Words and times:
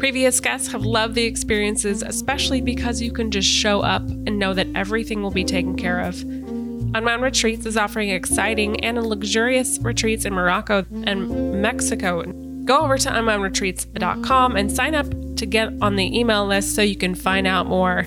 Previous 0.00 0.40
guests 0.40 0.72
have 0.72 0.86
loved 0.86 1.14
the 1.14 1.24
experiences, 1.24 2.02
especially 2.02 2.62
because 2.62 3.02
you 3.02 3.12
can 3.12 3.30
just 3.30 3.46
show 3.46 3.82
up 3.82 4.00
and 4.00 4.38
know 4.38 4.54
that 4.54 4.66
everything 4.74 5.22
will 5.22 5.30
be 5.30 5.44
taken 5.44 5.76
care 5.76 6.00
of. 6.00 6.22
Unwound 6.22 7.22
Retreats 7.22 7.66
is 7.66 7.76
offering 7.76 8.08
exciting 8.08 8.82
and 8.82 9.06
luxurious 9.06 9.78
retreats 9.82 10.24
in 10.24 10.32
Morocco 10.32 10.86
and 11.04 11.60
Mexico. 11.60 12.22
Go 12.64 12.80
over 12.80 12.96
to 12.96 13.10
unwoundretreats.com 13.10 14.56
and 14.56 14.72
sign 14.72 14.94
up 14.94 15.36
to 15.36 15.44
get 15.44 15.70
on 15.82 15.96
the 15.96 16.18
email 16.18 16.46
list 16.46 16.74
so 16.74 16.80
you 16.80 16.96
can 16.96 17.14
find 17.14 17.46
out 17.46 17.66
more. 17.66 18.06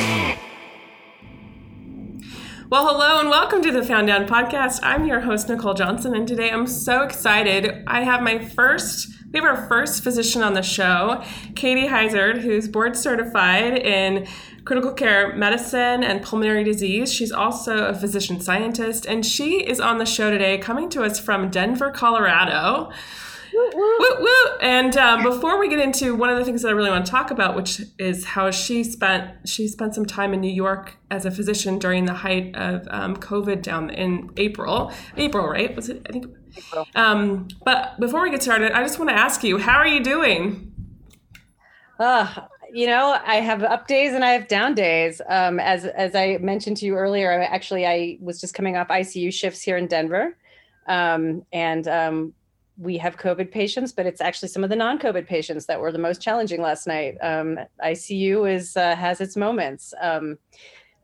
Well, 2.71 2.87
hello 2.87 3.19
and 3.19 3.29
welcome 3.29 3.61
to 3.63 3.71
the 3.73 3.83
Found 3.83 4.07
Down 4.07 4.25
podcast. 4.25 4.79
I'm 4.81 5.05
your 5.05 5.19
host, 5.19 5.49
Nicole 5.49 5.73
Johnson, 5.73 6.15
and 6.15 6.25
today 6.25 6.49
I'm 6.49 6.65
so 6.65 7.03
excited. 7.03 7.83
I 7.85 8.03
have 8.03 8.21
my 8.21 8.39
first, 8.39 9.09
we 9.33 9.41
have 9.41 9.45
our 9.45 9.67
first 9.67 10.01
physician 10.01 10.41
on 10.41 10.53
the 10.53 10.61
show, 10.61 11.21
Katie 11.53 11.89
Hisert, 11.89 12.39
who's 12.39 12.69
board 12.69 12.95
certified 12.95 13.73
in 13.73 14.25
critical 14.63 14.93
care 14.93 15.35
medicine 15.35 16.01
and 16.01 16.23
pulmonary 16.23 16.63
disease. 16.63 17.13
She's 17.13 17.33
also 17.33 17.87
a 17.87 17.93
physician 17.93 18.39
scientist, 18.39 19.05
and 19.05 19.25
she 19.25 19.65
is 19.65 19.81
on 19.81 19.97
the 19.97 20.05
show 20.05 20.31
today, 20.31 20.57
coming 20.57 20.87
to 20.91 21.03
us 21.03 21.19
from 21.19 21.49
Denver, 21.49 21.91
Colorado. 21.91 22.89
Woo, 23.53 23.69
woo. 24.19 24.57
And 24.61 24.95
um, 24.97 25.23
before 25.23 25.59
we 25.59 25.67
get 25.67 25.79
into 25.79 26.15
one 26.15 26.29
of 26.29 26.37
the 26.37 26.45
things 26.45 26.61
that 26.61 26.69
I 26.69 26.71
really 26.71 26.89
want 26.89 27.05
to 27.05 27.11
talk 27.11 27.31
about, 27.31 27.55
which 27.55 27.81
is 27.97 28.25
how 28.25 28.51
she 28.51 28.83
spent 28.83 29.47
she 29.47 29.67
spent 29.67 29.95
some 29.95 30.05
time 30.05 30.33
in 30.33 30.41
New 30.41 30.51
York 30.51 30.97
as 31.09 31.25
a 31.25 31.31
physician 31.31 31.79
during 31.79 32.05
the 32.05 32.13
height 32.13 32.55
of 32.55 32.87
um, 32.89 33.15
COVID 33.17 33.61
down 33.61 33.89
in 33.89 34.29
April. 34.37 34.91
April, 35.17 35.47
right? 35.47 35.75
Was 35.75 35.89
it? 35.89 36.05
I 36.07 36.11
think. 36.11 36.27
April. 36.57 36.87
Um, 36.95 37.47
but 37.63 37.99
before 37.99 38.21
we 38.21 38.29
get 38.29 38.43
started, 38.43 38.71
I 38.71 38.83
just 38.83 38.99
want 38.99 39.09
to 39.09 39.15
ask 39.15 39.43
you, 39.43 39.57
how 39.57 39.77
are 39.77 39.87
you 39.87 40.03
doing? 40.03 40.73
Uh, 41.99 42.45
you 42.73 42.87
know, 42.87 43.19
I 43.25 43.35
have 43.35 43.63
up 43.63 43.87
days 43.87 44.13
and 44.13 44.23
I 44.23 44.31
have 44.31 44.47
down 44.47 44.73
days. 44.73 45.21
Um, 45.27 45.59
as 45.59 45.85
as 45.85 46.15
I 46.15 46.37
mentioned 46.37 46.77
to 46.77 46.85
you 46.85 46.95
earlier, 46.95 47.31
I 47.31 47.43
actually 47.43 47.85
I 47.85 48.17
was 48.21 48.39
just 48.39 48.53
coming 48.53 48.77
off 48.77 48.87
ICU 48.87 49.33
shifts 49.33 49.61
here 49.61 49.77
in 49.77 49.87
Denver, 49.87 50.37
um, 50.87 51.45
and 51.51 51.87
um, 51.87 52.33
we 52.81 52.97
have 52.97 53.17
COVID 53.17 53.51
patients, 53.51 53.91
but 53.91 54.05
it's 54.05 54.21
actually 54.21 54.49
some 54.49 54.63
of 54.63 54.69
the 54.69 54.75
non-COVID 54.75 55.27
patients 55.27 55.67
that 55.67 55.79
were 55.79 55.91
the 55.91 55.99
most 55.99 56.21
challenging 56.21 56.61
last 56.61 56.87
night. 56.87 57.15
Um, 57.21 57.59
ICU 57.83 58.51
is 58.51 58.75
uh, 58.75 58.95
has 58.95 59.21
its 59.21 59.37
moments, 59.37 59.93
um, 60.01 60.37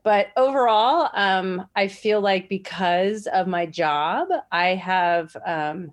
but 0.02 0.28
overall, 0.36 1.10
um, 1.14 1.66
I 1.76 1.88
feel 1.88 2.20
like 2.20 2.48
because 2.48 3.26
of 3.26 3.46
my 3.46 3.66
job, 3.66 4.28
I 4.50 4.74
have. 4.74 5.36
Um, 5.46 5.92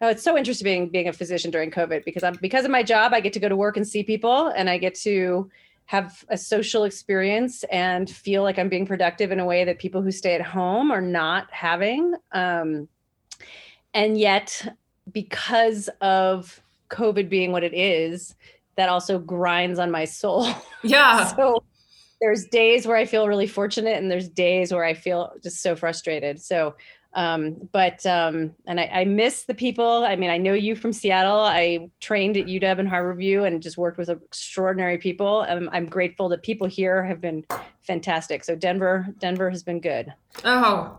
oh, 0.00 0.08
it's 0.08 0.22
so 0.22 0.36
interesting 0.36 0.64
being 0.64 0.88
being 0.88 1.08
a 1.08 1.12
physician 1.12 1.50
during 1.50 1.70
COVID 1.70 2.04
because 2.04 2.22
I'm 2.22 2.36
because 2.40 2.64
of 2.64 2.70
my 2.70 2.82
job, 2.82 3.14
I 3.14 3.20
get 3.20 3.32
to 3.34 3.40
go 3.40 3.48
to 3.48 3.56
work 3.56 3.76
and 3.76 3.86
see 3.86 4.02
people, 4.02 4.48
and 4.48 4.68
I 4.68 4.78
get 4.78 4.94
to 4.96 5.50
have 5.86 6.24
a 6.28 6.38
social 6.38 6.84
experience 6.84 7.64
and 7.64 8.08
feel 8.08 8.44
like 8.44 8.58
I'm 8.58 8.68
being 8.68 8.86
productive 8.86 9.32
in 9.32 9.40
a 9.40 9.44
way 9.44 9.64
that 9.64 9.80
people 9.80 10.02
who 10.02 10.12
stay 10.12 10.34
at 10.34 10.42
home 10.42 10.92
are 10.92 11.00
not 11.00 11.50
having. 11.50 12.14
Um, 12.30 12.88
and 13.94 14.18
yet 14.18 14.76
because 15.10 15.88
of 16.00 16.62
covid 16.88 17.28
being 17.28 17.52
what 17.52 17.64
it 17.64 17.74
is 17.74 18.34
that 18.76 18.88
also 18.88 19.18
grinds 19.18 19.78
on 19.78 19.90
my 19.90 20.04
soul 20.04 20.46
yeah 20.82 21.26
so 21.34 21.62
there's 22.20 22.46
days 22.46 22.86
where 22.86 22.96
i 22.96 23.04
feel 23.04 23.26
really 23.28 23.46
fortunate 23.46 23.96
and 23.96 24.10
there's 24.10 24.28
days 24.28 24.72
where 24.72 24.84
i 24.84 24.94
feel 24.94 25.32
just 25.42 25.60
so 25.62 25.76
frustrated 25.76 26.40
so 26.40 26.74
um, 27.12 27.68
but 27.72 28.06
um, 28.06 28.54
and 28.66 28.78
I, 28.78 28.84
I, 28.84 29.04
miss 29.04 29.44
the 29.44 29.54
people. 29.54 30.04
I 30.04 30.14
mean, 30.14 30.30
I 30.30 30.38
know 30.38 30.52
you 30.52 30.76
from 30.76 30.92
Seattle. 30.92 31.40
I 31.40 31.90
trained 31.98 32.36
at 32.36 32.46
UW 32.46 32.78
and 32.78 32.88
Harborview 32.88 33.46
and 33.46 33.60
just 33.60 33.76
worked 33.76 33.98
with 33.98 34.10
extraordinary 34.10 34.96
people. 34.96 35.44
Um, 35.48 35.68
I'm 35.72 35.86
grateful 35.86 36.28
that 36.28 36.44
people 36.44 36.68
here 36.68 37.02
have 37.02 37.20
been 37.20 37.44
fantastic. 37.80 38.44
So 38.44 38.54
Denver, 38.54 39.08
Denver 39.18 39.50
has 39.50 39.64
been 39.64 39.80
good. 39.80 40.14
Oh, 40.44 40.98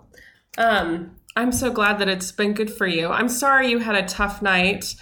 um, 0.57 1.15
I'm 1.35 1.51
so 1.51 1.71
glad 1.71 1.99
that 1.99 2.09
it's 2.09 2.31
been 2.31 2.53
good 2.53 2.71
for 2.71 2.87
you. 2.87 3.07
I'm 3.07 3.29
sorry 3.29 3.69
you 3.69 3.79
had 3.79 3.95
a 3.95 4.05
tough 4.05 4.41
night. 4.41 4.95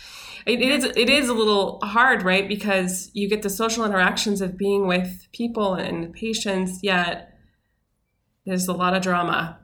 It, 0.46 0.62
is 0.62 0.84
it 0.84 1.10
is 1.10 1.30
a 1.30 1.34
little 1.34 1.80
hard, 1.84 2.24
right? 2.24 2.48
Because 2.48 3.10
you 3.14 3.28
get 3.28 3.42
the 3.42 3.50
social 3.50 3.86
interactions 3.86 4.42
of 4.42 4.58
being 4.58 4.88
with 4.88 5.28
people 5.32 5.74
and 5.74 6.14
patients, 6.14 6.80
yet 6.82 7.38
there's 8.46 8.68
a 8.68 8.74
lot 8.74 8.96
of 8.96 9.02
drama. 9.02 9.60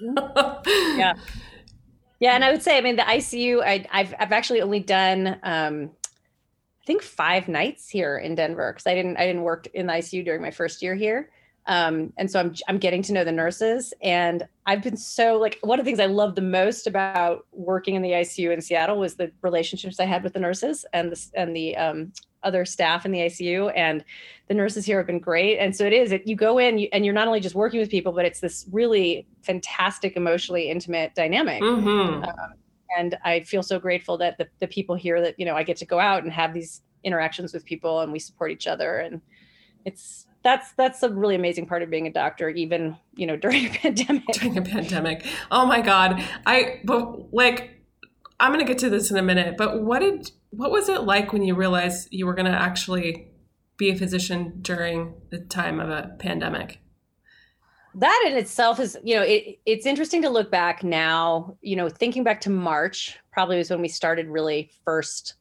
yeah, 0.00 1.14
yeah, 2.20 2.34
and 2.34 2.44
I 2.44 2.50
would 2.50 2.62
say, 2.62 2.78
I 2.78 2.80
mean, 2.80 2.96
the 2.96 3.02
ICU. 3.02 3.62
I, 3.62 3.86
have 3.90 4.14
I've 4.18 4.32
actually 4.32 4.62
only 4.62 4.80
done, 4.80 5.38
um, 5.42 5.90
I 6.82 6.84
think, 6.86 7.02
five 7.02 7.48
nights 7.48 7.88
here 7.88 8.18
in 8.18 8.34
Denver 8.34 8.72
because 8.72 8.86
I 8.86 8.94
didn't 8.94 9.16
I 9.16 9.26
didn't 9.26 9.42
work 9.42 9.66
in 9.74 9.86
the 9.86 9.94
ICU 9.94 10.24
during 10.24 10.42
my 10.42 10.50
first 10.50 10.82
year 10.82 10.94
here. 10.94 11.30
Um, 11.66 12.12
and 12.16 12.30
so 12.30 12.38
I'm 12.38 12.54
I'm 12.68 12.78
getting 12.78 13.02
to 13.02 13.12
know 13.12 13.24
the 13.24 13.32
nurses, 13.32 13.92
and 14.00 14.46
I've 14.66 14.82
been 14.82 14.96
so 14.96 15.36
like 15.36 15.58
one 15.62 15.80
of 15.80 15.84
the 15.84 15.88
things 15.88 15.98
I 15.98 16.06
love 16.06 16.36
the 16.36 16.40
most 16.40 16.86
about 16.86 17.46
working 17.52 17.96
in 17.96 18.02
the 18.02 18.12
ICU 18.12 18.52
in 18.52 18.60
Seattle 18.60 18.98
was 18.98 19.16
the 19.16 19.32
relationships 19.42 19.98
I 19.98 20.04
had 20.04 20.22
with 20.22 20.32
the 20.32 20.38
nurses 20.38 20.84
and 20.92 21.10
the 21.10 21.26
and 21.34 21.56
the 21.56 21.76
um, 21.76 22.12
other 22.44 22.64
staff 22.64 23.04
in 23.04 23.10
the 23.10 23.18
ICU, 23.18 23.72
and 23.74 24.04
the 24.46 24.54
nurses 24.54 24.86
here 24.86 24.98
have 24.98 25.08
been 25.08 25.18
great. 25.18 25.58
And 25.58 25.74
so 25.74 25.84
it 25.84 25.92
is 25.92 26.12
it, 26.12 26.26
you 26.26 26.36
go 26.36 26.58
in 26.58 26.86
and 26.92 27.04
you're 27.04 27.14
not 27.14 27.26
only 27.26 27.40
just 27.40 27.56
working 27.56 27.80
with 27.80 27.90
people, 27.90 28.12
but 28.12 28.24
it's 28.24 28.40
this 28.40 28.66
really 28.70 29.26
fantastic, 29.42 30.16
emotionally 30.16 30.70
intimate 30.70 31.16
dynamic. 31.16 31.62
Mm-hmm. 31.62 32.22
Um, 32.22 32.54
and 32.96 33.18
I 33.24 33.40
feel 33.40 33.64
so 33.64 33.80
grateful 33.80 34.16
that 34.18 34.38
the, 34.38 34.46
the 34.60 34.68
people 34.68 34.94
here 34.94 35.20
that 35.20 35.34
you 35.38 35.44
know 35.44 35.56
I 35.56 35.64
get 35.64 35.76
to 35.78 35.86
go 35.86 35.98
out 35.98 36.22
and 36.22 36.32
have 36.32 36.54
these 36.54 36.82
interactions 37.02 37.52
with 37.52 37.64
people, 37.64 38.00
and 38.00 38.12
we 38.12 38.20
support 38.20 38.52
each 38.52 38.68
other, 38.68 38.98
and 38.98 39.20
it's 39.84 40.26
that's 40.46 40.70
that's 40.74 41.02
a 41.02 41.08
really 41.08 41.34
amazing 41.34 41.66
part 41.66 41.82
of 41.82 41.90
being 41.90 42.06
a 42.06 42.12
doctor 42.12 42.48
even 42.48 42.96
you 43.16 43.26
know 43.26 43.36
during 43.44 43.66
a 43.66 43.70
pandemic. 43.70 44.24
During 44.32 44.56
a 44.56 44.62
pandemic. 44.62 45.26
Oh 45.50 45.66
my 45.66 45.80
god. 45.80 46.22
I 46.46 46.80
but 46.84 47.34
like 47.34 47.72
i'm 48.38 48.52
gonna 48.52 48.64
get 48.64 48.78
to 48.78 48.90
this 48.90 49.10
in 49.10 49.16
a 49.16 49.22
minute 49.22 49.56
but 49.56 49.82
what 49.82 50.00
did 50.00 50.30
what 50.50 50.70
was 50.70 50.88
it 50.88 51.02
like 51.02 51.32
when 51.32 51.42
you 51.42 51.54
realized 51.54 52.08
you 52.12 52.26
were 52.26 52.34
gonna 52.34 52.50
actually 52.50 53.28
be 53.76 53.90
a 53.90 53.96
physician 53.96 54.58
during 54.62 55.14
the 55.30 55.38
time 55.38 55.80
of 55.80 55.90
a 55.90 56.14
pandemic? 56.18 56.80
That 57.96 58.24
in 58.26 58.36
itself 58.36 58.78
is 58.78 58.96
you 59.02 59.16
know 59.16 59.22
it, 59.22 59.58
it's 59.66 59.84
interesting 59.84 60.22
to 60.22 60.30
look 60.30 60.50
back 60.50 60.84
now 60.84 61.56
you 61.60 61.74
know 61.74 61.88
thinking 61.88 62.22
back 62.22 62.40
to 62.42 62.50
march 62.50 63.18
probably 63.32 63.56
was 63.56 63.68
when 63.68 63.80
we 63.80 63.88
started 63.88 64.28
really 64.28 64.70
first 64.84 65.34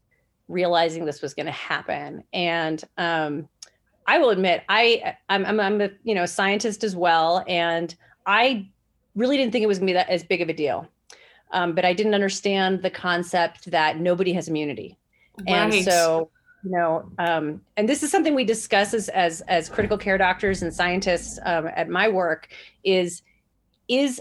realizing 0.47 1.05
this 1.05 1.21
was 1.21 1.33
going 1.33 1.45
to 1.47 1.51
happen. 1.51 2.23
And 2.33 2.83
um 2.97 3.47
I 4.07 4.17
will 4.17 4.29
admit, 4.29 4.63
I 4.69 5.15
I'm, 5.29 5.45
I'm, 5.45 5.59
I'm 5.59 5.81
a 5.81 5.89
you 6.03 6.15
know 6.15 6.25
scientist 6.25 6.83
as 6.83 6.95
well, 6.95 7.43
and 7.47 7.93
I 8.25 8.67
really 9.15 9.37
didn't 9.37 9.51
think 9.51 9.63
it 9.63 9.67
was 9.67 9.79
gonna 9.79 9.89
be 9.89 9.93
that 9.93 10.09
as 10.09 10.23
big 10.23 10.41
of 10.41 10.49
a 10.49 10.53
deal. 10.53 10.87
Um, 11.51 11.73
but 11.73 11.85
I 11.85 11.93
didn't 11.93 12.13
understand 12.13 12.81
the 12.81 12.89
concept 12.89 13.71
that 13.71 13.99
nobody 13.99 14.33
has 14.33 14.47
immunity, 14.47 14.97
right. 15.47 15.73
and 15.73 15.85
so 15.85 16.29
you 16.63 16.71
know, 16.71 17.09
um, 17.19 17.61
and 17.77 17.87
this 17.87 18.01
is 18.01 18.11
something 18.11 18.33
we 18.33 18.43
discuss 18.43 18.93
as 18.93 19.09
as, 19.09 19.41
as 19.41 19.69
critical 19.69 19.97
care 19.97 20.17
doctors 20.17 20.63
and 20.63 20.73
scientists 20.73 21.39
um, 21.45 21.69
at 21.75 21.89
my 21.89 22.07
work 22.07 22.49
is 22.83 23.21
is 23.87 24.19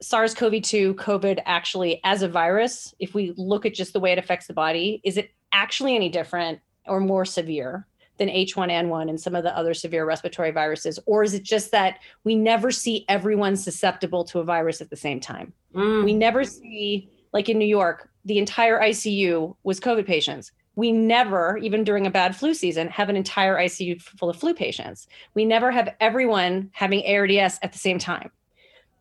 SARS-CoV-2 0.00 0.94
COVID 0.96 1.40
actually 1.46 2.00
as 2.04 2.22
a 2.22 2.28
virus? 2.28 2.94
If 2.98 3.14
we 3.14 3.32
look 3.36 3.64
at 3.64 3.74
just 3.74 3.92
the 3.92 4.00
way 4.00 4.12
it 4.12 4.18
affects 4.18 4.46
the 4.46 4.52
body, 4.52 5.00
is 5.04 5.16
it 5.16 5.30
actually 5.52 5.94
any 5.94 6.08
different 6.08 6.60
or 6.86 7.00
more 7.00 7.24
severe 7.24 7.86
than 8.18 8.28
H1N1 8.28 9.08
and 9.08 9.20
some 9.20 9.34
of 9.34 9.42
the 9.42 9.56
other 9.56 9.74
severe 9.74 10.04
respiratory 10.04 10.50
viruses? 10.50 10.98
Or 11.06 11.22
is 11.22 11.34
it 11.34 11.42
just 11.42 11.70
that 11.72 11.98
we 12.22 12.34
never 12.34 12.70
see 12.70 13.04
everyone 13.08 13.56
susceptible 13.56 14.24
to 14.24 14.38
a 14.40 14.44
virus 14.44 14.80
at 14.80 14.90
the 14.90 14.96
same 14.96 15.20
time? 15.20 15.52
Mm. 15.74 16.04
We 16.04 16.14
never 16.14 16.44
see, 16.44 17.10
like 17.32 17.48
in 17.48 17.58
New 17.58 17.66
York, 17.66 18.08
the 18.24 18.38
entire 18.38 18.80
ICU 18.80 19.56
was 19.64 19.80
COVID 19.80 20.06
patients. 20.06 20.52
We 20.76 20.90
never, 20.90 21.56
even 21.58 21.84
during 21.84 22.06
a 22.06 22.10
bad 22.10 22.34
flu 22.34 22.54
season, 22.54 22.88
have 22.88 23.08
an 23.08 23.16
entire 23.16 23.56
ICU 23.56 24.00
full 24.00 24.30
of 24.30 24.36
flu 24.36 24.54
patients. 24.54 25.06
We 25.34 25.44
never 25.44 25.70
have 25.70 25.94
everyone 26.00 26.70
having 26.72 27.04
ARDS 27.06 27.58
at 27.62 27.72
the 27.72 27.78
same 27.78 27.98
time. 27.98 28.30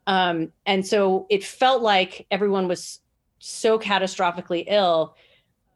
Um, 0.06 0.52
and 0.66 0.86
so 0.86 1.26
it 1.30 1.44
felt 1.44 1.82
like 1.82 2.28
everyone 2.30 2.68
was 2.68 3.00
so 3.40 3.80
catastrophically 3.80 4.66
ill 4.68 5.16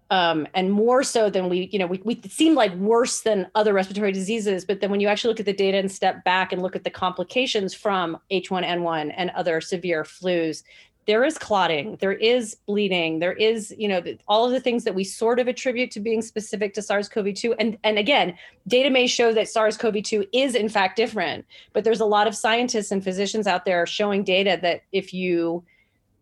um, 0.09 0.47
and 0.53 0.71
more 0.71 1.03
so 1.03 1.29
than 1.29 1.49
we, 1.49 1.69
you 1.71 1.79
know, 1.79 1.87
we, 1.87 2.01
we 2.03 2.21
seemed 2.29 2.55
like 2.55 2.73
worse 2.75 3.21
than 3.21 3.47
other 3.55 3.73
respiratory 3.73 4.11
diseases. 4.11 4.63
But 4.63 4.79
then 4.79 4.89
when 4.89 4.99
you 4.99 5.07
actually 5.07 5.29
look 5.29 5.39
at 5.39 5.45
the 5.45 5.53
data 5.53 5.77
and 5.77 5.91
step 5.91 6.23
back 6.23 6.53
and 6.53 6.61
look 6.61 6.75
at 6.75 6.83
the 6.83 6.89
complications 6.89 7.73
from 7.73 8.17
H1N1 8.31 9.13
and 9.15 9.29
other 9.31 9.59
severe 9.59 10.03
flus, 10.03 10.63
there 11.07 11.23
is 11.23 11.37
clotting, 11.37 11.95
there 12.01 12.13
is 12.13 12.55
bleeding, 12.67 13.19
there 13.19 13.33
is, 13.33 13.73
you 13.77 13.87
know, 13.87 14.03
all 14.27 14.45
of 14.45 14.51
the 14.51 14.59
things 14.59 14.83
that 14.83 14.93
we 14.93 15.05
sort 15.05 15.39
of 15.39 15.47
attribute 15.47 15.89
to 15.91 16.01
being 16.01 16.21
specific 16.21 16.73
to 16.73 16.81
SARS-CoV-2. 16.81 17.55
And 17.59 17.77
and 17.85 17.97
again, 17.97 18.37
data 18.67 18.89
may 18.89 19.07
show 19.07 19.33
that 19.33 19.47
SARS-CoV-2 19.47 20.27
is 20.33 20.53
in 20.53 20.67
fact 20.67 20.97
different, 20.97 21.45
but 21.71 21.85
there's 21.85 22.01
a 22.01 22.05
lot 22.05 22.27
of 22.27 22.35
scientists 22.35 22.91
and 22.91 23.01
physicians 23.01 23.47
out 23.47 23.63
there 23.63 23.85
showing 23.85 24.25
data 24.25 24.59
that 24.61 24.83
if 24.91 25.13
you 25.13 25.63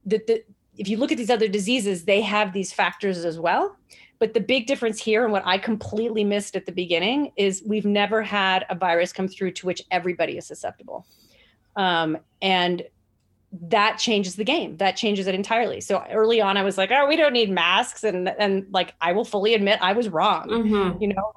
that 0.06 0.28
the, 0.28 0.44
if 0.78 0.88
you 0.88 0.98
look 0.98 1.12
at 1.12 1.18
these 1.18 1.30
other 1.30 1.48
diseases, 1.48 2.06
they 2.06 2.22
have 2.22 2.54
these 2.54 2.72
factors 2.72 3.24
as 3.26 3.40
well. 3.40 3.76
But 4.20 4.34
the 4.34 4.40
big 4.40 4.66
difference 4.66 5.02
here, 5.02 5.24
and 5.24 5.32
what 5.32 5.44
I 5.46 5.58
completely 5.58 6.24
missed 6.24 6.56
at 6.56 6.66
the 6.66 6.72
beginning, 6.72 7.32
is 7.36 7.64
we've 7.66 7.86
never 7.86 8.22
had 8.22 8.66
a 8.70 8.76
virus 8.76 9.12
come 9.12 9.28
through 9.28 9.52
to 9.52 9.66
which 9.66 9.82
everybody 9.92 10.38
is 10.38 10.46
susceptible. 10.48 11.06
Um, 11.76 12.18
and 12.42 12.84
that 13.70 13.98
changes 13.98 14.36
the 14.36 14.44
game. 14.44 14.78
That 14.78 14.96
changes 14.96 15.28
it 15.28 15.36
entirely. 15.36 15.82
So 15.82 16.04
early 16.12 16.42
on, 16.42 16.58
I 16.58 16.64
was 16.64 16.78
like, 16.78 16.92
"Oh, 16.92 17.08
we 17.08 17.16
don't 17.16 17.34
need 17.34 17.50
masks," 17.50 18.04
and 18.04 18.30
and 18.30 18.66
like 18.72 18.94
I 19.02 19.12
will 19.12 19.26
fully 19.26 19.54
admit 19.54 19.80
I 19.82 19.94
was 19.94 20.10
wrong. 20.10 20.48
Mm-hmm. 20.50 21.02
You 21.02 21.10
know, 21.10 21.32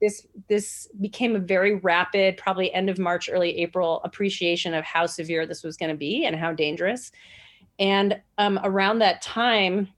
this 0.00 0.26
this 0.48 0.88
became 1.00 1.34
a 1.34 1.40
very 1.40 1.76
rapid, 1.76 2.36
probably 2.36 2.72
end 2.72 2.90
of 2.90 2.98
March, 2.98 3.28
early 3.32 3.58
April 3.58 4.00
appreciation 4.04 4.74
of 4.74 4.84
how 4.84 5.06
severe 5.06 5.46
this 5.46 5.62
was 5.62 5.76
going 5.76 5.90
to 5.90 5.96
be 5.96 6.24
and 6.24 6.36
how 6.36 6.52
dangerous. 6.52 7.10
And 7.78 8.20
um, 8.38 8.60
around 8.62 9.00
that 9.00 9.22
time, 9.22 9.88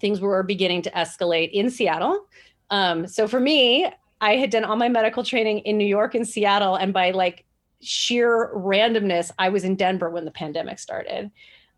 things 0.00 0.20
were 0.20 0.42
beginning 0.42 0.82
to 0.82 0.90
escalate 0.90 1.50
in 1.52 1.70
Seattle. 1.70 2.26
Um, 2.70 3.06
so 3.06 3.26
for 3.26 3.40
me, 3.40 3.90
I 4.20 4.36
had 4.36 4.50
done 4.50 4.64
all 4.64 4.76
my 4.76 4.88
medical 4.88 5.24
training 5.24 5.60
in 5.60 5.76
New 5.76 5.86
York 5.86 6.14
and 6.14 6.26
Seattle, 6.26 6.76
and 6.76 6.92
by 6.92 7.10
like 7.10 7.44
sheer 7.80 8.50
randomness, 8.54 9.30
I 9.38 9.50
was 9.50 9.64
in 9.64 9.76
Denver 9.76 10.10
when 10.10 10.24
the 10.24 10.30
pandemic 10.30 10.78
started, 10.78 11.30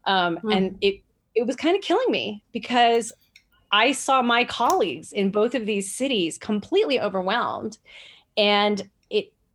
um, 0.05 0.39
mm. 0.39 0.57
and 0.57 0.79
it 0.81 1.03
it 1.35 1.47
was 1.47 1.57
kind 1.57 1.77
of 1.77 1.83
killing 1.83 2.11
me 2.11 2.43
because 2.53 3.13
I 3.71 3.93
saw 3.93 4.23
my 4.23 4.45
colleagues 4.45 5.13
in 5.13 5.31
both 5.31 5.55
of 5.55 5.67
these 5.67 5.93
cities 5.93 6.39
completely 6.39 7.01
overwhelmed, 7.01 7.79
and 8.37 8.89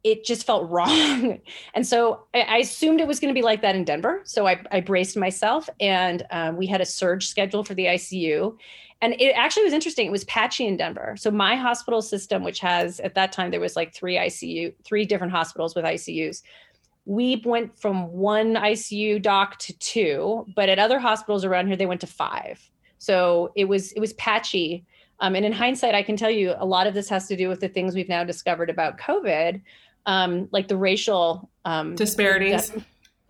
it 0.04 0.26
just 0.26 0.46
felt 0.46 0.70
wrong. 0.70 1.40
And 1.74 1.88
so 1.88 2.26
I, 2.34 2.58
assumed 2.58 3.02
it 3.02 3.08
was 3.08 3.20
going 3.20 3.34
to 3.34 3.38
be 3.38 3.44
like 3.44 3.62
that 3.62 3.76
in 3.76 3.84
Denver. 3.84 4.22
So 4.26 4.48
I, 4.48 4.62
I 4.72 4.82
braced 4.82 5.18
myself 5.18 5.70
and 5.80 6.24
um, 6.32 6.58
we 6.58 6.68
had 6.68 6.82
a 6.82 6.86
surge 6.86 7.28
schedule 7.28 7.64
for 7.64 7.74
the 7.74 7.86
ICU. 7.86 8.58
And 9.02 9.20
it 9.20 9.32
actually 9.32 9.66
was 9.66 9.74
interesting. 9.74 10.08
It 10.08 10.12
was 10.12 10.24
patchy 10.26 10.66
in 10.66 10.78
Denver. 10.78 11.16
So 11.18 11.30
my 11.30 11.56
hospital 11.56 12.02
system, 12.02 12.44
which 12.44 12.60
has 12.62 13.02
at 13.02 13.16
that 13.16 13.34
time, 13.34 13.52
there 13.52 13.60
was 13.60 13.76
like 13.76 13.94
three 13.94 14.16
ICU, 14.16 14.74
three 14.86 15.04
different 15.04 15.34
hospitals 15.34 15.76
with 15.76 15.84
ICUs. 15.84 16.42
We 17.06 17.42
went 17.44 17.78
from 17.78 18.14
one 18.14 18.54
ICU 18.56 19.22
doc 19.22 19.60
to 19.60 19.78
two, 19.80 20.46
but 20.56 20.70
at 20.70 20.80
other 20.80 21.00
hospitals 21.00 21.44
around 21.44 21.68
here, 21.68 21.76
they 21.76 21.86
went 21.86 22.00
to 22.02 22.08
five. 22.08 22.62
So 22.98 23.52
it 23.58 23.66
was 23.66 23.92
it 23.92 24.00
was 24.00 24.14
patchy. 24.14 24.86
Um, 25.20 25.36
and 25.36 25.46
in 25.46 25.52
hindsight, 25.52 25.96
I 25.96 26.04
can 26.04 26.16
tell 26.16 26.30
you 26.30 26.54
a 26.58 26.66
lot 26.66 26.88
of 26.88 26.94
this 26.94 27.10
has 27.10 27.28
to 27.28 27.36
do 27.36 27.50
with 27.50 27.60
the 27.60 27.68
things 27.68 27.96
we've 27.96 28.08
now 28.08 28.24
discovered 28.24 28.70
about 28.70 28.98
COVID, 28.98 29.62
um, 30.06 30.48
like 30.52 30.68
the 30.68 30.78
racial 30.78 31.50
um, 31.66 31.96
disparities. 31.96 32.72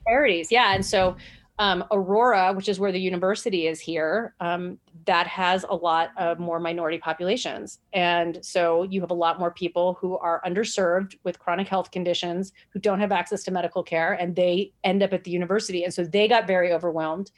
Disparities, 0.06 0.52
yeah. 0.52 0.74
And 0.74 0.86
so 0.86 1.16
um, 1.60 1.84
Aurora, 1.92 2.52
which 2.54 2.68
is 2.68 2.80
where 2.80 2.92
the 2.92 3.00
university 3.00 3.68
is 3.68 3.80
here, 3.80 4.34
um, 4.40 4.80
that 5.06 5.28
has 5.28 5.64
a 5.70 5.76
lot 5.76 6.10
of 6.18 6.40
more 6.40 6.60
minority 6.60 6.98
populations. 6.98 7.80
And 7.94 8.44
so 8.44 8.84
you 8.84 9.02
have 9.02 9.12
a 9.12 9.16
lot 9.16 9.40
more 9.40 9.52
people 9.52 9.98
who 10.02 10.18
are 10.18 10.42
underserved 10.46 11.16
with 11.24 11.38
chronic 11.38 11.68
health 11.68 11.92
conditions 11.92 12.54
who 12.70 12.80
don't 12.80 13.00
have 13.00 13.12
access 13.12 13.44
to 13.44 13.52
medical 13.52 13.84
care 13.84 14.14
and 14.14 14.36
they 14.36 14.74
end 14.84 15.04
up 15.04 15.14
at 15.14 15.24
the 15.24 15.32
university. 15.32 15.84
And 15.84 15.94
so 15.94 16.04
they 16.04 16.28
got 16.28 16.48
very 16.48 16.74
overwhelmed. 16.74 17.32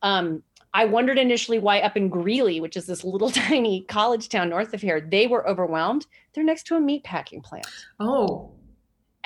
Um, 0.00 0.42
I 0.72 0.84
wondered 0.84 1.18
initially 1.18 1.58
why 1.58 1.80
up 1.80 1.96
in 1.96 2.08
Greeley, 2.08 2.60
which 2.60 2.76
is 2.76 2.86
this 2.86 3.04
little 3.04 3.30
tiny 3.48 3.82
college 3.82 4.30
town 4.30 4.48
north 4.48 4.72
of 4.72 4.80
here, 4.80 5.00
they 5.00 5.26
were 5.26 5.46
overwhelmed. 5.46 6.06
They're 6.32 6.44
next 6.44 6.66
to 6.68 6.76
a 6.76 6.80
meat 6.80 7.04
packing 7.04 7.42
plant. 7.42 7.66
Oh. 8.00 8.52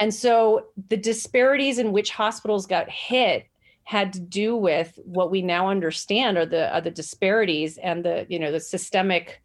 And 0.03 0.13
so 0.13 0.67
the 0.89 0.97
disparities 0.97 1.79
in 1.79 1.93
which 1.93 2.11
hospitals 2.11 2.67
got 2.67 2.91
hit 2.91 3.47
had 3.85 4.13
to 4.15 4.19
do 4.19 4.57
with 4.57 4.99
what 5.05 5.31
we 5.31 5.43
now 5.43 5.69
understand 5.69 6.37
are 6.37 6.45
the 6.45 6.75
are 6.75 6.81
the 6.81 6.91
disparities 6.91 7.79
and 7.79 8.05
the 8.05 8.27
you 8.29 8.41
know 8.41 8.51
the 8.51 8.59
systemic 8.59 9.41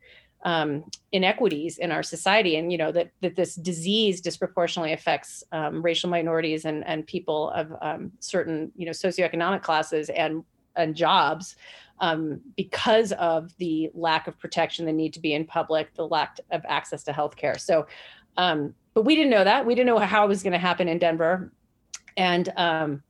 um, 0.45 0.83
inequities 1.11 1.77
in 1.77 1.91
our 1.91 2.01
society, 2.01 2.55
and 2.55 2.71
you 2.71 2.77
know 2.79 2.91
that 2.91 3.11
that 3.21 3.35
this 3.35 3.53
disease 3.53 4.19
disproportionately 4.19 4.93
affects 4.93 5.43
um, 5.51 5.83
racial 5.83 6.09
minorities 6.09 6.65
and 6.65 6.83
and 6.87 7.05
people 7.05 7.51
of 7.51 7.71
um, 7.83 8.11
certain 8.19 8.71
you 8.75 8.87
know 8.87 8.93
socioeconomic 8.93 9.61
classes 9.61 10.09
and 10.09 10.43
and 10.75 10.95
jobs 10.95 11.55
um, 11.99 12.41
because 12.55 13.11
of 13.11 13.55
the 13.59 13.91
lack 13.93 14.27
of 14.27 14.39
protection, 14.39 14.87
the 14.87 14.91
need 14.91 15.13
to 15.13 15.19
be 15.19 15.35
in 15.35 15.45
public, 15.45 15.93
the 15.93 16.07
lack 16.07 16.39
of 16.49 16.65
access 16.67 17.03
to 17.03 17.11
healthcare. 17.11 17.59
So 17.59 17.85
um, 18.37 18.73
but 18.97 19.05
we 19.05 19.15
didn't 19.15 19.29
know 19.29 19.43
that. 19.43 19.67
We 19.67 19.75
didn't 19.75 19.85
know 19.85 19.99
how 19.99 20.25
it 20.25 20.27
was 20.27 20.41
going 20.41 20.53
to 20.53 20.57
happen 20.57 20.87
in 20.87 20.97
Denver. 20.97 21.53
And 22.17 22.51
um, 22.57 23.03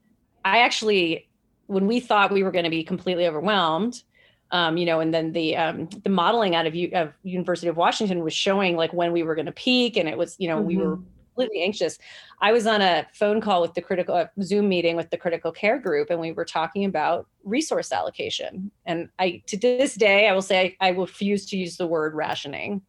I 0.44 0.58
actually, 0.58 1.30
when 1.66 1.86
we 1.86 1.98
thought 1.98 2.30
we 2.30 2.42
were 2.42 2.50
going 2.50 2.66
to 2.66 2.70
be 2.70 2.84
completely 2.84 3.26
overwhelmed, 3.26 4.02
um, 4.50 4.76
you 4.76 4.84
know, 4.84 5.00
and 5.00 5.14
then 5.14 5.32
the 5.32 5.56
um, 5.56 5.88
the 6.04 6.10
modeling 6.10 6.54
out 6.54 6.66
of, 6.66 6.74
U- 6.74 6.90
of 6.92 7.14
University 7.22 7.68
of 7.68 7.78
Washington 7.78 8.22
was 8.22 8.34
showing 8.34 8.76
like 8.76 8.92
when 8.92 9.12
we 9.12 9.22
were 9.22 9.34
going 9.34 9.46
to 9.46 9.52
peak, 9.52 9.96
and 9.96 10.10
it 10.10 10.18
was, 10.18 10.36
you 10.38 10.46
know, 10.46 10.58
mm-hmm. 10.58 10.66
we 10.66 10.76
were 10.76 10.96
mm-hmm. 10.96 11.04
completely 11.34 11.62
anxious. 11.62 11.98
I 12.42 12.52
was 12.52 12.66
on 12.66 12.82
a 12.82 13.06
phone 13.14 13.40
call 13.40 13.62
with 13.62 13.72
the 13.72 13.80
critical 13.80 14.14
uh, 14.14 14.26
Zoom 14.42 14.68
meeting 14.68 14.94
with 14.94 15.08
the 15.08 15.16
critical 15.16 15.52
care 15.52 15.78
group, 15.78 16.10
and 16.10 16.20
we 16.20 16.32
were 16.32 16.44
talking 16.44 16.84
about 16.84 17.28
resource 17.44 17.92
allocation. 17.92 18.70
And 18.84 19.08
I, 19.18 19.42
to 19.46 19.56
this 19.56 19.94
day, 19.94 20.28
I 20.28 20.34
will 20.34 20.42
say 20.42 20.76
I, 20.82 20.88
I 20.88 20.90
refuse 20.90 21.46
to 21.46 21.56
use 21.56 21.78
the 21.78 21.86
word 21.86 22.14
rationing. 22.14 22.82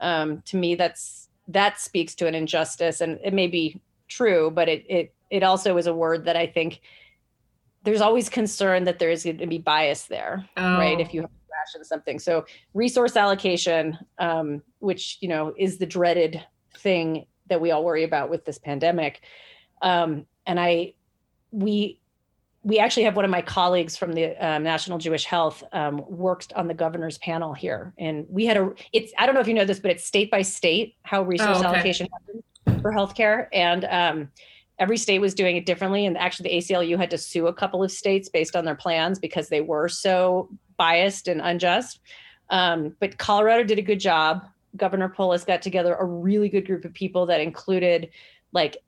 Um, 0.00 0.40
to 0.46 0.56
me, 0.56 0.74
that's 0.74 1.25
that 1.48 1.80
speaks 1.80 2.14
to 2.14 2.26
an 2.26 2.34
injustice 2.34 3.00
and 3.00 3.18
it 3.22 3.32
may 3.32 3.46
be 3.46 3.80
true 4.08 4.50
but 4.50 4.68
it 4.68 4.84
it 4.88 5.14
it 5.30 5.42
also 5.42 5.76
is 5.76 5.86
a 5.86 5.94
word 5.94 6.24
that 6.24 6.36
i 6.36 6.46
think 6.46 6.80
there's 7.82 8.00
always 8.00 8.28
concern 8.28 8.84
that 8.84 8.98
there 8.98 9.10
is 9.10 9.24
going 9.24 9.38
to 9.38 9.46
be 9.46 9.58
bias 9.58 10.04
there 10.04 10.48
oh. 10.56 10.78
right 10.78 11.00
if 11.00 11.14
you 11.14 11.20
have 11.22 11.30
ration 11.50 11.84
something 11.84 12.18
so 12.18 12.44
resource 12.74 13.16
allocation 13.16 13.96
um, 14.18 14.62
which 14.80 15.18
you 15.20 15.28
know 15.28 15.54
is 15.56 15.78
the 15.78 15.86
dreaded 15.86 16.44
thing 16.78 17.26
that 17.48 17.60
we 17.60 17.70
all 17.70 17.84
worry 17.84 18.04
about 18.04 18.28
with 18.28 18.44
this 18.44 18.58
pandemic 18.58 19.22
um, 19.82 20.26
and 20.46 20.58
i 20.60 20.92
we 21.52 22.00
we 22.66 22.80
actually 22.80 23.04
have 23.04 23.14
one 23.14 23.24
of 23.24 23.30
my 23.30 23.42
colleagues 23.42 23.96
from 23.96 24.12
the 24.12 24.34
um, 24.44 24.64
National 24.64 24.98
Jewish 24.98 25.24
Health 25.24 25.62
um, 25.70 26.02
worked 26.08 26.52
on 26.54 26.66
the 26.66 26.74
governor's 26.74 27.16
panel 27.18 27.54
here, 27.54 27.94
and 27.96 28.26
we 28.28 28.44
had 28.44 28.56
a. 28.56 28.72
It's 28.92 29.12
I 29.16 29.24
don't 29.24 29.36
know 29.36 29.40
if 29.40 29.46
you 29.46 29.54
know 29.54 29.64
this, 29.64 29.78
but 29.78 29.92
it's 29.92 30.04
state 30.04 30.32
by 30.32 30.42
state 30.42 30.96
how 31.02 31.22
resource 31.22 31.58
oh, 31.58 31.60
okay. 31.60 31.68
allocation 31.68 32.08
happens 32.12 32.82
for 32.82 32.90
healthcare, 32.90 33.46
and 33.52 33.84
um, 33.84 34.28
every 34.80 34.98
state 34.98 35.20
was 35.20 35.32
doing 35.32 35.56
it 35.56 35.64
differently. 35.64 36.06
And 36.06 36.18
actually, 36.18 36.50
the 36.50 36.56
ACLU 36.56 36.98
had 36.98 37.08
to 37.10 37.18
sue 37.18 37.46
a 37.46 37.52
couple 37.52 37.84
of 37.84 37.92
states 37.92 38.28
based 38.28 38.56
on 38.56 38.64
their 38.64 38.74
plans 38.74 39.20
because 39.20 39.48
they 39.48 39.60
were 39.60 39.88
so 39.88 40.48
biased 40.76 41.28
and 41.28 41.40
unjust. 41.40 42.00
Um, 42.50 42.96
but 42.98 43.16
Colorado 43.16 43.62
did 43.62 43.78
a 43.78 43.82
good 43.82 44.00
job. 44.00 44.44
Governor 44.76 45.08
Polis 45.08 45.44
got 45.44 45.62
together 45.62 45.94
a 45.94 46.04
really 46.04 46.48
good 46.48 46.66
group 46.66 46.84
of 46.84 46.92
people 46.92 47.26
that 47.26 47.40
included, 47.40 48.10
like, 48.50 48.78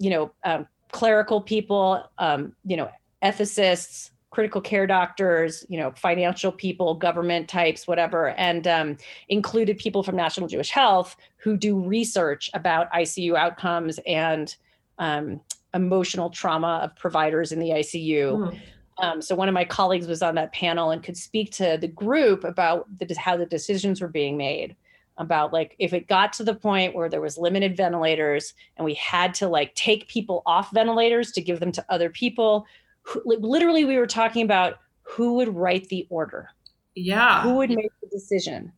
you 0.00 0.10
know, 0.10 0.32
um, 0.42 0.66
clerical 0.90 1.40
people, 1.40 2.02
um, 2.18 2.52
you 2.64 2.76
know 2.76 2.90
ethicists, 3.22 4.10
critical 4.30 4.60
care 4.60 4.86
doctors, 4.86 5.64
you 5.68 5.78
know, 5.78 5.90
financial 5.92 6.52
people, 6.52 6.94
government 6.94 7.48
types, 7.48 7.86
whatever, 7.86 8.28
and 8.30 8.66
um, 8.66 8.96
included 9.28 9.78
people 9.78 10.02
from 10.02 10.16
National 10.16 10.46
Jewish 10.46 10.70
Health 10.70 11.16
who 11.36 11.56
do 11.56 11.78
research 11.78 12.50
about 12.54 12.92
ICU 12.92 13.36
outcomes 13.36 13.98
and 14.06 14.54
um, 14.98 15.40
emotional 15.74 16.30
trauma 16.30 16.80
of 16.82 16.96
providers 16.96 17.52
in 17.52 17.58
the 17.58 17.70
ICU. 17.70 18.36
Mm. 18.36 18.60
Um, 18.98 19.22
so 19.22 19.34
one 19.34 19.48
of 19.48 19.54
my 19.54 19.64
colleagues 19.64 20.08
was 20.08 20.22
on 20.22 20.34
that 20.34 20.52
panel 20.52 20.90
and 20.90 21.02
could 21.02 21.16
speak 21.16 21.52
to 21.52 21.78
the 21.80 21.88
group 21.88 22.44
about 22.44 22.86
the, 22.98 23.14
how 23.16 23.36
the 23.36 23.46
decisions 23.46 24.00
were 24.00 24.08
being 24.08 24.36
made. 24.36 24.76
about 25.16 25.52
like 25.52 25.74
if 25.78 25.92
it 25.92 26.06
got 26.06 26.32
to 26.34 26.44
the 26.44 26.54
point 26.54 26.94
where 26.94 27.08
there 27.08 27.20
was 27.20 27.38
limited 27.38 27.76
ventilators 27.76 28.54
and 28.76 28.84
we 28.84 28.94
had 28.94 29.34
to 29.34 29.48
like 29.48 29.74
take 29.74 30.08
people 30.08 30.42
off 30.46 30.72
ventilators 30.72 31.32
to 31.32 31.40
give 31.40 31.60
them 31.60 31.72
to 31.72 31.84
other 31.88 32.10
people 32.10 32.66
who, 33.08 33.22
literally 33.26 33.84
we 33.84 33.96
were 33.96 34.06
talking 34.06 34.44
about 34.44 34.78
who 35.02 35.34
would 35.34 35.54
write 35.54 35.88
the 35.88 36.06
order 36.10 36.50
yeah 36.94 37.42
who 37.42 37.54
would 37.54 37.70
make 37.70 37.90
the 38.02 38.08
decision 38.08 38.72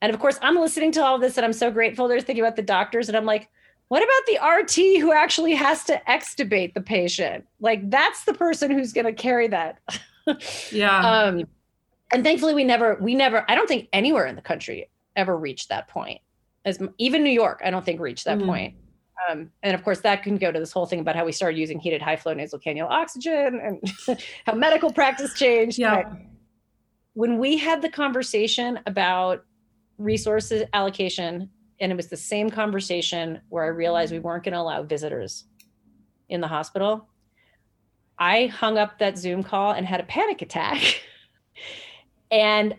and 0.00 0.12
of 0.12 0.20
course 0.20 0.38
i'm 0.42 0.56
listening 0.56 0.92
to 0.92 1.02
all 1.02 1.18
this 1.18 1.36
and 1.36 1.44
i'm 1.44 1.52
so 1.52 1.70
grateful 1.70 2.08
they're 2.08 2.20
thinking 2.20 2.44
about 2.44 2.56
the 2.56 2.62
doctors 2.62 3.08
and 3.08 3.16
i'm 3.16 3.24
like 3.24 3.48
what 3.92 4.02
about 4.02 4.26
the 4.26 4.62
RT 4.62 5.02
who 5.02 5.12
actually 5.12 5.52
has 5.52 5.84
to 5.84 6.00
extubate 6.08 6.72
the 6.72 6.80
patient? 6.80 7.44
Like 7.60 7.90
that's 7.90 8.24
the 8.24 8.32
person 8.32 8.70
who's 8.70 8.90
going 8.90 9.04
to 9.04 9.12
carry 9.12 9.48
that. 9.48 9.80
yeah. 10.72 11.06
Um, 11.06 11.44
and 12.10 12.24
thankfully 12.24 12.54
we 12.54 12.64
never, 12.64 12.96
we 13.02 13.14
never, 13.14 13.44
I 13.50 13.54
don't 13.54 13.68
think 13.68 13.90
anywhere 13.92 14.24
in 14.24 14.34
the 14.34 14.40
country 14.40 14.88
ever 15.14 15.36
reached 15.36 15.68
that 15.68 15.88
point. 15.88 16.22
As 16.64 16.78
even 16.96 17.22
New 17.22 17.28
York, 17.28 17.60
I 17.62 17.70
don't 17.70 17.84
think 17.84 18.00
reached 18.00 18.24
that 18.24 18.38
mm. 18.38 18.46
point. 18.46 18.74
Um, 19.30 19.50
and 19.62 19.74
of 19.74 19.84
course, 19.84 20.00
that 20.00 20.22
can 20.22 20.36
go 20.36 20.50
to 20.50 20.58
this 20.58 20.72
whole 20.72 20.86
thing 20.86 21.00
about 21.00 21.16
how 21.16 21.24
we 21.24 21.32
started 21.32 21.58
using 21.58 21.78
heated 21.78 22.02
high 22.02 22.16
flow 22.16 22.34
nasal 22.34 22.58
cannula 22.58 22.90
oxygen 22.90 23.60
and 24.08 24.18
how 24.46 24.54
medical 24.54 24.92
practice 24.92 25.34
changed. 25.34 25.78
Yeah. 25.78 26.02
But 26.02 26.12
when 27.14 27.38
we 27.38 27.58
had 27.58 27.82
the 27.82 27.88
conversation 27.88 28.80
about 28.86 29.44
resources 29.98 30.64
allocation 30.72 31.50
and 31.80 31.90
it 31.90 31.96
was 31.96 32.08
the 32.08 32.16
same 32.16 32.48
conversation 32.48 33.40
where 33.48 33.64
I 33.64 33.68
realized 33.68 34.12
we 34.12 34.20
weren't 34.20 34.44
going 34.44 34.52
to 34.52 34.60
allow 34.60 34.82
visitors 34.82 35.44
in 36.28 36.40
the 36.40 36.46
hospital. 36.46 37.08
I 38.18 38.46
hung 38.46 38.78
up 38.78 38.98
that 39.00 39.18
Zoom 39.18 39.42
call 39.42 39.72
and 39.72 39.84
had 39.84 39.98
a 39.98 40.04
panic 40.04 40.42
attack. 40.42 41.02
and 42.30 42.76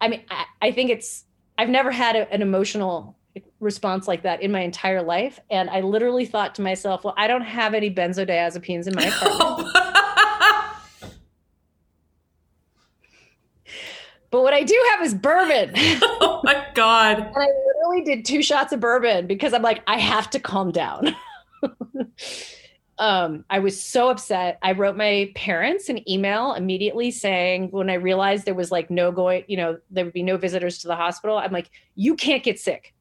I 0.00 0.08
mean, 0.08 0.24
I, 0.30 0.44
I, 0.60 0.72
think 0.72 0.90
it's, 0.90 1.24
I've 1.56 1.70
never 1.70 1.90
had 1.90 2.16
a, 2.16 2.30
an 2.30 2.42
emotional 2.42 3.16
response 3.64 4.06
like 4.06 4.22
that 4.22 4.42
in 4.42 4.52
my 4.52 4.60
entire 4.60 5.02
life. 5.02 5.40
And 5.50 5.68
I 5.70 5.80
literally 5.80 6.26
thought 6.26 6.54
to 6.56 6.62
myself, 6.62 7.02
well, 7.02 7.14
I 7.16 7.26
don't 7.26 7.42
have 7.42 7.74
any 7.74 7.92
benzodiazepines 7.92 8.86
in 8.86 8.94
my 8.94 9.04
apartment. 9.04 9.68
But 14.34 14.42
what 14.42 14.52
I 14.52 14.64
do 14.64 14.76
have 14.90 15.06
is 15.06 15.14
bourbon. 15.14 15.70
oh 15.76 16.40
my 16.42 16.66
God. 16.74 17.18
and 17.18 17.36
I 17.36 17.46
literally 17.68 18.02
did 18.04 18.24
two 18.24 18.42
shots 18.42 18.72
of 18.72 18.80
bourbon 18.80 19.28
because 19.28 19.54
I'm 19.54 19.62
like, 19.62 19.80
I 19.86 19.96
have 19.96 20.28
to 20.30 20.40
calm 20.40 20.72
down. 20.72 21.14
um, 22.98 23.44
I 23.48 23.60
was 23.60 23.80
so 23.80 24.08
upset. 24.08 24.58
I 24.60 24.72
wrote 24.72 24.96
my 24.96 25.30
parents 25.36 25.88
an 25.88 26.10
email 26.10 26.54
immediately 26.54 27.12
saying, 27.12 27.68
when 27.70 27.88
I 27.88 27.94
realized 27.94 28.44
there 28.44 28.54
was 28.54 28.72
like 28.72 28.90
no 28.90 29.12
going, 29.12 29.44
you 29.46 29.56
know, 29.56 29.78
there 29.88 30.04
would 30.04 30.12
be 30.12 30.24
no 30.24 30.36
visitors 30.36 30.78
to 30.78 30.88
the 30.88 30.96
hospital, 30.96 31.38
I'm 31.38 31.52
like, 31.52 31.70
you 31.94 32.16
can't 32.16 32.42
get 32.42 32.58
sick. 32.58 32.92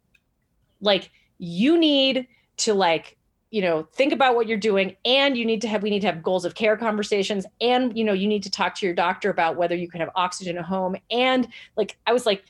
Like, 0.83 1.09
you 1.39 1.77
need 1.79 2.27
to 2.57 2.73
like 2.73 3.17
you 3.53 3.61
know 3.61 3.87
think 3.93 4.11
about 4.11 4.35
what 4.35 4.47
you're 4.47 4.57
doing 4.57 4.95
and 5.05 5.37
you 5.37 5.45
need 5.45 5.61
to 5.61 5.67
have 5.67 5.83
we 5.83 5.91
need 5.91 5.99
to 5.99 6.07
have 6.07 6.23
goals 6.23 6.43
of 6.43 6.55
care 6.55 6.75
conversations 6.75 7.45
and 7.61 7.95
you 7.95 8.03
know 8.03 8.11
you 8.11 8.27
need 8.27 8.41
to 8.41 8.49
talk 8.49 8.73
to 8.73 8.85
your 8.85 8.95
doctor 8.95 9.29
about 9.29 9.55
whether 9.57 9.75
you 9.75 9.87
can 9.87 9.99
have 9.99 10.09
oxygen 10.15 10.57
at 10.57 10.65
home. 10.65 10.95
And 11.11 11.47
like 11.77 11.97
i 12.07 12.13
was 12.13 12.25
like 12.25 12.43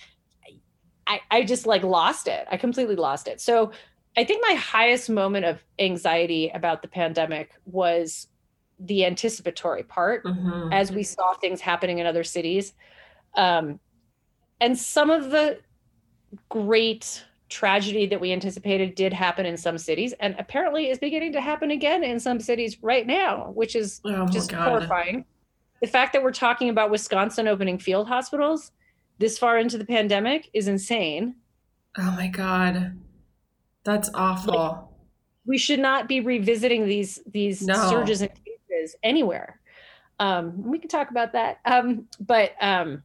i 1.07 1.19
i 1.29 1.43
just 1.43 1.65
like 1.65 1.83
lost 1.83 2.27
it. 2.27 2.47
I 2.49 2.57
completely 2.57 2.95
lost 2.95 3.27
it. 3.27 3.41
So 3.41 3.71
i 4.15 4.23
think 4.23 4.41
my 4.47 4.53
highest 4.55 5.09
moment 5.09 5.45
of 5.45 5.61
anxiety 5.77 6.49
about 6.53 6.81
the 6.81 6.87
pandemic 6.87 7.51
was 7.65 8.27
the 8.79 9.05
anticipatory 9.05 9.83
part 9.83 10.23
mm-hmm. 10.23 10.71
as 10.71 10.91
we 10.91 11.03
saw 11.03 11.33
things 11.33 11.59
happening 11.59 11.99
in 11.99 12.05
other 12.05 12.23
cities. 12.23 12.73
Um 13.35 13.81
and 14.61 14.77
some 14.77 15.09
of 15.09 15.31
the 15.31 15.59
great 16.47 17.25
tragedy 17.53 18.05
that 18.07 18.19
we 18.19 18.31
anticipated 18.33 18.95
did 18.95 19.13
happen 19.13 19.45
in 19.45 19.55
some 19.55 19.77
cities 19.77 20.13
and 20.19 20.35
apparently 20.39 20.89
is 20.89 20.97
beginning 20.97 21.31
to 21.33 21.39
happen 21.39 21.71
again 21.71 22.03
in 22.03 22.19
some 22.19 22.39
cities 22.39 22.81
right 22.81 23.05
now, 23.05 23.51
which 23.53 23.75
is 23.75 24.01
oh 24.05 24.27
just 24.27 24.51
God. 24.51 24.67
horrifying. 24.67 25.25
The 25.81 25.87
fact 25.87 26.13
that 26.13 26.23
we're 26.23 26.31
talking 26.31 26.69
about 26.69 26.89
Wisconsin 26.89 27.47
opening 27.47 27.77
field 27.77 28.07
hospitals 28.07 28.71
this 29.19 29.37
far 29.37 29.59
into 29.59 29.77
the 29.77 29.85
pandemic 29.85 30.49
is 30.53 30.67
insane. 30.67 31.35
Oh 31.97 32.11
my 32.11 32.27
God. 32.27 32.99
That's 33.83 34.09
awful. 34.13 34.53
Like, 34.53 34.77
we 35.45 35.57
should 35.57 35.79
not 35.79 36.07
be 36.07 36.21
revisiting 36.21 36.87
these 36.87 37.19
these 37.27 37.61
no. 37.61 37.75
surges 37.89 38.21
and 38.21 38.31
cases 38.33 38.95
anywhere. 39.03 39.59
Um, 40.19 40.63
we 40.63 40.79
can 40.79 40.89
talk 40.89 41.11
about 41.11 41.33
that. 41.33 41.59
Um, 41.65 42.07
but 42.19 42.53
um, 42.61 43.03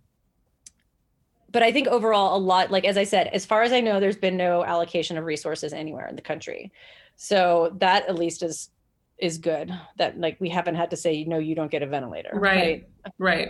but 1.58 1.64
I 1.64 1.72
think 1.72 1.88
overall, 1.88 2.36
a 2.36 2.38
lot, 2.38 2.70
like 2.70 2.84
as 2.84 2.96
I 2.96 3.02
said, 3.02 3.26
as 3.32 3.44
far 3.44 3.64
as 3.64 3.72
I 3.72 3.80
know, 3.80 3.98
there's 3.98 4.16
been 4.16 4.36
no 4.36 4.64
allocation 4.64 5.18
of 5.18 5.24
resources 5.24 5.72
anywhere 5.72 6.06
in 6.06 6.14
the 6.14 6.22
country. 6.22 6.70
So 7.16 7.76
that 7.80 8.08
at 8.08 8.14
least 8.14 8.44
is 8.44 8.70
is 9.18 9.38
good. 9.38 9.76
That 9.96 10.20
like 10.20 10.36
we 10.38 10.50
haven't 10.50 10.76
had 10.76 10.88
to 10.90 10.96
say, 10.96 11.24
no, 11.24 11.38
you 11.38 11.56
don't 11.56 11.68
get 11.68 11.82
a 11.82 11.86
ventilator. 11.88 12.30
Right. 12.32 12.86
Right. 13.02 13.12
right. 13.18 13.48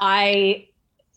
I 0.00 0.68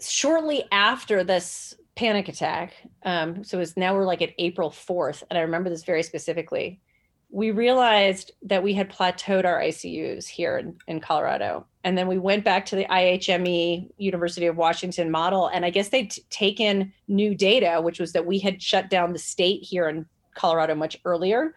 shortly 0.01 0.63
after 0.71 1.23
this 1.23 1.75
panic 1.95 2.29
attack, 2.29 2.73
um, 3.03 3.43
so 3.43 3.59
it's 3.59 3.77
now 3.77 3.93
we're 3.93 4.05
like 4.05 4.23
at 4.23 4.31
April 4.39 4.71
4th, 4.71 5.21
and 5.29 5.37
I 5.37 5.43
remember 5.43 5.69
this 5.69 5.83
very 5.83 6.01
specifically 6.01 6.81
we 7.29 7.51
realized 7.51 8.31
that 8.41 8.63
we 8.63 8.73
had 8.73 8.89
plateaued 8.89 9.45
our 9.45 9.59
ICUs 9.59 10.27
here 10.27 10.57
in, 10.57 10.77
in, 10.87 10.99
Colorado. 11.01 11.65
And 11.83 11.97
then 11.97 12.07
we 12.07 12.17
went 12.17 12.45
back 12.45 12.65
to 12.67 12.75
the 12.75 12.85
IHME 12.85 13.89
University 13.97 14.45
of 14.45 14.55
Washington 14.55 15.11
model. 15.11 15.47
And 15.47 15.65
I 15.65 15.69
guess 15.69 15.89
they'd 15.89 16.13
taken 16.29 16.93
new 17.07 17.35
data, 17.35 17.81
which 17.81 17.99
was 17.99 18.13
that 18.13 18.25
we 18.25 18.39
had 18.39 18.61
shut 18.61 18.89
down 18.89 19.11
the 19.11 19.19
state 19.19 19.61
here 19.61 19.89
in 19.89 20.05
Colorado 20.35 20.73
much 20.73 20.97
earlier. 21.03 21.53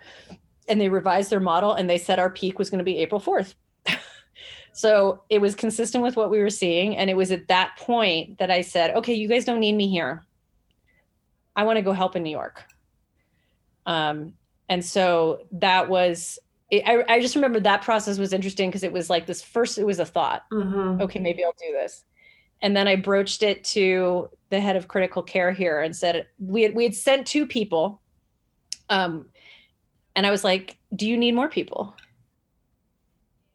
And 0.68 0.80
they 0.80 0.88
revised 0.88 1.30
their 1.30 1.40
model 1.40 1.74
and 1.74 1.88
they 1.88 1.98
said 1.98 2.18
our 2.18 2.30
peak 2.30 2.58
was 2.58 2.68
going 2.68 2.78
to 2.78 2.84
be 2.84 2.98
April 2.98 3.20
4th. 3.20 3.54
so 4.72 5.22
it 5.30 5.40
was 5.40 5.54
consistent 5.54 6.02
with 6.02 6.16
what 6.16 6.30
we 6.30 6.40
were 6.40 6.50
seeing. 6.50 6.96
And 6.96 7.08
it 7.08 7.16
was 7.16 7.30
at 7.30 7.46
that 7.46 7.76
point 7.78 8.38
that 8.38 8.50
I 8.50 8.62
said, 8.62 8.96
okay, 8.96 9.14
you 9.14 9.28
guys 9.28 9.44
don't 9.44 9.60
need 9.60 9.76
me 9.76 9.88
here. 9.88 10.24
I 11.54 11.62
want 11.62 11.76
to 11.76 11.82
go 11.82 11.92
help 11.92 12.16
in 12.16 12.24
New 12.24 12.30
York. 12.30 12.64
Um, 13.86 14.34
and 14.70 14.82
so 14.84 15.44
that 15.52 15.90
was 15.90 16.38
I, 16.72 17.02
I 17.08 17.20
just 17.20 17.34
remember 17.34 17.58
that 17.60 17.82
process 17.82 18.16
was 18.16 18.32
interesting 18.32 18.70
because 18.70 18.84
it 18.84 18.92
was 18.92 19.10
like 19.10 19.26
this 19.26 19.42
first 19.42 19.76
it 19.76 19.84
was 19.84 19.98
a 19.98 20.06
thought. 20.06 20.44
Mm-hmm. 20.50 21.02
okay 21.02 21.18
maybe 21.18 21.44
i'll 21.44 21.52
do 21.60 21.72
this. 21.72 22.04
And 22.62 22.74
then 22.74 22.88
i 22.88 22.96
broached 22.96 23.42
it 23.42 23.64
to 23.64 24.30
the 24.48 24.60
head 24.60 24.76
of 24.76 24.88
critical 24.88 25.22
care 25.22 25.52
here 25.52 25.80
and 25.80 25.94
said 25.94 26.26
we 26.38 26.62
had 26.62 26.74
we 26.74 26.84
had 26.84 26.94
sent 26.94 27.26
two 27.26 27.46
people 27.46 28.00
um 28.88 29.26
and 30.16 30.26
i 30.26 30.30
was 30.30 30.44
like 30.44 30.78
do 30.94 31.06
you 31.06 31.16
need 31.18 31.32
more 31.32 31.48
people? 31.48 31.94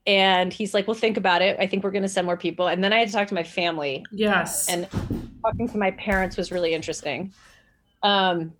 And 0.07 0.53
he's 0.53 0.73
like 0.73 0.85
well 0.85 0.95
think 0.95 1.17
about 1.17 1.41
it. 1.41 1.57
I 1.59 1.65
think 1.65 1.83
we're 1.83 1.91
going 1.91 2.03
to 2.03 2.09
send 2.09 2.25
more 2.27 2.37
people. 2.37 2.67
And 2.67 2.83
then 2.83 2.91
i 2.91 2.99
had 2.99 3.07
to 3.07 3.13
talk 3.13 3.27
to 3.29 3.33
my 3.33 3.43
family. 3.43 4.05
Yes. 4.11 4.67
And 4.69 4.87
talking 5.41 5.69
to 5.69 5.77
my 5.77 5.91
parents 5.91 6.35
was 6.35 6.51
really 6.51 6.73
interesting. 6.73 7.33
Um 8.03 8.53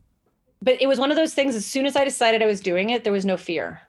but 0.66 0.82
it 0.82 0.88
was 0.88 1.00
one 1.00 1.12
of 1.12 1.16
those 1.16 1.34
things 1.34 1.56
as 1.56 1.66
soon 1.66 1.86
as 1.86 1.96
i 1.96 2.04
decided 2.04 2.42
i 2.42 2.46
was 2.46 2.60
doing 2.60 2.90
it 2.90 3.04
there 3.06 3.14
was 3.14 3.26
no 3.26 3.38
fear. 3.38 3.82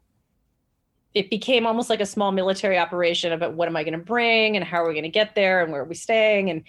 It 1.14 1.30
became 1.30 1.66
almost 1.66 1.88
like 1.88 2.00
a 2.00 2.06
small 2.06 2.30
military 2.30 2.78
operation 2.78 3.32
about 3.32 3.54
what 3.54 3.66
am 3.66 3.76
i 3.76 3.82
going 3.82 3.98
to 3.98 4.04
bring 4.14 4.54
and 4.54 4.64
how 4.64 4.84
are 4.84 4.86
we 4.86 4.94
going 4.94 5.02
to 5.02 5.08
get 5.08 5.34
there 5.34 5.62
and 5.62 5.72
where 5.72 5.80
are 5.80 5.84
we 5.84 5.94
staying? 5.94 6.50
And 6.50 6.62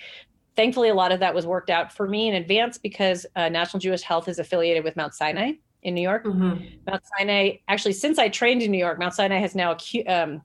thankfully 0.57 0.89
a 0.89 0.93
lot 0.93 1.13
of 1.13 1.21
that 1.21 1.33
was 1.33 1.45
worked 1.45 1.69
out 1.69 1.93
for 1.93 2.07
me 2.07 2.27
in 2.27 2.33
advance 2.33 2.77
because 2.77 3.25
uh, 3.37 3.47
national 3.47 3.79
jewish 3.79 4.01
health 4.01 4.27
is 4.27 4.39
affiliated 4.39 4.83
with 4.83 4.97
mount 4.97 5.13
sinai 5.13 5.53
in 5.83 5.93
new 5.93 6.01
york. 6.01 6.25
Mm-hmm. 6.25 6.65
mount 6.85 7.03
sinai 7.17 7.57
actually 7.69 7.93
since 7.93 8.17
i 8.17 8.27
trained 8.27 8.61
in 8.61 8.71
new 8.71 8.79
york 8.79 8.99
mount 8.99 9.13
sinai 9.13 9.37
has 9.37 9.55
now 9.55 9.77
um, 10.07 10.41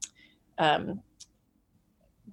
um, 0.59 1.01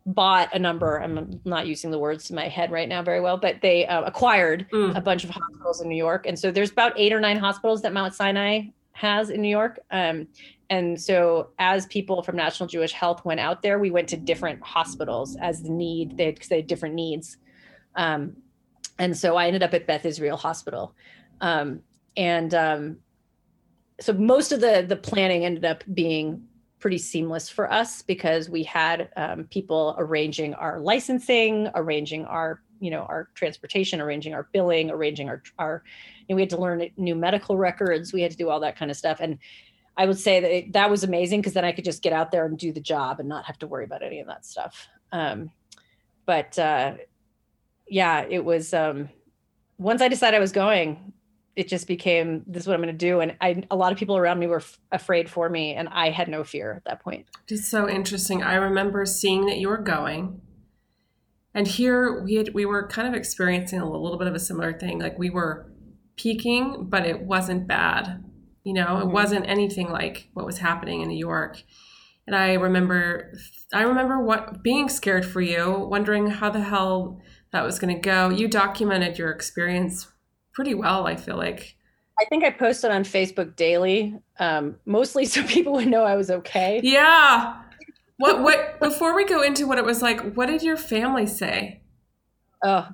bought 0.07 0.54
a 0.54 0.59
number 0.59 0.97
i'm 0.97 1.40
not 1.45 1.66
using 1.66 1.90
the 1.90 1.99
words 1.99 2.30
in 2.30 2.37
my 2.37 2.49
head 2.49 2.71
right 2.71 2.88
now 2.88 3.02
very 3.02 3.21
well 3.21 3.37
but 3.37 3.61
they 3.61 3.87
uh, 3.87 4.02
acquired 4.02 4.66
mm. 4.73 4.97
a 4.97 5.00
bunch 5.00 5.25
of 5.25 5.30
hospitals 5.30 5.80
in 5.80 5.88
new 5.88 5.97
york. 5.97 6.26
And 6.26 6.38
so 6.38 6.50
there's 6.50 6.71
about 6.71 6.92
eight 6.97 7.12
or 7.12 7.21
nine 7.21 7.38
hospitals 7.38 7.83
that 7.83 7.92
mount 7.92 8.14
sinai 8.14 8.62
has 8.92 9.30
in 9.30 9.40
new 9.40 9.49
york. 9.49 9.78
Um, 9.90 10.28
and 10.69 11.00
so 11.00 11.50
as 11.59 11.87
people 11.87 12.23
from 12.23 12.37
national 12.37 12.69
jewish 12.69 12.92
health 12.92 13.25
went 13.25 13.40
out 13.40 13.62
there 13.62 13.78
we 13.78 13.90
went 13.90 14.09
to 14.09 14.16
different 14.16 14.62
hospitals 14.62 15.37
as 15.40 15.62
the 15.62 15.71
need 15.71 16.16
they 16.16 16.26
had, 16.26 16.38
they 16.49 16.57
had 16.57 16.66
different 16.66 16.95
needs. 16.95 17.37
Um, 17.95 18.37
and 18.99 19.16
so 19.16 19.37
i 19.37 19.47
ended 19.47 19.62
up 19.62 19.75
at 19.75 19.87
beth 19.87 20.04
israel 20.04 20.37
hospital. 20.37 20.95
Um, 21.40 21.80
and 22.16 22.54
um, 22.54 22.99
so 24.00 24.12
most 24.12 24.52
of 24.52 24.61
the 24.61 24.85
the 24.87 24.97
planning 24.97 25.45
ended 25.45 25.64
up 25.64 25.85
being 25.92 26.42
pretty 26.80 26.99
seamless 26.99 27.49
for 27.49 27.70
us 27.70 28.02
because 28.02 28.49
we 28.49 28.62
had 28.64 29.10
um, 29.16 29.44
people 29.44 29.94
arranging 29.99 30.54
our 30.54 30.80
licensing, 30.80 31.68
arranging 31.75 32.25
our 32.25 32.62
you 32.80 32.90
know 32.90 33.02
our 33.02 33.28
transportation, 33.34 34.00
arranging 34.00 34.34
our 34.34 34.49
billing, 34.52 34.90
arranging 34.90 35.28
our 35.28 35.42
our. 35.58 35.84
We 36.28 36.40
had 36.40 36.50
to 36.50 36.60
learn 36.60 36.88
new 36.96 37.14
medical 37.14 37.56
records. 37.56 38.12
We 38.12 38.22
had 38.22 38.30
to 38.30 38.37
do 38.37 38.49
all 38.49 38.60
that 38.60 38.76
kind 38.76 38.90
of 38.90 38.96
stuff, 38.96 39.18
and 39.20 39.38
I 39.96 40.06
would 40.06 40.18
say 40.18 40.40
that 40.40 40.50
it, 40.50 40.72
that 40.72 40.88
was 40.88 41.04
amazing 41.04 41.40
because 41.40 41.52
then 41.52 41.64
I 41.64 41.72
could 41.72 41.84
just 41.84 42.02
get 42.02 42.12
out 42.12 42.30
there 42.30 42.46
and 42.46 42.58
do 42.58 42.72
the 42.72 42.80
job 42.80 43.20
and 43.20 43.28
not 43.28 43.44
have 43.44 43.58
to 43.58 43.66
worry 43.66 43.84
about 43.84 44.02
any 44.02 44.20
of 44.20 44.26
that 44.28 44.46
stuff. 44.46 44.88
Um, 45.12 45.50
but 46.25 46.58
uh, 46.58 46.94
yeah, 47.88 48.25
it 48.28 48.44
was. 48.44 48.72
Um, 48.72 49.10
once 49.78 50.02
I 50.02 50.08
decided 50.08 50.37
I 50.37 50.40
was 50.40 50.52
going, 50.52 51.12
it 51.61 51.69
just 51.69 51.87
became 51.87 52.43
this 52.47 52.62
is 52.62 52.67
what 52.67 52.73
I'm 52.73 52.81
going 52.81 52.97
to 52.97 52.99
do. 52.99 53.21
And 53.21 53.37
I, 53.38 53.62
a 53.71 53.76
lot 53.76 53.93
of 53.93 53.99
people 53.99 54.17
around 54.17 54.38
me 54.38 54.47
were 54.47 54.61
f- 54.61 54.79
afraid 54.93 55.29
for 55.29 55.50
me, 55.50 55.75
and 55.75 55.90
I 55.90 56.09
had 56.09 56.26
no 56.26 56.43
fear 56.43 56.73
at 56.73 56.85
that 56.87 57.00
point. 57.00 57.26
It's 57.49 57.69
so 57.69 57.87
interesting. 57.87 58.43
I 58.43 58.55
remember 58.55 59.05
seeing 59.05 59.45
that 59.45 59.59
you 59.59 59.69
were 59.69 59.76
going, 59.76 60.40
and 61.52 61.69
here 61.69 62.23
we 62.23 62.37
had 62.37 62.55
we 62.55 62.64
were 62.64 62.88
kind 62.88 63.07
of 63.07 63.12
experiencing 63.12 63.79
a 63.79 63.85
little 63.85 64.17
bit 64.17 64.26
of 64.26 64.35
a 64.35 64.38
similar 64.38 64.73
thing. 64.73 65.00
Like 65.00 65.19
we 65.19 65.29
were 65.29 65.71
peaking, 66.17 66.87
but 66.88 67.05
it 67.05 67.21
wasn't 67.21 67.69
bad. 67.69 68.25
You 68.64 68.73
know, 68.73 68.87
mm-hmm. 68.87 69.09
it 69.09 69.12
wasn't 69.12 69.47
anything 69.47 69.90
like 69.90 70.31
what 70.33 70.47
was 70.47 70.59
happening 70.59 71.02
in 71.02 71.09
New 71.09 71.19
York. 71.19 71.62
And 72.26 72.35
I 72.35 72.55
remember, 72.55 73.35
I 73.75 73.83
remember 73.83 74.19
what 74.25 74.62
being 74.62 74.88
scared 74.88 75.26
for 75.26 75.43
you, 75.43 75.87
wondering 75.90 76.29
how 76.29 76.49
the 76.49 76.62
hell 76.62 77.21
that 77.52 77.64
was 77.64 77.79
going 77.79 77.95
to 77.95 78.00
go. 78.00 78.31
You 78.31 78.49
documented 78.49 79.19
your 79.19 79.31
experience 79.31 80.07
pretty 80.61 80.75
well. 80.75 81.07
I 81.07 81.17
feel 81.17 81.38
like. 81.38 81.75
I 82.21 82.26
think 82.26 82.45
I 82.45 82.50
posted 82.50 82.90
on 82.90 83.02
Facebook 83.02 83.57
daily, 83.57 84.14
um, 84.38 84.76
mostly 84.85 85.25
so 85.35 85.43
people 85.45 85.73
would 85.73 85.88
know 85.88 86.05
I 86.05 86.17
was 86.17 86.31
okay. 86.31 86.81
Yeah. 86.83 87.62
What? 88.19 88.43
What? 88.43 88.79
before 88.79 89.17
we 89.17 89.25
go 89.25 89.40
into 89.40 89.67
what 89.67 89.79
it 89.79 89.87
was 89.87 90.02
like, 90.02 90.35
what 90.35 90.47
did 90.47 90.62
your 90.62 90.76
family 90.76 91.26
say? 91.26 91.81
Oh, 92.62 92.87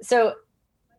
so 0.00 0.34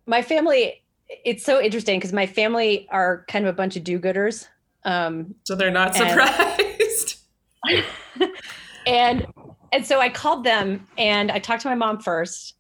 my 0.06 0.22
family. 0.22 0.84
It's 1.24 1.46
so 1.46 1.62
interesting 1.62 2.00
because 2.00 2.12
my 2.12 2.26
family 2.26 2.86
are 2.92 3.24
kind 3.30 3.46
of 3.46 3.54
a 3.54 3.56
bunch 3.56 3.78
of 3.78 3.86
do-gooders. 3.86 4.46
Um, 4.84 5.36
so 5.46 5.56
they're 5.56 5.72
not 5.72 5.96
surprised. 5.96 7.16
and 8.86 9.26
and 9.72 9.86
so 9.86 10.02
I 10.02 10.10
called 10.10 10.44
them 10.44 10.86
and 10.98 11.32
I 11.32 11.40
talked 11.40 11.62
to 11.62 11.70
my 11.70 11.76
mom 11.76 12.02
first, 12.02 12.57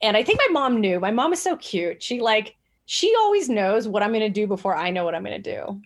and 0.00 0.16
I 0.16 0.22
think 0.22 0.38
my 0.38 0.52
mom 0.52 0.80
knew. 0.80 1.00
My 1.00 1.10
mom 1.10 1.32
is 1.32 1.42
so 1.42 1.56
cute. 1.56 2.02
She 2.02 2.20
like 2.20 2.54
she 2.86 3.14
always 3.18 3.48
knows 3.48 3.86
what 3.86 4.02
I'm 4.02 4.10
going 4.10 4.20
to 4.20 4.30
do 4.30 4.46
before 4.46 4.74
I 4.74 4.90
know 4.90 5.04
what 5.04 5.14
I'm 5.14 5.22
going 5.22 5.42
to 5.42 5.56
do. 5.56 5.80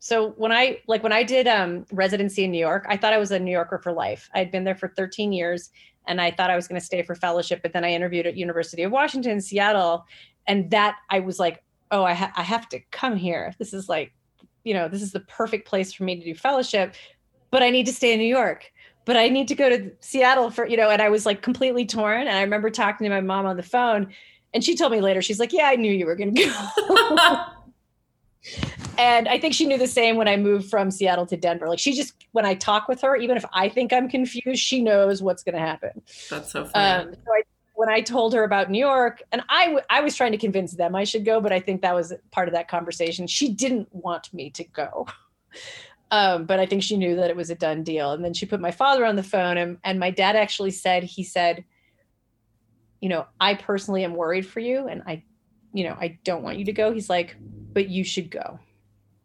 So 0.00 0.30
when 0.30 0.50
I 0.50 0.78
like 0.88 1.02
when 1.02 1.12
I 1.12 1.22
did 1.22 1.46
um, 1.46 1.84
residency 1.92 2.44
in 2.44 2.50
New 2.50 2.58
York, 2.58 2.86
I 2.88 2.96
thought 2.96 3.12
I 3.12 3.18
was 3.18 3.30
a 3.30 3.38
New 3.38 3.52
Yorker 3.52 3.78
for 3.78 3.92
life. 3.92 4.28
I 4.34 4.38
had 4.38 4.50
been 4.50 4.64
there 4.64 4.74
for 4.74 4.88
13 4.88 5.32
years, 5.32 5.70
and 6.08 6.20
I 6.20 6.30
thought 6.30 6.50
I 6.50 6.56
was 6.56 6.66
going 6.66 6.80
to 6.80 6.84
stay 6.84 7.02
for 7.02 7.14
fellowship. 7.14 7.60
But 7.62 7.72
then 7.72 7.84
I 7.84 7.92
interviewed 7.92 8.26
at 8.26 8.36
University 8.36 8.82
of 8.82 8.92
Washington, 8.92 9.40
Seattle, 9.40 10.06
and 10.46 10.70
that 10.70 10.96
I 11.10 11.20
was 11.20 11.38
like, 11.38 11.62
oh, 11.90 12.02
I, 12.02 12.14
ha- 12.14 12.32
I 12.34 12.42
have 12.42 12.68
to 12.70 12.80
come 12.90 13.14
here. 13.14 13.54
This 13.58 13.74
is 13.74 13.88
like, 13.88 14.12
you 14.64 14.72
know, 14.72 14.88
this 14.88 15.02
is 15.02 15.12
the 15.12 15.20
perfect 15.20 15.68
place 15.68 15.92
for 15.92 16.04
me 16.04 16.16
to 16.16 16.24
do 16.24 16.34
fellowship, 16.34 16.94
but 17.50 17.62
I 17.62 17.70
need 17.70 17.86
to 17.86 17.92
stay 17.92 18.12
in 18.12 18.18
New 18.18 18.24
York 18.24 18.72
but 19.04 19.16
I 19.16 19.28
need 19.28 19.48
to 19.48 19.54
go 19.54 19.68
to 19.68 19.90
Seattle 20.00 20.50
for, 20.50 20.66
you 20.66 20.76
know, 20.76 20.90
and 20.90 21.00
I 21.00 21.08
was 21.08 21.26
like 21.26 21.42
completely 21.42 21.86
torn. 21.86 22.22
And 22.22 22.36
I 22.36 22.42
remember 22.42 22.70
talking 22.70 23.04
to 23.04 23.10
my 23.10 23.20
mom 23.20 23.46
on 23.46 23.56
the 23.56 23.62
phone 23.62 24.12
and 24.52 24.64
she 24.64 24.76
told 24.76 24.92
me 24.92 25.00
later, 25.00 25.22
she's 25.22 25.38
like, 25.38 25.52
yeah, 25.52 25.68
I 25.68 25.76
knew 25.76 25.92
you 25.92 26.06
were 26.06 26.16
going 26.16 26.34
to 26.34 26.44
go. 26.44 27.44
and 28.98 29.28
I 29.28 29.38
think 29.38 29.54
she 29.54 29.66
knew 29.66 29.78
the 29.78 29.86
same 29.86 30.16
when 30.16 30.28
I 30.28 30.36
moved 30.36 30.68
from 30.68 30.90
Seattle 30.90 31.26
to 31.26 31.36
Denver. 31.36 31.68
Like 31.68 31.78
she 31.78 31.92
just, 31.92 32.14
when 32.32 32.44
I 32.44 32.54
talk 32.54 32.88
with 32.88 33.00
her, 33.02 33.16
even 33.16 33.36
if 33.36 33.44
I 33.52 33.68
think 33.68 33.92
I'm 33.92 34.08
confused, 34.08 34.60
she 34.60 34.82
knows 34.82 35.22
what's 35.22 35.42
going 35.42 35.54
to 35.54 35.60
happen. 35.60 36.02
That's 36.28 36.50
so 36.50 36.64
funny. 36.64 37.08
Um, 37.08 37.14
so 37.14 37.32
I, 37.32 37.42
when 37.74 37.88
I 37.88 38.00
told 38.00 38.34
her 38.34 38.44
about 38.44 38.70
New 38.70 38.78
York, 38.78 39.22
and 39.32 39.42
I, 39.48 39.66
w- 39.66 39.84
I 39.88 40.00
was 40.00 40.14
trying 40.14 40.32
to 40.32 40.38
convince 40.38 40.72
them 40.72 40.94
I 40.94 41.04
should 41.04 41.24
go, 41.24 41.40
but 41.40 41.52
I 41.52 41.60
think 41.60 41.80
that 41.82 41.94
was 41.94 42.12
part 42.30 42.48
of 42.48 42.54
that 42.54 42.68
conversation. 42.68 43.26
She 43.26 43.52
didn't 43.52 43.88
want 43.92 44.34
me 44.34 44.50
to 44.50 44.64
go. 44.64 45.06
Um, 46.10 46.44
but 46.44 46.58
I 46.58 46.66
think 46.66 46.82
she 46.82 46.96
knew 46.96 47.16
that 47.16 47.30
it 47.30 47.36
was 47.36 47.50
a 47.50 47.54
done 47.54 47.84
deal. 47.84 48.12
And 48.12 48.24
then 48.24 48.34
she 48.34 48.44
put 48.46 48.60
my 48.60 48.72
father 48.72 49.04
on 49.06 49.16
the 49.16 49.22
phone, 49.22 49.56
and, 49.56 49.78
and 49.84 50.00
my 50.00 50.10
dad 50.10 50.36
actually 50.36 50.72
said, 50.72 51.04
he 51.04 51.22
said, 51.22 51.64
you 53.00 53.08
know, 53.08 53.26
I 53.40 53.54
personally 53.54 54.04
am 54.04 54.14
worried 54.14 54.46
for 54.46 54.60
you, 54.60 54.86
and 54.86 55.02
I, 55.06 55.24
you 55.72 55.84
know, 55.84 55.96
I 56.00 56.18
don't 56.24 56.42
want 56.42 56.58
you 56.58 56.64
to 56.66 56.72
go. 56.72 56.92
He's 56.92 57.08
like, 57.08 57.36
but 57.72 57.88
you 57.88 58.04
should 58.04 58.30
go. 58.30 58.58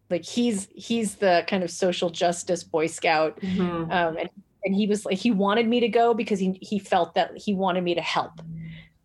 Like 0.08 0.24
he's 0.24 0.68
he's 0.74 1.16
the 1.16 1.44
kind 1.48 1.64
of 1.64 1.70
social 1.70 2.10
justice 2.10 2.62
Boy 2.62 2.86
Scout, 2.86 3.40
mm-hmm. 3.40 3.90
um, 3.90 4.16
and 4.16 4.30
and 4.64 4.74
he 4.74 4.86
was 4.86 5.04
like 5.04 5.18
he 5.18 5.30
wanted 5.32 5.66
me 5.66 5.80
to 5.80 5.88
go 5.88 6.14
because 6.14 6.38
he 6.38 6.58
he 6.62 6.78
felt 6.78 7.14
that 7.14 7.36
he 7.36 7.54
wanted 7.54 7.82
me 7.82 7.94
to 7.94 8.00
help. 8.00 8.40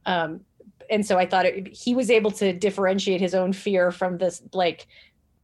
Um, 0.05 0.41
and 0.89 1.05
so 1.05 1.17
I 1.17 1.25
thought 1.25 1.45
it, 1.45 1.75
he 1.75 1.95
was 1.95 2.12
able 2.12 2.32
to 2.32 2.53
differentiate 2.53 3.21
his 3.21 3.34
own 3.34 3.53
fear 3.53 3.91
from 3.91 4.17
this 4.17 4.43
like 4.53 4.88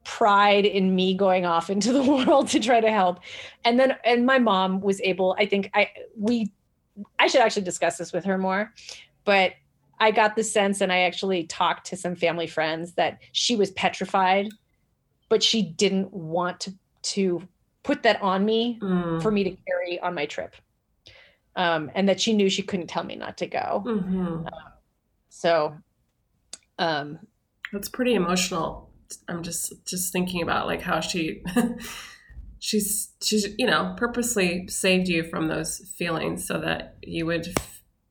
pride 0.07 0.65
in 0.65 0.95
me 0.95 1.13
going 1.13 1.45
off 1.45 1.69
into 1.69 1.91
the 1.91 2.01
world 2.25 2.47
to 2.47 2.61
try 2.61 2.79
to 2.79 2.89
help 2.89 3.19
and 3.65 3.77
then 3.77 3.93
and 4.05 4.25
my 4.25 4.39
mom 4.39 4.79
was 4.79 5.01
able 5.01 5.35
i 5.37 5.45
think 5.45 5.69
i 5.73 5.89
we 6.15 6.49
i 7.19 7.27
should 7.27 7.41
actually 7.41 7.61
discuss 7.61 7.97
this 7.97 8.13
with 8.13 8.23
her 8.23 8.37
more 8.37 8.73
but 9.25 9.51
i 9.99 10.09
got 10.09 10.37
the 10.37 10.43
sense 10.45 10.79
and 10.79 10.93
i 10.93 10.99
actually 10.99 11.43
talked 11.43 11.85
to 11.85 11.97
some 11.97 12.15
family 12.15 12.47
friends 12.47 12.93
that 12.93 13.19
she 13.33 13.57
was 13.57 13.69
petrified 13.71 14.47
but 15.27 15.43
she 15.43 15.61
didn't 15.61 16.11
want 16.13 16.61
to 16.61 16.73
to 17.01 17.45
put 17.83 18.03
that 18.03 18.21
on 18.21 18.45
me 18.45 18.79
mm. 18.81 19.21
for 19.21 19.29
me 19.29 19.43
to 19.43 19.57
carry 19.67 19.99
on 19.99 20.15
my 20.15 20.25
trip 20.25 20.55
um, 21.57 21.91
and 21.95 22.07
that 22.07 22.21
she 22.21 22.31
knew 22.31 22.49
she 22.49 22.61
couldn't 22.61 22.87
tell 22.87 23.03
me 23.03 23.15
not 23.17 23.37
to 23.37 23.45
go 23.45 23.83
mm-hmm. 23.85 24.25
um, 24.25 24.49
so 25.27 25.75
um, 26.79 27.19
that's 27.73 27.89
pretty 27.89 28.13
emotional 28.13 28.86
I'm 29.27 29.43
just 29.43 29.73
just 29.85 30.11
thinking 30.11 30.41
about 30.41 30.67
like 30.67 30.81
how 30.81 30.99
she 30.99 31.43
she's 32.59 33.09
she's 33.21 33.47
you 33.57 33.65
know 33.65 33.93
purposely 33.97 34.67
saved 34.67 35.07
you 35.07 35.23
from 35.23 35.47
those 35.47 35.79
feelings 35.97 36.45
so 36.45 36.59
that 36.59 36.97
you 37.01 37.25
would 37.25 37.47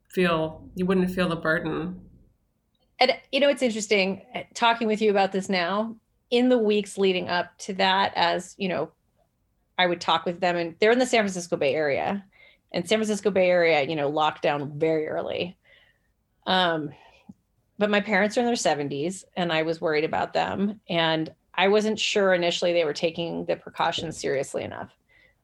feel 0.09 0.69
you 0.75 0.87
wouldn't 0.87 1.11
feel 1.11 1.29
the 1.29 1.37
burden. 1.37 2.01
And 2.99 3.13
you 3.31 3.41
know 3.41 3.49
it's 3.49 3.63
interesting 3.63 4.23
uh, 4.35 4.43
talking 4.55 4.87
with 4.87 5.03
you 5.03 5.11
about 5.11 5.33
this 5.33 5.49
now. 5.49 5.97
In 6.31 6.49
the 6.49 6.59
weeks 6.59 6.99
leading 6.99 7.29
up 7.29 7.57
to 7.59 7.75
that, 7.75 8.13
as 8.17 8.57
you 8.59 8.69
know, 8.69 8.91
I 9.79 9.87
would 9.87 10.01
talk 10.01 10.25
with 10.25 10.41
them, 10.41 10.57
and 10.57 10.75
they're 10.81 10.91
in 10.91 10.99
the 10.99 11.07
San 11.07 11.21
Francisco 11.21 11.57
Bay 11.57 11.75
Area, 11.75 12.25
and 12.73 12.89
San 12.89 12.99
Francisco 12.99 13.31
Bay 13.31 13.49
Area, 13.49 13.83
you 13.83 13.95
know, 13.95 14.09
locked 14.09 14.43
down 14.43 14.77
very 14.79 15.07
early. 15.07 15.57
Um, 16.47 16.91
but 17.79 17.91
my 17.91 18.01
parents 18.01 18.37
are 18.37 18.41
in 18.41 18.47
their 18.47 18.55
70s 18.55 19.25
and 19.37 19.53
I 19.53 19.63
was 19.63 19.81
worried 19.81 20.05
about 20.05 20.33
them. 20.33 20.81
And 20.89 21.33
I 21.55 21.69
wasn't 21.69 21.99
sure 21.99 22.35
initially 22.35 22.73
they 22.73 22.85
were 22.85 22.93
taking 22.93 23.45
the 23.47 23.57
precautions 23.57 24.19
seriously 24.19 24.63
enough. 24.63 24.91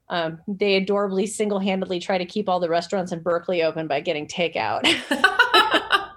Um, 0.09 0.39
they 0.47 0.75
adorably 0.75 1.25
single 1.25 1.59
handedly 1.59 1.99
try 1.99 2.17
to 2.17 2.25
keep 2.25 2.49
all 2.49 2.59
the 2.59 2.69
restaurants 2.69 3.11
in 3.11 3.21
Berkeley 3.21 3.63
open 3.63 3.87
by 3.87 4.01
getting 4.01 4.27
takeout. 4.27 4.83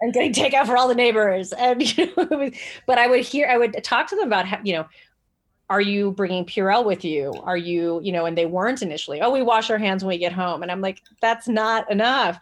and 0.00 0.12
getting 0.12 0.32
takeout 0.32 0.66
for 0.66 0.76
all 0.76 0.88
the 0.88 0.94
neighbors. 0.94 1.52
And, 1.52 1.80
you 1.98 2.12
know, 2.16 2.26
was, 2.36 2.52
but 2.86 2.98
I 2.98 3.06
would 3.06 3.24
hear, 3.24 3.48
I 3.48 3.56
would 3.56 3.82
talk 3.84 4.08
to 4.08 4.16
them 4.16 4.26
about, 4.26 4.46
how, 4.46 4.58
you 4.62 4.74
know, 4.74 4.86
are 5.70 5.80
you 5.80 6.10
bringing 6.10 6.44
Purell 6.44 6.84
with 6.84 7.04
you? 7.04 7.32
Are 7.44 7.56
you, 7.56 8.00
you 8.02 8.12
know, 8.12 8.26
and 8.26 8.36
they 8.36 8.44
weren't 8.44 8.82
initially, 8.82 9.22
oh, 9.22 9.30
we 9.30 9.40
wash 9.40 9.70
our 9.70 9.78
hands 9.78 10.04
when 10.04 10.10
we 10.10 10.18
get 10.18 10.32
home. 10.32 10.62
And 10.62 10.70
I'm 10.70 10.82
like, 10.82 11.00
that's 11.22 11.48
not 11.48 11.90
enough. 11.90 12.38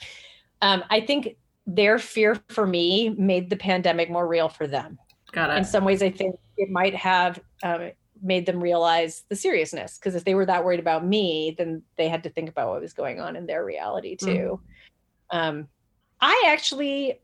Um, 0.62 0.82
I 0.90 1.00
think 1.00 1.36
their 1.74 1.98
fear 1.98 2.40
for 2.48 2.66
me 2.66 3.10
made 3.10 3.50
the 3.50 3.56
pandemic 3.56 4.10
more 4.10 4.26
real 4.26 4.48
for 4.48 4.66
them. 4.66 4.98
Got 5.32 5.50
it. 5.50 5.58
In 5.58 5.64
some 5.64 5.84
ways, 5.84 6.02
I 6.02 6.10
think 6.10 6.36
it 6.56 6.70
might 6.70 6.94
have 6.94 7.40
um, 7.62 7.92
made 8.22 8.46
them 8.46 8.62
realize 8.62 9.24
the 9.28 9.36
seriousness 9.36 9.98
because 9.98 10.14
if 10.14 10.24
they 10.24 10.34
were 10.34 10.46
that 10.46 10.64
worried 10.64 10.80
about 10.80 11.06
me, 11.06 11.54
then 11.56 11.82
they 11.96 12.08
had 12.08 12.24
to 12.24 12.30
think 12.30 12.48
about 12.48 12.68
what 12.68 12.80
was 12.80 12.92
going 12.92 13.20
on 13.20 13.36
in 13.36 13.46
their 13.46 13.64
reality 13.64 14.16
mm. 14.16 14.18
too. 14.18 14.60
Mm. 15.32 15.38
Um, 15.38 15.68
I 16.20 16.44
actually, 16.48 17.20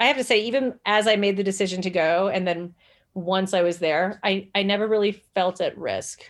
I 0.00 0.06
have 0.06 0.16
to 0.16 0.24
say, 0.24 0.44
even 0.46 0.74
as 0.86 1.06
I 1.06 1.16
made 1.16 1.36
the 1.36 1.44
decision 1.44 1.82
to 1.82 1.90
go, 1.90 2.28
and 2.28 2.46
then 2.46 2.74
once 3.12 3.54
I 3.54 3.62
was 3.62 3.78
there, 3.78 4.18
I 4.24 4.48
I 4.54 4.62
never 4.62 4.88
really 4.88 5.22
felt 5.34 5.60
at 5.60 5.78
risk 5.78 6.22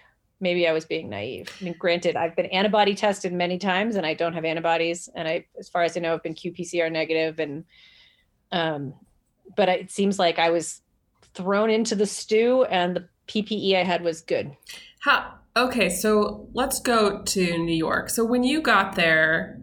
maybe 0.45 0.69
I 0.69 0.73
was 0.73 0.85
being 0.85 1.09
naive. 1.09 1.51
I 1.59 1.65
mean, 1.65 1.75
granted, 1.79 2.17
I've 2.17 2.37
been 2.37 2.47
antibody 2.47 2.95
tested 2.95 3.33
many 3.33 3.59
times 3.59 3.97
and 3.97 4.05
I 4.05 4.13
don't 4.13 4.35
have 4.35 4.45
antibodies. 4.45 5.09
And 5.17 5.27
I, 5.27 5.47
as 5.59 5.71
far 5.71 5.83
as 5.83 5.97
I 5.97 6.01
know, 6.01 6.13
I've 6.13 6.23
been 6.23 6.35
qPCR 6.35 6.93
negative 6.93 7.41
and, 7.41 7.65
um, 8.53 8.93
but 9.57 9.71
it 9.71 9.91
seems 9.91 10.19
like 10.19 10.39
I 10.39 10.51
was 10.51 10.83
thrown 11.33 11.71
into 11.71 11.95
the 11.95 12.05
stew 12.05 12.65
and 12.65 12.95
the 12.95 13.09
PPE 13.27 13.75
I 13.77 13.85
had 13.85 14.03
was 14.03 14.21
good. 14.21 14.55
How, 15.01 15.33
okay. 15.57 15.89
So 15.89 16.47
let's 16.53 16.79
go 16.79 17.23
to 17.23 17.59
New 17.59 17.75
York. 17.75 18.11
So 18.11 18.23
when 18.23 18.45
you 18.45 18.61
got 18.61 18.97
there, 18.97 19.59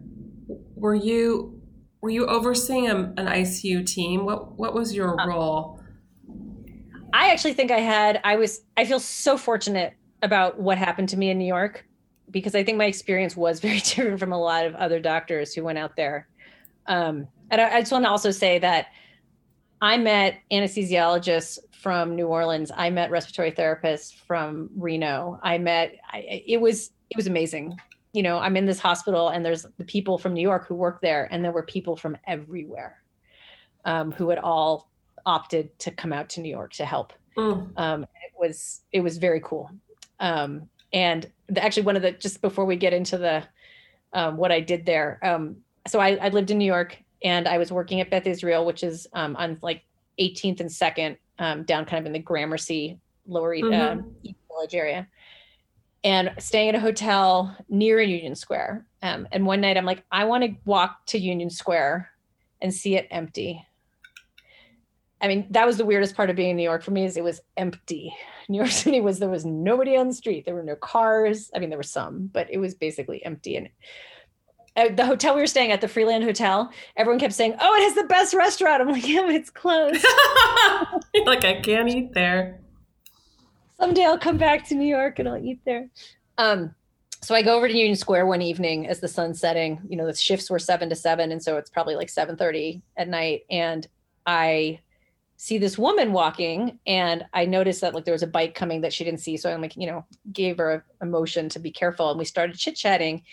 were 0.74 0.96
you, 0.96 1.62
were 2.00 2.10
you 2.10 2.26
overseeing 2.26 2.90
a, 2.90 2.96
an 2.96 3.26
ICU 3.26 3.86
team? 3.86 4.24
What, 4.24 4.58
what 4.58 4.74
was 4.74 4.92
your 4.92 5.18
uh, 5.20 5.28
role? 5.28 5.80
I 7.12 7.30
actually 7.30 7.54
think 7.54 7.70
I 7.70 7.78
had, 7.78 8.20
I 8.24 8.34
was, 8.34 8.62
I 8.76 8.84
feel 8.84 8.98
so 8.98 9.36
fortunate 9.36 9.94
about 10.22 10.58
what 10.58 10.78
happened 10.78 11.08
to 11.10 11.16
me 11.16 11.30
in 11.30 11.38
New 11.38 11.46
York 11.46 11.84
because 12.30 12.54
I 12.54 12.64
think 12.64 12.78
my 12.78 12.86
experience 12.86 13.36
was 13.36 13.60
very 13.68 13.80
different 13.80 14.18
from 14.18 14.32
a 14.32 14.40
lot 14.40 14.66
of 14.66 14.74
other 14.74 15.00
doctors 15.00 15.54
who 15.54 15.64
went 15.64 15.78
out 15.78 15.96
there. 15.96 16.28
Um, 16.86 17.28
and 17.50 17.60
I, 17.60 17.76
I 17.76 17.80
just 17.80 17.92
want 17.92 18.04
to 18.04 18.10
also 18.10 18.30
say 18.30 18.58
that 18.58 18.86
I 19.80 19.98
met 19.98 20.40
anesthesiologists 20.50 21.58
from 21.72 22.14
New 22.14 22.28
Orleans. 22.28 22.70
I 22.74 22.90
met 22.90 23.10
respiratory 23.10 23.52
therapists 23.52 24.14
from 24.14 24.70
Reno. 24.76 25.40
I 25.42 25.58
met 25.58 25.96
I, 26.12 26.42
it 26.46 26.60
was 26.60 26.92
it 27.10 27.16
was 27.16 27.26
amazing. 27.26 27.76
You 28.12 28.22
know, 28.22 28.38
I'm 28.38 28.56
in 28.56 28.66
this 28.66 28.78
hospital 28.78 29.28
and 29.28 29.44
there's 29.44 29.66
the 29.78 29.84
people 29.84 30.18
from 30.18 30.34
New 30.34 30.42
York 30.42 30.66
who 30.66 30.74
work 30.74 31.00
there, 31.00 31.28
and 31.30 31.44
there 31.44 31.52
were 31.52 31.64
people 31.64 31.96
from 31.96 32.16
everywhere 32.26 33.02
um, 33.84 34.12
who 34.12 34.28
had 34.28 34.38
all 34.38 34.90
opted 35.26 35.76
to 35.80 35.90
come 35.90 36.12
out 36.12 36.28
to 36.30 36.40
New 36.40 36.50
York 36.50 36.72
to 36.74 36.84
help. 36.84 37.12
Mm. 37.36 37.72
Um, 37.76 38.02
it 38.02 38.32
was 38.38 38.82
it 38.92 39.00
was 39.00 39.18
very 39.18 39.40
cool. 39.40 39.70
Um, 40.22 40.70
and 40.94 41.30
the, 41.48 41.62
actually, 41.62 41.82
one 41.82 41.96
of 41.96 42.02
the 42.02 42.12
just 42.12 42.40
before 42.40 42.64
we 42.64 42.76
get 42.76 42.94
into 42.94 43.18
the 43.18 43.44
um, 44.14 44.38
what 44.38 44.50
I 44.50 44.60
did 44.60 44.86
there, 44.86 45.18
um, 45.22 45.56
so 45.86 46.00
I, 46.00 46.16
I 46.16 46.28
lived 46.28 46.50
in 46.50 46.58
New 46.58 46.64
York 46.64 46.96
and 47.24 47.46
I 47.46 47.58
was 47.58 47.72
working 47.72 48.00
at 48.00 48.10
Beth 48.10 48.26
Israel, 48.26 48.64
which 48.64 48.82
is 48.82 49.06
um, 49.12 49.36
on 49.36 49.58
like 49.62 49.84
18th 50.20 50.60
and 50.60 50.70
Second, 50.72 51.16
um, 51.38 51.64
down 51.64 51.84
kind 51.84 52.00
of 52.00 52.06
in 52.06 52.12
the 52.12 52.18
Gramercy, 52.18 52.98
Lower 53.26 53.54
East, 53.54 53.72
um, 53.72 54.14
East 54.22 54.38
Village 54.48 54.74
area, 54.74 55.08
and 56.04 56.32
staying 56.38 56.70
at 56.70 56.74
a 56.74 56.80
hotel 56.80 57.56
near 57.68 58.00
Union 58.00 58.34
Square. 58.34 58.86
Um, 59.02 59.26
and 59.32 59.44
one 59.44 59.60
night 59.60 59.76
I'm 59.76 59.84
like, 59.84 60.04
I 60.10 60.24
want 60.24 60.44
to 60.44 60.54
walk 60.64 61.06
to 61.06 61.18
Union 61.18 61.50
Square 61.50 62.10
and 62.60 62.72
see 62.72 62.96
it 62.96 63.08
empty. 63.10 63.64
I 65.20 65.28
mean, 65.28 65.46
that 65.50 65.66
was 65.66 65.78
the 65.78 65.84
weirdest 65.84 66.16
part 66.16 66.30
of 66.30 66.36
being 66.36 66.50
in 66.50 66.56
New 66.56 66.62
York 66.62 66.82
for 66.82 66.90
me 66.90 67.04
is 67.04 67.16
it 67.16 67.24
was 67.24 67.40
empty. 67.56 68.12
New 68.48 68.58
York 68.58 68.70
City 68.82 69.00
was 69.00 69.18
there 69.18 69.28
was 69.28 69.44
nobody 69.44 69.96
on 69.96 70.08
the 70.08 70.14
street. 70.14 70.44
There 70.44 70.54
were 70.54 70.62
no 70.62 70.76
cars. 70.76 71.50
I 71.54 71.58
mean, 71.58 71.70
there 71.70 71.78
were 71.78 71.82
some, 71.82 72.30
but 72.32 72.50
it 72.50 72.58
was 72.58 72.74
basically 72.74 73.24
empty. 73.24 73.56
And 73.56 73.68
the 74.96 75.04
hotel 75.04 75.34
we 75.34 75.40
were 75.40 75.46
staying 75.46 75.70
at, 75.70 75.80
the 75.80 75.88
Freehand 75.88 76.24
Hotel, 76.24 76.70
everyone 76.96 77.20
kept 77.20 77.34
saying, 77.34 77.54
"Oh, 77.60 77.74
it 77.74 77.82
has 77.84 77.94
the 77.94 78.04
best 78.04 78.32
restaurant." 78.34 78.80
I'm 78.80 78.90
like, 78.90 79.06
"Yeah, 79.08 79.22
but 79.22 79.34
it's 79.34 79.50
closed. 79.50 80.04
like 81.26 81.44
I 81.44 81.60
can't 81.62 81.88
eat 81.88 82.14
there. 82.14 82.60
Someday 83.78 84.04
I'll 84.04 84.18
come 84.18 84.38
back 84.38 84.66
to 84.68 84.74
New 84.74 84.86
York 84.86 85.18
and 85.18 85.28
I'll 85.28 85.44
eat 85.44 85.60
there." 85.64 85.88
Um, 86.38 86.74
so 87.20 87.34
I 87.34 87.42
go 87.42 87.56
over 87.56 87.68
to 87.68 87.74
Union 87.74 87.96
Square 87.96 88.26
one 88.26 88.42
evening 88.42 88.88
as 88.88 89.00
the 89.00 89.08
sun's 89.08 89.38
setting. 89.38 89.80
You 89.88 89.96
know, 89.96 90.06
the 90.06 90.14
shifts 90.14 90.50
were 90.50 90.58
seven 90.58 90.88
to 90.88 90.96
seven, 90.96 91.32
and 91.32 91.42
so 91.42 91.58
it's 91.58 91.70
probably 91.70 91.94
like 91.94 92.08
seven 92.08 92.36
thirty 92.36 92.82
at 92.96 93.08
night, 93.08 93.42
and 93.50 93.86
I 94.26 94.80
see 95.42 95.58
this 95.58 95.76
woman 95.76 96.12
walking 96.12 96.78
and 96.86 97.26
I 97.32 97.46
noticed 97.46 97.80
that 97.80 97.94
like 97.94 98.04
there 98.04 98.14
was 98.14 98.22
a 98.22 98.28
bike 98.28 98.54
coming 98.54 98.80
that 98.82 98.92
she 98.92 99.02
didn't 99.02 99.18
see. 99.18 99.36
So 99.36 99.52
I'm 99.52 99.60
like, 99.60 99.76
you 99.76 99.88
know, 99.88 100.06
gave 100.32 100.58
her 100.58 100.84
a, 101.00 101.04
motion 101.04 101.48
to 101.48 101.58
be 101.58 101.72
careful. 101.72 102.10
And 102.10 102.16
we 102.16 102.24
started 102.24 102.56
chit-chatting. 102.56 103.24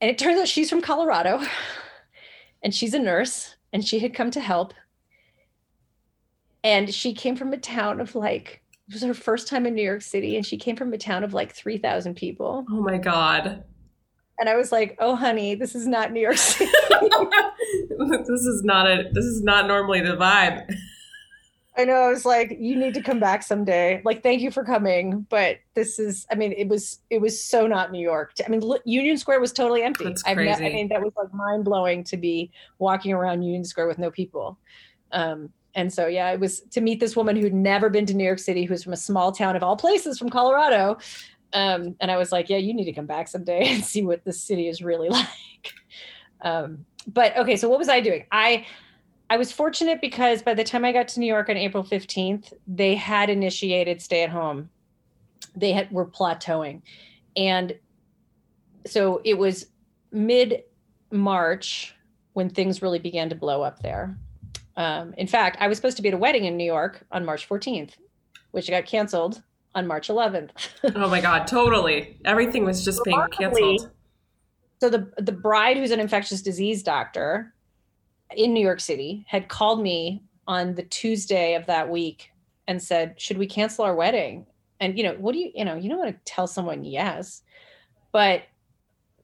And 0.00 0.08
it 0.08 0.16
turns 0.16 0.38
out 0.38 0.46
she's 0.46 0.70
from 0.70 0.80
Colorado 0.80 1.42
and 2.62 2.72
she's 2.72 2.94
a 2.94 3.00
nurse 3.00 3.56
and 3.72 3.84
she 3.84 3.98
had 3.98 4.14
come 4.14 4.30
to 4.30 4.38
help. 4.38 4.74
And 6.62 6.94
she 6.94 7.12
came 7.14 7.34
from 7.34 7.52
a 7.52 7.58
town 7.58 8.00
of 8.00 8.14
like, 8.14 8.62
it 8.86 8.94
was 8.94 9.02
her 9.02 9.12
first 9.12 9.48
time 9.48 9.66
in 9.66 9.74
New 9.74 9.82
York 9.82 10.02
City. 10.02 10.36
And 10.36 10.46
she 10.46 10.56
came 10.56 10.76
from 10.76 10.92
a 10.92 10.98
town 10.98 11.24
of 11.24 11.34
like 11.34 11.52
3,000 11.52 12.14
people. 12.14 12.64
Oh 12.70 12.80
my 12.80 12.98
god. 12.98 13.64
And 14.38 14.48
I 14.48 14.54
was 14.54 14.70
like, 14.70 14.96
oh, 15.00 15.16
honey, 15.16 15.56
this 15.56 15.74
is 15.74 15.88
not 15.88 16.12
New 16.12 16.20
York 16.20 16.36
City. 16.36 16.70
this 17.90 18.46
is 18.46 18.62
not 18.62 18.86
a 18.86 19.10
this 19.12 19.24
is 19.24 19.42
not 19.42 19.66
normally 19.66 20.00
the 20.00 20.16
vibe. 20.16 20.64
I 21.76 21.84
know. 21.86 21.94
I 21.94 22.08
was 22.08 22.26
like, 22.26 22.56
you 22.60 22.76
need 22.76 22.92
to 22.94 23.00
come 23.00 23.18
back 23.18 23.42
someday. 23.42 24.02
Like, 24.04 24.22
thank 24.22 24.42
you 24.42 24.50
for 24.50 24.62
coming, 24.62 25.26
but 25.30 25.58
this 25.74 25.98
is. 25.98 26.26
I 26.30 26.34
mean, 26.34 26.52
it 26.52 26.68
was 26.68 27.00
it 27.08 27.20
was 27.20 27.42
so 27.42 27.66
not 27.66 27.90
New 27.90 28.00
York. 28.00 28.32
I 28.44 28.50
mean, 28.50 28.60
Li- 28.60 28.80
Union 28.84 29.16
Square 29.16 29.40
was 29.40 29.52
totally 29.52 29.82
empty. 29.82 30.04
That's 30.04 30.22
I've 30.26 30.36
I 30.36 30.58
mean, 30.58 30.88
that 30.88 31.02
was 31.02 31.12
like 31.16 31.32
mind 31.32 31.64
blowing 31.64 32.04
to 32.04 32.16
be 32.18 32.50
walking 32.78 33.12
around 33.12 33.42
Union 33.42 33.64
Square 33.64 33.86
with 33.86 33.98
no 33.98 34.10
people. 34.10 34.58
Um, 35.12 35.50
and 35.74 35.90
so, 35.90 36.06
yeah, 36.06 36.30
it 36.30 36.40
was 36.40 36.60
to 36.72 36.80
meet 36.82 37.00
this 37.00 37.16
woman 37.16 37.36
who'd 37.36 37.54
never 37.54 37.88
been 37.88 38.04
to 38.06 38.14
New 38.14 38.24
York 38.24 38.38
City, 38.38 38.64
who's 38.64 38.84
from 38.84 38.92
a 38.92 38.98
small 38.98 39.32
town 39.32 39.56
of 39.56 39.62
all 39.62 39.76
places, 39.76 40.18
from 40.18 40.28
Colorado. 40.28 40.98
Um, 41.54 41.96
and 42.00 42.10
I 42.10 42.16
was 42.16 42.32
like, 42.32 42.50
yeah, 42.50 42.58
you 42.58 42.74
need 42.74 42.84
to 42.84 42.92
come 42.92 43.06
back 43.06 43.28
someday 43.28 43.68
and 43.72 43.84
see 43.84 44.02
what 44.02 44.24
the 44.24 44.32
city 44.32 44.68
is 44.68 44.82
really 44.82 45.08
like. 45.10 45.72
Um, 46.42 46.84
but 47.06 47.36
okay, 47.36 47.56
so 47.56 47.68
what 47.68 47.78
was 47.78 47.88
I 47.88 48.00
doing? 48.00 48.26
I 48.30 48.66
I 49.32 49.38
was 49.38 49.50
fortunate 49.50 50.02
because 50.02 50.42
by 50.42 50.52
the 50.52 50.62
time 50.62 50.84
I 50.84 50.92
got 50.92 51.08
to 51.08 51.20
New 51.20 51.24
York 51.24 51.48
on 51.48 51.56
April 51.56 51.82
15th, 51.82 52.52
they 52.66 52.94
had 52.94 53.30
initiated 53.30 54.02
stay 54.02 54.22
at 54.22 54.28
home. 54.28 54.68
They 55.56 55.72
had 55.72 55.90
were 55.90 56.04
plateauing. 56.04 56.82
And 57.34 57.74
so 58.84 59.22
it 59.24 59.38
was 59.38 59.68
mid 60.10 60.64
March 61.10 61.94
when 62.34 62.50
things 62.50 62.82
really 62.82 62.98
began 62.98 63.30
to 63.30 63.34
blow 63.34 63.62
up 63.62 63.80
there. 63.80 64.18
Um, 64.76 65.14
in 65.16 65.26
fact, 65.26 65.56
I 65.60 65.66
was 65.66 65.78
supposed 65.78 65.96
to 65.96 66.02
be 66.02 66.10
at 66.10 66.14
a 66.14 66.18
wedding 66.18 66.44
in 66.44 66.58
New 66.58 66.66
York 66.66 67.06
on 67.10 67.24
March 67.24 67.48
14th, 67.48 67.92
which 68.50 68.68
got 68.68 68.84
canceled 68.84 69.42
on 69.74 69.86
March 69.86 70.08
11th. 70.08 70.50
Oh 70.94 71.08
my 71.08 71.22
god, 71.22 71.46
totally. 71.46 72.18
Everything 72.26 72.66
was 72.66 72.84
just 72.84 73.02
being 73.02 73.26
canceled. 73.32 73.92
So 74.82 74.90
the 74.90 75.10
the 75.16 75.32
bride, 75.32 75.78
who's 75.78 75.90
an 75.90 76.00
infectious 76.00 76.42
disease 76.42 76.82
doctor 76.82 77.54
in 78.36 78.52
New 78.52 78.64
York 78.64 78.80
City, 78.80 79.24
had 79.28 79.48
called 79.48 79.82
me 79.82 80.22
on 80.46 80.74
the 80.74 80.82
Tuesday 80.82 81.54
of 81.54 81.66
that 81.66 81.88
week 81.88 82.30
and 82.66 82.82
said, 82.82 83.20
"Should 83.20 83.38
we 83.38 83.46
cancel 83.46 83.84
our 83.84 83.94
wedding?" 83.94 84.46
And 84.80 84.96
you 84.96 85.04
know, 85.04 85.14
what 85.14 85.32
do 85.32 85.38
you 85.38 85.52
you 85.54 85.64
know 85.64 85.76
you 85.76 85.88
don't 85.88 85.98
want 85.98 86.14
to 86.14 86.32
tell 86.32 86.46
someone 86.46 86.84
yes, 86.84 87.42
but 88.12 88.42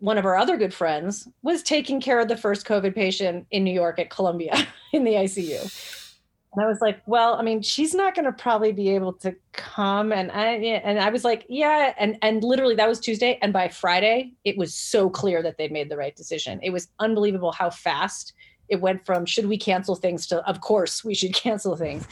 one 0.01 0.19
of 0.19 0.25
our 0.25 0.37
other 0.37 0.57
good 0.57 0.73
friends 0.73 1.29
was 1.43 1.63
taking 1.63 2.01
care 2.01 2.21
of 2.21 2.29
the 2.29 2.37
first 2.37 2.67
COVID 2.67 2.95
patient 2.95 3.47
in 3.51 3.65
New 3.65 3.73
York 3.73 3.99
at 3.99 4.11
Columbia 4.11 4.55
in 4.93 5.05
the 5.05 5.15
ICU. 5.15 6.07
And 6.55 6.65
I 6.65 6.69
was 6.69 6.81
like, 6.81 7.01
well, 7.07 7.35
I 7.35 7.43
mean, 7.43 7.63
she's 7.63 7.95
not 7.95 8.15
going 8.15 8.25
to 8.25 8.33
probably 8.33 8.73
be 8.73 8.91
able 8.95 9.13
to 9.15 9.35
come. 9.53 10.13
And 10.13 10.33
I, 10.33 10.47
and 10.55 10.99
I 10.99 11.11
was 11.11 11.23
like, 11.25 11.45
yeah. 11.49 11.93
And, 11.99 12.17
and 12.23 12.43
literally 12.43 12.75
that 12.77 12.89
was 12.89 13.01
Tuesday. 13.01 13.39
And 13.43 13.53
by 13.53 13.69
Friday, 13.69 14.33
it 14.45 14.57
was 14.57 14.75
so 14.75 15.11
clear 15.11 15.43
that 15.43 15.59
they 15.59 15.69
made 15.69 15.91
the 15.91 15.97
right 15.97 16.17
decision. 16.17 16.59
It 16.63 16.71
was 16.71 16.89
unbelievable 17.01 17.53
how 17.53 17.71
fast 17.71 18.33
it 18.69 18.81
went 18.81 19.05
from, 19.07 19.25
should 19.27 19.47
we 19.47 19.59
cancel 19.59 19.95
things 19.95 20.27
to, 20.29 20.47
of 20.49 20.61
course 20.61 21.05
we 21.05 21.15
should 21.15 21.35
cancel 21.35 21.77
things. 21.77 22.07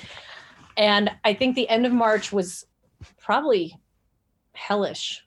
And 0.76 1.10
I 1.24 1.34
think 1.34 1.54
the 1.54 1.68
end 1.68 1.86
of 1.86 1.92
March 1.92 2.32
was 2.32 2.66
probably 3.18 3.74
hellish. 4.52 5.22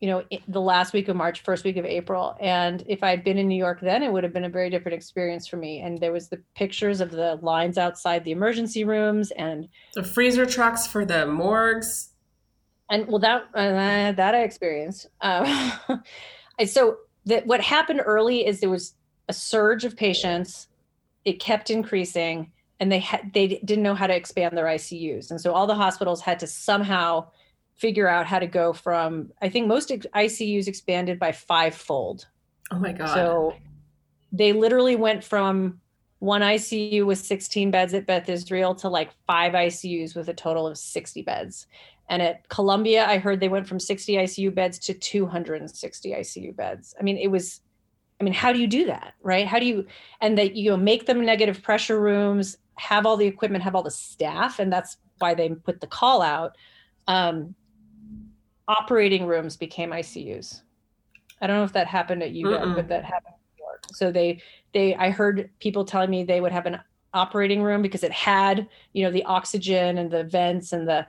You 0.00 0.08
know, 0.08 0.24
the 0.48 0.62
last 0.62 0.94
week 0.94 1.08
of 1.08 1.16
March, 1.16 1.42
first 1.42 1.62
week 1.62 1.76
of 1.76 1.84
April. 1.84 2.34
And 2.40 2.82
if 2.86 3.02
I'd 3.02 3.22
been 3.22 3.36
in 3.36 3.48
New 3.48 3.58
York 3.58 3.80
then, 3.82 4.02
it 4.02 4.10
would 4.10 4.24
have 4.24 4.32
been 4.32 4.44
a 4.44 4.48
very 4.48 4.70
different 4.70 4.96
experience 4.96 5.46
for 5.46 5.58
me. 5.58 5.80
And 5.80 6.00
there 6.00 6.10
was 6.12 6.28
the 6.30 6.42
pictures 6.54 7.02
of 7.02 7.10
the 7.10 7.38
lines 7.42 7.76
outside 7.76 8.24
the 8.24 8.30
emergency 8.30 8.82
rooms 8.84 9.30
and 9.32 9.68
The 9.94 10.02
freezer 10.02 10.46
trucks 10.46 10.86
for 10.86 11.04
the 11.04 11.26
morgues. 11.26 12.14
and 12.88 13.06
well 13.08 13.18
that 13.18 13.42
uh, 13.54 14.12
that 14.12 14.34
I 14.34 14.42
experienced. 14.42 15.06
Um, 15.20 15.72
so 16.66 16.96
that 17.26 17.46
what 17.46 17.60
happened 17.60 18.00
early 18.02 18.46
is 18.46 18.60
there 18.60 18.70
was 18.70 18.94
a 19.30 19.32
surge 19.32 19.84
of 19.84 19.96
patients. 19.96 20.68
It 21.24 21.40
kept 21.40 21.70
increasing, 21.70 22.50
and 22.80 22.90
they 22.90 22.98
had 22.98 23.32
they 23.32 23.46
didn't 23.46 23.82
know 23.82 23.94
how 23.94 24.06
to 24.06 24.14
expand 24.14 24.56
their 24.56 24.66
ICUs, 24.66 25.30
and 25.30 25.40
so 25.40 25.52
all 25.52 25.66
the 25.66 25.74
hospitals 25.74 26.20
had 26.20 26.38
to 26.40 26.46
somehow 26.46 27.28
figure 27.76 28.08
out 28.08 28.26
how 28.26 28.38
to 28.38 28.46
go 28.46 28.72
from. 28.72 29.32
I 29.40 29.48
think 29.48 29.66
most 29.66 29.88
ICUs 29.88 30.66
expanded 30.66 31.18
by 31.18 31.32
fivefold. 31.32 32.26
Oh 32.70 32.78
my 32.78 32.92
god. 32.92 33.14
So 33.14 33.54
they 34.32 34.52
literally 34.52 34.96
went 34.96 35.24
from 35.24 35.80
one 36.18 36.42
ICU 36.42 37.06
with 37.06 37.18
16 37.18 37.70
beds 37.70 37.94
at 37.94 38.06
Beth 38.06 38.28
Israel 38.28 38.74
to 38.76 38.88
like 38.88 39.10
five 39.26 39.54
ICUs 39.54 40.14
with 40.14 40.28
a 40.28 40.34
total 40.34 40.66
of 40.66 40.76
60 40.76 41.22
beds. 41.22 41.66
And 42.10 42.20
at 42.20 42.48
Columbia, 42.48 43.06
I 43.06 43.18
heard 43.18 43.40
they 43.40 43.48
went 43.48 43.66
from 43.66 43.80
60 43.80 44.14
ICU 44.14 44.54
beds 44.54 44.78
to 44.80 44.94
260 44.94 46.10
ICU 46.10 46.54
beds. 46.54 46.94
I 47.00 47.02
mean, 47.02 47.16
it 47.16 47.28
was, 47.28 47.62
I 48.20 48.24
mean, 48.24 48.34
how 48.34 48.52
do 48.52 48.60
you 48.60 48.66
do 48.66 48.86
that, 48.86 49.14
right? 49.22 49.46
How 49.46 49.58
do 49.58 49.64
you, 49.64 49.86
and 50.20 50.36
that 50.36 50.54
you 50.54 50.70
know, 50.70 50.76
make 50.76 51.06
them 51.06 51.24
negative 51.24 51.62
pressure 51.62 52.00
rooms, 52.00 52.58
have 52.76 53.06
all 53.06 53.16
the 53.16 53.26
equipment, 53.26 53.64
have 53.64 53.74
all 53.74 53.82
the 53.82 53.90
staff, 53.90 54.58
and 54.58 54.72
that's 54.72 54.98
why 55.18 55.34
they 55.34 55.48
put 55.48 55.80
the 55.80 55.86
call 55.86 56.20
out. 56.20 56.56
Um, 57.06 57.54
operating 58.68 59.26
rooms 59.26 59.56
became 59.56 59.90
ICUs. 59.90 60.62
I 61.40 61.46
don't 61.46 61.56
know 61.56 61.64
if 61.64 61.72
that 61.72 61.86
happened 61.86 62.22
at 62.22 62.32
you, 62.32 62.50
but 62.50 62.88
that 62.88 63.04
happened 63.04 63.34
in 63.34 63.56
New 63.56 63.64
York. 63.64 63.84
So 63.92 64.12
they, 64.12 64.42
they, 64.74 64.94
I 64.94 65.10
heard 65.10 65.50
people 65.58 65.84
telling 65.84 66.10
me 66.10 66.22
they 66.22 66.40
would 66.40 66.52
have 66.52 66.66
an 66.66 66.78
operating 67.14 67.62
room 67.62 67.80
because 67.82 68.04
it 68.04 68.12
had, 68.12 68.68
you 68.92 69.02
know, 69.04 69.10
the 69.10 69.24
oxygen 69.24 69.98
and 69.98 70.10
the 70.10 70.24
vents 70.24 70.72
and 70.72 70.86
the, 70.86 71.06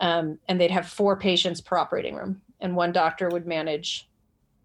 um, 0.00 0.38
and 0.48 0.60
they'd 0.60 0.70
have 0.70 0.88
four 0.88 1.16
patients 1.16 1.60
per 1.60 1.76
operating 1.76 2.14
room, 2.14 2.40
and 2.60 2.74
one 2.74 2.92
doctor 2.92 3.28
would 3.28 3.46
manage, 3.46 4.08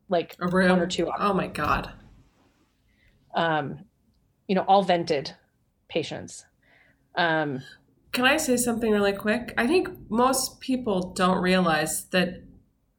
like, 0.10 0.36
a 0.42 0.48
room. 0.48 0.70
one 0.72 0.80
or 0.80 0.88
two 0.88 1.10
Oh 1.20 1.34
my 1.34 1.48
god. 1.48 1.92
um, 3.36 3.80
you 4.48 4.56
know, 4.56 4.66
all 4.68 4.84
vented 4.84 5.36
patients. 5.88 6.46
Um, 7.16 7.62
Can 8.12 8.26
I 8.26 8.38
say 8.38 8.58
something 8.58 8.92
really 8.92 9.14
quick? 9.14 9.54
I 9.58 9.68
think 9.68 9.90
most 10.10 10.60
people 10.60 11.14
don't 11.14 11.42
realize 11.42 12.06
that 12.10 12.44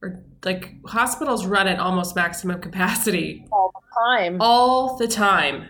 or 0.02 0.24
like 0.44 0.76
hospitals 0.86 1.44
run 1.46 1.66
at 1.68 1.78
almost 1.78 2.16
maximum 2.16 2.60
capacity 2.60 3.46
all 3.52 3.70
the 3.74 4.16
time. 4.16 4.36
all 4.40 4.96
the 4.96 5.08
time. 5.08 5.66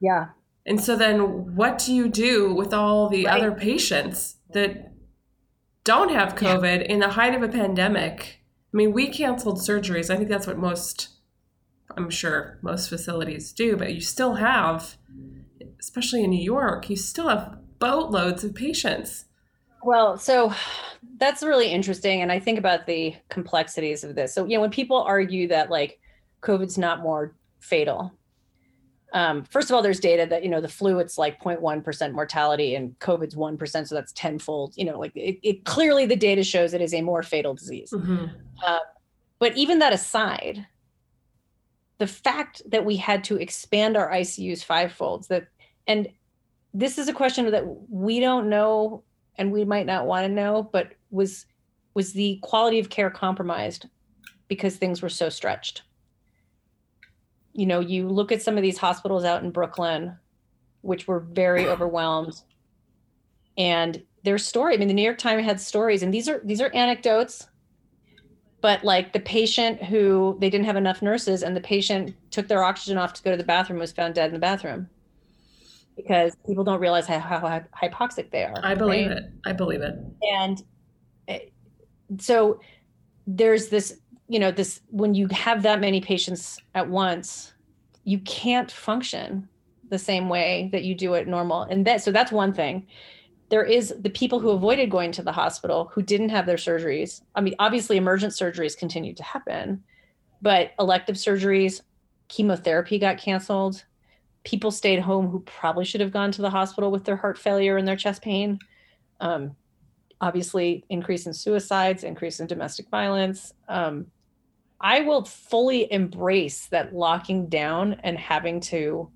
Yeah. 0.00 0.28
And 0.66 0.80
so 0.80 0.96
then 0.96 1.54
what 1.54 1.78
do 1.78 1.94
you 1.94 2.08
do 2.08 2.52
with 2.54 2.72
all 2.74 3.08
the 3.08 3.26
Right. 3.26 3.36
other 3.38 3.52
patients 3.52 4.36
that 4.52 4.92
don't 5.84 6.10
have 6.10 6.30
Yeah. 6.40 6.56
COVID 6.56 6.84
in 6.86 6.98
the 7.00 7.10
height 7.10 7.34
of 7.34 7.42
a 7.42 7.48
pandemic? 7.48 8.39
I 8.72 8.76
mean, 8.76 8.92
we 8.92 9.08
canceled 9.08 9.58
surgeries. 9.58 10.10
I 10.10 10.16
think 10.16 10.28
that's 10.28 10.46
what 10.46 10.58
most 10.58 11.08
I'm 11.96 12.10
sure 12.10 12.58
most 12.62 12.88
facilities 12.88 13.52
do, 13.52 13.76
but 13.76 13.92
you 13.92 14.00
still 14.00 14.34
have 14.34 14.96
especially 15.80 16.22
in 16.22 16.30
New 16.30 16.42
York, 16.42 16.88
you 16.90 16.96
still 16.96 17.28
have 17.28 17.58
boatloads 17.78 18.44
of 18.44 18.54
patients. 18.54 19.24
Well, 19.82 20.18
so 20.18 20.52
that's 21.16 21.42
really 21.42 21.68
interesting. 21.68 22.20
And 22.20 22.30
I 22.30 22.38
think 22.38 22.58
about 22.58 22.86
the 22.86 23.14
complexities 23.30 24.04
of 24.04 24.14
this. 24.14 24.34
So, 24.34 24.44
you 24.44 24.54
know, 24.54 24.60
when 24.60 24.70
people 24.70 25.02
argue 25.02 25.48
that 25.48 25.70
like 25.70 25.98
COVID's 26.42 26.76
not 26.76 27.00
more 27.00 27.34
fatal, 27.60 28.12
um, 29.12 29.44
first 29.44 29.70
of 29.70 29.74
all, 29.74 29.82
there's 29.82 30.00
data 30.00 30.26
that, 30.26 30.42
you 30.42 30.48
know, 30.48 30.60
the 30.60 30.68
flu, 30.68 30.98
it's 30.98 31.18
like 31.18 31.40
0.1% 31.40 32.12
mortality 32.12 32.74
and 32.74 32.98
COVID's 33.00 33.34
1%. 33.34 33.88
So 33.88 33.94
that's 33.94 34.12
tenfold, 34.12 34.74
you 34.76 34.84
know, 34.84 34.98
like 34.98 35.12
it, 35.16 35.38
it 35.42 35.64
clearly 35.64 36.06
the 36.06 36.16
data 36.16 36.44
shows 36.44 36.74
it 36.74 36.80
is 36.80 36.94
a 36.94 37.02
more 37.02 37.22
fatal 37.22 37.54
disease. 37.54 37.90
Mm-hmm. 37.92 38.26
Uh, 38.64 38.78
but 39.38 39.56
even 39.56 39.80
that 39.80 39.92
aside, 39.92 40.66
the 41.98 42.06
fact 42.06 42.62
that 42.66 42.84
we 42.84 42.96
had 42.96 43.24
to 43.24 43.36
expand 43.36 43.96
our 43.96 44.10
ICUs 44.10 44.64
fivefolds 44.64 45.26
that, 45.28 45.48
and 45.86 46.08
this 46.72 46.98
is 46.98 47.08
a 47.08 47.12
question 47.12 47.50
that 47.50 47.64
we 47.88 48.20
don't 48.20 48.48
know 48.48 49.02
and 49.36 49.50
we 49.50 49.64
might 49.64 49.86
not 49.86 50.06
want 50.06 50.24
to 50.24 50.32
know, 50.32 50.68
but 50.72 50.92
was 51.10 51.46
was 51.94 52.12
the 52.12 52.38
quality 52.42 52.78
of 52.78 52.88
care 52.88 53.10
compromised 53.10 53.88
because 54.46 54.76
things 54.76 55.02
were 55.02 55.08
so 55.08 55.28
stretched? 55.28 55.82
You 57.52 57.66
know, 57.66 57.80
you 57.80 58.08
look 58.08 58.32
at 58.32 58.42
some 58.42 58.56
of 58.56 58.62
these 58.62 58.78
hospitals 58.78 59.24
out 59.24 59.42
in 59.42 59.50
Brooklyn, 59.50 60.16
which 60.82 61.06
were 61.06 61.20
very 61.20 61.66
overwhelmed, 61.68 62.40
and 63.58 64.02
their 64.22 64.38
story. 64.38 64.74
I 64.74 64.76
mean, 64.76 64.88
the 64.88 64.94
New 64.94 65.02
York 65.02 65.18
Times 65.18 65.44
had 65.44 65.60
stories, 65.60 66.02
and 66.02 66.12
these 66.12 66.28
are 66.28 66.40
these 66.44 66.60
are 66.60 66.70
anecdotes 66.74 67.46
but 68.60 68.84
like 68.84 69.12
the 69.12 69.20
patient 69.20 69.82
who 69.82 70.36
they 70.40 70.50
didn't 70.50 70.66
have 70.66 70.76
enough 70.76 71.02
nurses 71.02 71.42
and 71.42 71.56
the 71.56 71.60
patient 71.60 72.14
took 72.30 72.48
their 72.48 72.62
oxygen 72.62 72.98
off 72.98 73.12
to 73.14 73.22
go 73.22 73.30
to 73.30 73.36
the 73.36 73.44
bathroom 73.44 73.78
was 73.78 73.92
found 73.92 74.14
dead 74.14 74.26
in 74.26 74.32
the 74.32 74.38
bathroom 74.38 74.88
because 75.96 76.36
people 76.46 76.64
don't 76.64 76.80
realize 76.80 77.06
how, 77.06 77.18
how 77.18 77.62
hypoxic 77.82 78.30
they 78.30 78.44
are. 78.44 78.60
I 78.62 78.74
believe 78.74 79.08
right? 79.08 79.18
it. 79.18 79.24
I 79.44 79.52
believe 79.52 79.82
it. 79.82 79.94
And 80.22 80.62
eh, 81.28 81.40
so 82.18 82.60
there's 83.26 83.68
this, 83.68 83.98
you 84.30 84.38
know, 84.38 84.50
this 84.50 84.80
when 84.90 85.14
you 85.14 85.26
have 85.28 85.62
that 85.62 85.80
many 85.80 86.00
patients 86.00 86.58
at 86.74 86.88
once, 86.88 87.52
you 88.04 88.18
can't 88.20 88.70
function 88.70 89.48
the 89.88 89.98
same 89.98 90.28
way 90.28 90.68
that 90.72 90.84
you 90.84 90.94
do 90.94 91.14
at 91.14 91.26
normal. 91.26 91.62
And 91.62 91.86
that 91.86 92.02
so 92.02 92.12
that's 92.12 92.32
one 92.32 92.52
thing. 92.52 92.86
There 93.48 93.64
is 93.64 93.92
the 93.98 94.10
people 94.10 94.38
who 94.38 94.50
avoided 94.50 94.90
going 94.90 95.10
to 95.12 95.22
the 95.22 95.32
hospital 95.32 95.90
who 95.92 96.02
didn't 96.02 96.28
have 96.28 96.46
their 96.46 96.56
surgeries. 96.56 97.22
I 97.34 97.40
mean, 97.40 97.56
obviously 97.58 97.96
emergent 97.96 98.32
surgeries 98.32 98.78
continued 98.78 99.16
to 99.16 99.24
happen, 99.24 99.82
but 100.40 100.70
elective 100.78 101.16
surgeries, 101.16 101.80
chemotherapy 102.28 103.00
got 103.00 103.18
canceled 103.18 103.84
people 104.44 104.70
stayed 104.70 105.00
home 105.00 105.28
who 105.28 105.40
probably 105.40 105.84
should 105.84 106.00
have 106.00 106.12
gone 106.12 106.32
to 106.32 106.42
the 106.42 106.50
hospital 106.50 106.90
with 106.90 107.04
their 107.04 107.16
heart 107.16 107.38
failure 107.38 107.76
and 107.76 107.86
their 107.86 107.96
chest 107.96 108.22
pain. 108.22 108.58
Um, 109.20 109.54
obviously, 110.20 110.84
increase 110.88 111.26
in 111.26 111.34
suicides, 111.34 112.04
increase 112.04 112.40
in 112.40 112.46
domestic 112.46 112.88
violence. 112.88 113.52
Um, 113.68 114.06
I 114.80 115.00
will 115.00 115.24
fully 115.24 115.92
embrace 115.92 116.66
that 116.66 116.94
locking 116.94 117.48
down 117.48 118.00
and 118.02 118.18
having 118.18 118.60
to 118.60 119.10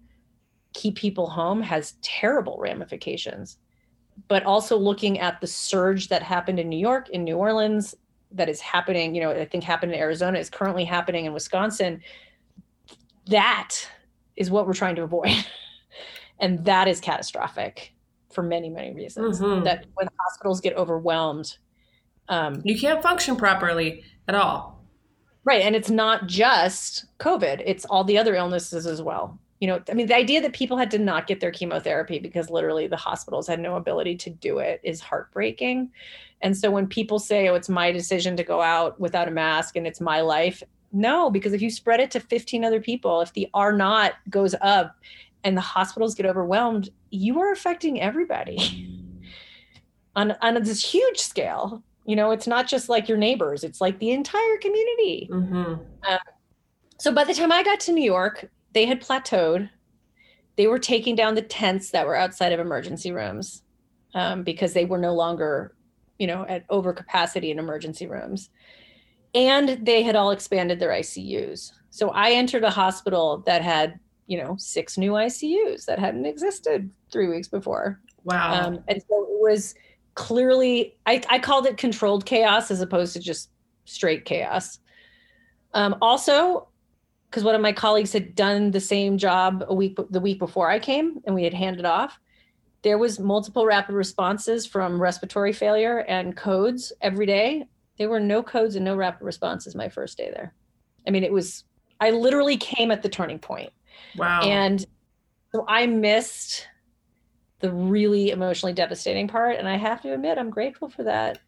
keep 0.74 0.96
people 0.96 1.28
home 1.28 1.62
has 1.62 1.94
terrible 2.02 2.58
ramifications. 2.58 3.56
But 4.28 4.44
also 4.44 4.76
looking 4.76 5.18
at 5.18 5.40
the 5.40 5.46
surge 5.46 6.08
that 6.08 6.22
happened 6.22 6.60
in 6.60 6.68
New 6.68 6.78
York, 6.78 7.08
in 7.10 7.24
New 7.24 7.36
Orleans, 7.36 7.94
that 8.32 8.48
is 8.48 8.60
happening, 8.60 9.14
you 9.14 9.22
know, 9.22 9.30
I 9.30 9.44
think 9.44 9.64
happened 9.64 9.92
in 9.92 9.98
Arizona, 9.98 10.38
is 10.38 10.50
currently 10.50 10.84
happening 10.84 11.24
in 11.24 11.32
Wisconsin. 11.32 12.02
That 13.26 13.74
is 14.36 14.50
what 14.50 14.66
we're 14.66 14.74
trying 14.74 14.96
to 14.96 15.02
avoid. 15.02 15.46
and 16.40 16.64
that 16.64 16.88
is 16.88 17.00
catastrophic 17.00 17.94
for 18.32 18.42
many, 18.42 18.68
many 18.68 18.92
reasons. 18.92 19.40
Mm-hmm. 19.40 19.64
That 19.64 19.86
when 19.94 20.08
hospitals 20.20 20.60
get 20.60 20.76
overwhelmed, 20.76 21.56
um, 22.28 22.60
you 22.64 22.78
can't 22.78 23.02
function 23.02 23.36
properly 23.36 24.04
at 24.28 24.34
all. 24.34 24.73
Right. 25.44 25.62
And 25.62 25.76
it's 25.76 25.90
not 25.90 26.26
just 26.26 27.04
COVID, 27.18 27.62
it's 27.64 27.84
all 27.84 28.04
the 28.04 28.18
other 28.18 28.34
illnesses 28.34 28.86
as 28.86 29.02
well. 29.02 29.38
You 29.60 29.68
know, 29.68 29.82
I 29.88 29.94
mean, 29.94 30.06
the 30.06 30.16
idea 30.16 30.40
that 30.42 30.52
people 30.52 30.76
had 30.76 30.90
to 30.90 30.98
not 30.98 31.26
get 31.26 31.40
their 31.40 31.50
chemotherapy 31.50 32.18
because 32.18 32.50
literally 32.50 32.86
the 32.86 32.96
hospitals 32.96 33.46
had 33.46 33.60
no 33.60 33.76
ability 33.76 34.16
to 34.16 34.30
do 34.30 34.58
it 34.58 34.80
is 34.82 35.00
heartbreaking. 35.00 35.90
And 36.42 36.56
so 36.56 36.70
when 36.70 36.86
people 36.86 37.18
say, 37.18 37.48
oh, 37.48 37.54
it's 37.54 37.68
my 37.68 37.92
decision 37.92 38.36
to 38.36 38.44
go 38.44 38.60
out 38.60 38.98
without 38.98 39.28
a 39.28 39.30
mask 39.30 39.76
and 39.76 39.86
it's 39.86 40.00
my 40.00 40.20
life, 40.20 40.62
no, 40.92 41.30
because 41.30 41.52
if 41.52 41.60
you 41.62 41.70
spread 41.70 42.00
it 42.00 42.10
to 42.12 42.20
15 42.20 42.64
other 42.64 42.80
people, 42.80 43.20
if 43.20 43.32
the 43.32 43.48
R 43.52 43.72
naught 43.72 44.14
goes 44.30 44.54
up 44.60 44.96
and 45.42 45.56
the 45.56 45.62
hospitals 45.62 46.14
get 46.14 46.26
overwhelmed, 46.26 46.88
you 47.10 47.40
are 47.40 47.52
affecting 47.52 48.00
everybody 48.00 48.58
mm. 48.58 49.26
on, 50.16 50.36
on 50.40 50.62
this 50.62 50.84
huge 50.84 51.18
scale. 51.18 51.82
You 52.04 52.16
know, 52.16 52.30
it's 52.32 52.46
not 52.46 52.68
just 52.68 52.88
like 52.88 53.08
your 53.08 53.18
neighbors, 53.18 53.64
it's 53.64 53.80
like 53.80 53.98
the 53.98 54.10
entire 54.10 54.56
community. 54.58 55.28
Mm-hmm. 55.30 55.74
Uh, 56.06 56.18
so 56.98 57.12
by 57.12 57.24
the 57.24 57.34
time 57.34 57.50
I 57.50 57.62
got 57.62 57.80
to 57.80 57.92
New 57.92 58.04
York, 58.04 58.50
they 58.72 58.86
had 58.86 59.00
plateaued. 59.00 59.70
They 60.56 60.66
were 60.66 60.78
taking 60.78 61.16
down 61.16 61.34
the 61.34 61.42
tents 61.42 61.90
that 61.90 62.06
were 62.06 62.16
outside 62.16 62.52
of 62.52 62.60
emergency 62.60 63.10
rooms 63.10 63.62
um, 64.14 64.42
because 64.42 64.72
they 64.72 64.84
were 64.84 64.98
no 64.98 65.14
longer, 65.14 65.74
you 66.18 66.26
know, 66.26 66.46
at 66.48 66.68
overcapacity 66.68 67.50
in 67.50 67.58
emergency 67.58 68.06
rooms 68.06 68.50
and 69.34 69.84
they 69.84 70.02
had 70.02 70.16
all 70.16 70.30
expanded 70.30 70.78
their 70.78 70.90
ICUs. 70.90 71.72
So 71.90 72.10
I 72.10 72.32
entered 72.32 72.64
a 72.64 72.70
hospital 72.70 73.42
that 73.46 73.62
had, 73.62 73.98
you 74.26 74.38
know, 74.38 74.56
six 74.58 74.96
new 74.96 75.12
ICUs 75.12 75.84
that 75.86 75.98
hadn't 75.98 76.26
existed 76.26 76.90
three 77.12 77.28
weeks 77.28 77.48
before. 77.48 78.00
Wow. 78.22 78.66
Um, 78.66 78.84
and 78.88 79.02
so 79.02 79.22
it 79.22 79.40
was 79.40 79.74
clearly, 80.14 80.96
I, 81.06 81.22
I 81.28 81.38
called 81.38 81.66
it 81.66 81.76
controlled 81.76 82.26
chaos 82.26 82.70
as 82.70 82.80
opposed 82.80 83.12
to 83.14 83.20
just 83.20 83.50
straight 83.84 84.24
chaos. 84.24 84.78
Um, 85.72 85.96
also, 86.00 86.68
because 87.30 87.44
one 87.44 87.54
of 87.54 87.60
my 87.60 87.72
colleagues 87.72 88.12
had 88.12 88.34
done 88.34 88.70
the 88.70 88.80
same 88.80 89.18
job 89.18 89.64
a 89.66 89.74
week 89.74 89.98
the 90.10 90.20
week 90.20 90.38
before 90.38 90.70
I 90.70 90.78
came, 90.78 91.20
and 91.24 91.34
we 91.34 91.44
had 91.44 91.54
handed 91.54 91.84
off. 91.84 92.18
There 92.82 92.98
was 92.98 93.18
multiple 93.18 93.66
rapid 93.66 93.94
responses 93.94 94.66
from 94.66 95.00
respiratory 95.00 95.52
failure 95.52 95.98
and 96.00 96.36
codes 96.36 96.92
every 97.00 97.26
day 97.26 97.66
there 97.98 98.08
were 98.08 98.20
no 98.20 98.42
codes 98.42 98.76
and 98.76 98.84
no 98.84 98.96
rapid 98.96 99.24
responses 99.24 99.74
my 99.74 99.88
first 99.88 100.18
day 100.18 100.30
there. 100.32 100.54
I 101.06 101.10
mean, 101.10 101.24
it 101.24 101.32
was, 101.32 101.64
I 102.00 102.10
literally 102.10 102.56
came 102.56 102.90
at 102.90 103.02
the 103.02 103.08
turning 103.08 103.38
point. 103.38 103.70
Wow. 104.16 104.42
And 104.42 104.84
so 105.52 105.64
I 105.68 105.86
missed 105.86 106.66
the 107.64 107.72
really 107.72 108.28
emotionally 108.28 108.74
devastating 108.74 109.26
part. 109.26 109.56
And 109.56 109.66
I 109.66 109.78
have 109.78 110.02
to 110.02 110.12
admit, 110.12 110.36
I'm 110.36 110.50
grateful 110.50 110.90
for 110.90 111.02
that. 111.04 111.38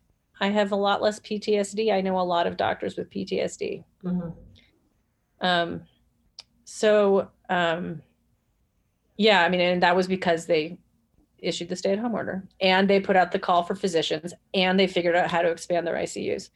I 0.40 0.48
have 0.48 0.72
a 0.72 0.76
lot 0.76 1.02
less 1.02 1.20
PTSD. 1.20 1.92
I 1.92 2.00
know 2.00 2.18
a 2.18 2.22
lot 2.22 2.46
of 2.46 2.56
doctors 2.56 2.96
with 2.96 3.10
PTSD. 3.10 3.84
Mm-hmm. 4.02 4.30
Um, 5.46 5.82
so, 6.64 7.28
um, 7.50 8.00
yeah, 9.18 9.42
I 9.42 9.50
mean, 9.50 9.60
and 9.60 9.82
that 9.82 9.94
was 9.94 10.06
because 10.06 10.46
they 10.46 10.78
issued 11.36 11.68
the 11.68 11.76
stay 11.76 11.92
at 11.92 11.98
home 11.98 12.14
order 12.14 12.48
and 12.62 12.88
they 12.88 12.98
put 12.98 13.14
out 13.14 13.30
the 13.30 13.38
call 13.38 13.62
for 13.62 13.74
physicians 13.74 14.32
and 14.54 14.80
they 14.80 14.86
figured 14.86 15.16
out 15.16 15.30
how 15.30 15.42
to 15.42 15.50
expand 15.50 15.86
their 15.86 15.96
ICUs. 15.96 16.48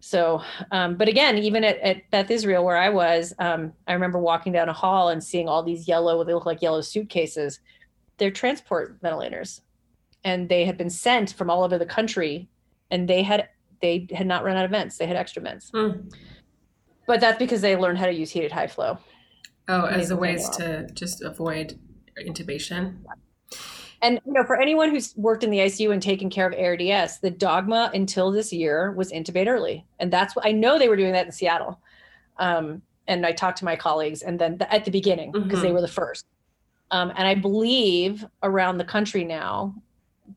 So, 0.00 0.42
um, 0.72 0.96
but 0.96 1.06
again, 1.06 1.38
even 1.38 1.62
at, 1.62 1.78
at, 1.78 2.10
Beth 2.10 2.32
Israel, 2.32 2.64
where 2.64 2.76
I 2.76 2.88
was, 2.88 3.32
um, 3.38 3.72
I 3.86 3.92
remember 3.92 4.18
walking 4.18 4.52
down 4.52 4.68
a 4.68 4.72
hall 4.72 5.10
and 5.10 5.22
seeing 5.22 5.48
all 5.48 5.62
these 5.62 5.86
yellow, 5.86 6.24
they 6.24 6.34
look 6.34 6.46
like 6.46 6.62
yellow 6.62 6.80
suitcases. 6.80 7.60
They're 8.18 8.30
transport 8.30 8.98
ventilators. 9.00 9.62
And 10.24 10.48
they 10.48 10.64
had 10.64 10.76
been 10.76 10.90
sent 10.90 11.32
from 11.32 11.50
all 11.50 11.62
over 11.62 11.78
the 11.78 11.86
country 11.86 12.48
and 12.90 13.08
they 13.08 13.22
had 13.22 13.48
they 13.82 14.08
had 14.12 14.26
not 14.26 14.42
run 14.42 14.56
out 14.56 14.64
of 14.64 14.70
vents. 14.70 14.96
They 14.96 15.06
had 15.06 15.16
extra 15.16 15.42
vents. 15.42 15.70
Mm. 15.70 16.12
But 17.06 17.20
that's 17.20 17.38
because 17.38 17.60
they 17.60 17.76
learned 17.76 17.98
how 17.98 18.06
to 18.06 18.12
use 18.12 18.30
heated 18.30 18.52
high 18.52 18.66
flow. 18.66 18.98
Oh, 19.68 19.84
as 19.86 20.10
a 20.10 20.16
ways 20.16 20.48
to 20.50 20.88
just 20.94 21.22
avoid 21.22 21.78
intubation. 22.26 22.98
And 24.02 24.20
you 24.26 24.32
know, 24.32 24.44
for 24.44 24.60
anyone 24.60 24.90
who's 24.90 25.14
worked 25.16 25.42
in 25.42 25.50
the 25.50 25.58
ICU 25.58 25.92
and 25.92 26.02
taken 26.02 26.30
care 26.30 26.46
of 26.46 26.54
ARDS, 26.54 27.18
the 27.20 27.30
dogma 27.30 27.90
until 27.94 28.30
this 28.30 28.52
year 28.52 28.92
was 28.92 29.10
intubate 29.10 29.48
early, 29.48 29.86
and 29.98 30.12
that's 30.12 30.36
what 30.36 30.46
I 30.46 30.52
know 30.52 30.78
they 30.78 30.88
were 30.88 30.96
doing 30.96 31.12
that 31.12 31.26
in 31.26 31.32
Seattle. 31.32 31.80
Um, 32.38 32.82
and 33.08 33.24
I 33.24 33.32
talked 33.32 33.58
to 33.58 33.64
my 33.64 33.76
colleagues, 33.76 34.22
and 34.22 34.38
then 34.38 34.58
the, 34.58 34.72
at 34.72 34.84
the 34.84 34.90
beginning 34.90 35.32
because 35.32 35.46
mm-hmm. 35.46 35.62
they 35.62 35.72
were 35.72 35.80
the 35.80 35.88
first. 35.88 36.26
Um, 36.90 37.12
and 37.16 37.26
I 37.26 37.34
believe 37.34 38.24
around 38.42 38.78
the 38.78 38.84
country 38.84 39.24
now 39.24 39.74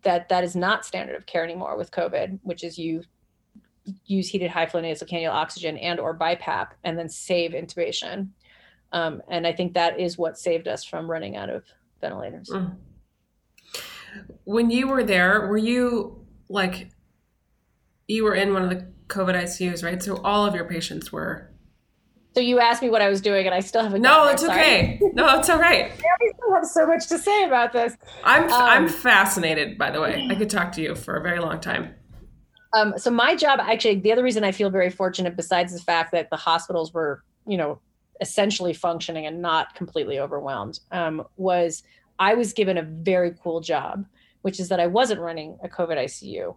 that 0.04 0.30
that 0.30 0.44
is 0.44 0.56
not 0.56 0.86
standard 0.86 1.16
of 1.16 1.26
care 1.26 1.44
anymore 1.44 1.78
with 1.78 1.92
COVID, 1.92 2.40
which 2.44 2.64
is 2.64 2.78
you 2.78 3.04
use 4.06 4.30
heated 4.30 4.52
high 4.52 4.66
flow 4.66 4.82
nasal 4.82 5.08
cannula 5.08 5.32
oxygen 5.32 5.78
and 5.78 6.00
or 6.00 6.18
BiPAP 6.18 6.70
and 6.84 6.98
then 6.98 7.10
save 7.10 7.52
intubation. 7.52 8.30
Um, 8.92 9.22
and 9.28 9.46
I 9.46 9.54
think 9.54 9.74
that 9.74 10.00
is 10.00 10.18
what 10.18 10.38
saved 10.38 10.68
us 10.68 10.84
from 10.84 11.10
running 11.10 11.36
out 11.36 11.50
of 11.50 11.64
ventilators. 12.02 12.50
Mm. 12.50 12.76
When 14.44 14.72
you 14.72 14.88
were 14.88 15.04
there, 15.04 15.48
were 15.48 15.58
you 15.58 16.26
like 16.50 16.90
you 18.08 18.24
were 18.24 18.34
in 18.34 18.54
one 18.54 18.64
of 18.64 18.70
the 18.70 18.88
COVID 19.08 19.36
ICUs, 19.36 19.84
right? 19.84 20.02
So 20.02 20.18
all 20.24 20.46
of 20.46 20.56
your 20.56 20.66
patients 20.66 21.12
were 21.12 21.52
So 22.34 22.42
you 22.42 22.60
asked 22.60 22.82
me 22.82 22.90
what 22.90 23.02
I 23.02 23.10
was 23.10 23.22
doing, 23.22 23.46
and 23.46 23.54
I 23.54 23.60
still 23.60 23.84
haven't. 23.84 24.02
No, 24.02 24.28
it's 24.28 24.44
okay. 24.44 25.00
No, 25.14 25.38
it's 25.38 25.50
all 25.50 25.60
right. 25.60 25.92
Have 26.54 26.66
so 26.66 26.86
much 26.86 27.08
to 27.08 27.18
say 27.18 27.44
about 27.44 27.74
this. 27.74 27.96
I'm 28.24 28.44
um, 28.44 28.52
I'm 28.52 28.90
fascinated. 28.90 29.78
By 29.78 29.92
the 29.92 30.02
way, 30.02 30.28
I 30.30 30.36
could 30.36 30.50
talk 30.50 30.72
to 30.74 30.82
you 30.82 30.96
for 30.96 31.16
a 31.16 31.22
very 31.22 31.40
long 31.40 31.60
time. 31.60 31.94
Um, 32.74 32.94
so 32.98 33.10
my 33.10 33.36
job, 33.36 33.60
actually, 33.60 33.96
the 33.96 34.12
other 34.12 34.24
reason 34.24 34.44
I 34.44 34.52
feel 34.52 34.70
very 34.70 34.90
fortunate, 34.90 35.36
besides 35.36 35.74
the 35.74 35.80
fact 35.80 36.12
that 36.12 36.30
the 36.30 36.38
hospitals 36.38 36.94
were, 36.94 37.24
you 37.48 37.58
know, 37.58 37.80
essentially 38.22 38.74
functioning 38.74 39.26
and 39.26 39.42
not 39.42 39.74
completely 39.76 40.20
overwhelmed, 40.20 40.80
um, 40.92 41.24
was 41.38 41.84
I 42.20 42.36
was 42.36 42.54
given 42.54 42.78
a 42.78 42.84
very 42.84 43.34
cool 43.42 43.62
job, 43.62 44.06
which 44.42 44.60
is 44.60 44.70
that 44.70 44.80
I 44.80 44.88
wasn't 44.88 45.22
running 45.22 45.58
a 45.64 45.70
COVID 45.70 45.98
ICU. 45.98 46.56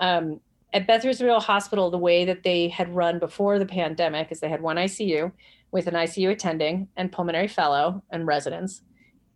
Um, 0.00 0.40
at 0.72 0.86
Beth 0.86 1.04
Israel 1.04 1.38
Hospital, 1.38 1.90
the 1.90 1.98
way 1.98 2.24
that 2.24 2.42
they 2.42 2.68
had 2.68 2.94
run 2.94 3.18
before 3.18 3.58
the 3.58 3.66
pandemic 3.66 4.32
is 4.32 4.40
they 4.40 4.48
had 4.48 4.62
one 4.62 4.76
ICU 4.76 5.30
with 5.70 5.86
an 5.86 5.94
ICU 5.94 6.30
attending 6.30 6.88
and 6.96 7.12
pulmonary 7.12 7.48
fellow 7.48 8.02
and 8.10 8.26
residents. 8.26 8.82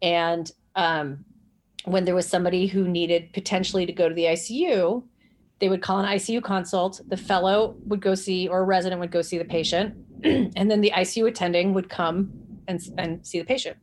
And 0.03 0.51
um, 0.75 1.25
when 1.85 2.05
there 2.05 2.15
was 2.15 2.27
somebody 2.27 2.67
who 2.67 2.87
needed 2.87 3.33
potentially 3.33 3.87
to 3.87 3.93
go 3.93 4.09
to 4.09 4.15
the 4.15 4.25
ICU, 4.25 5.03
they 5.59 5.69
would 5.69 5.83
call 5.83 5.99
an 5.99 6.07
ICU 6.07 6.43
consult. 6.43 7.01
The 7.09 7.17
fellow 7.17 7.77
would 7.87 8.01
go 8.01 8.15
see, 8.15 8.49
or 8.49 8.61
a 8.61 8.65
resident 8.65 9.01
would 9.01 9.11
go 9.11 9.23
see 9.23 9.39
the 9.39 9.45
patient, 9.45 9.95
and 10.25 10.71
then 10.71 10.81
the 10.81 10.93
ICU 10.95 11.29
attending 11.29 11.73
would 11.75 11.89
come 11.89 12.31
and, 12.69 12.81
and 12.99 13.27
see 13.27 13.39
the 13.39 13.45
patient. 13.45 13.77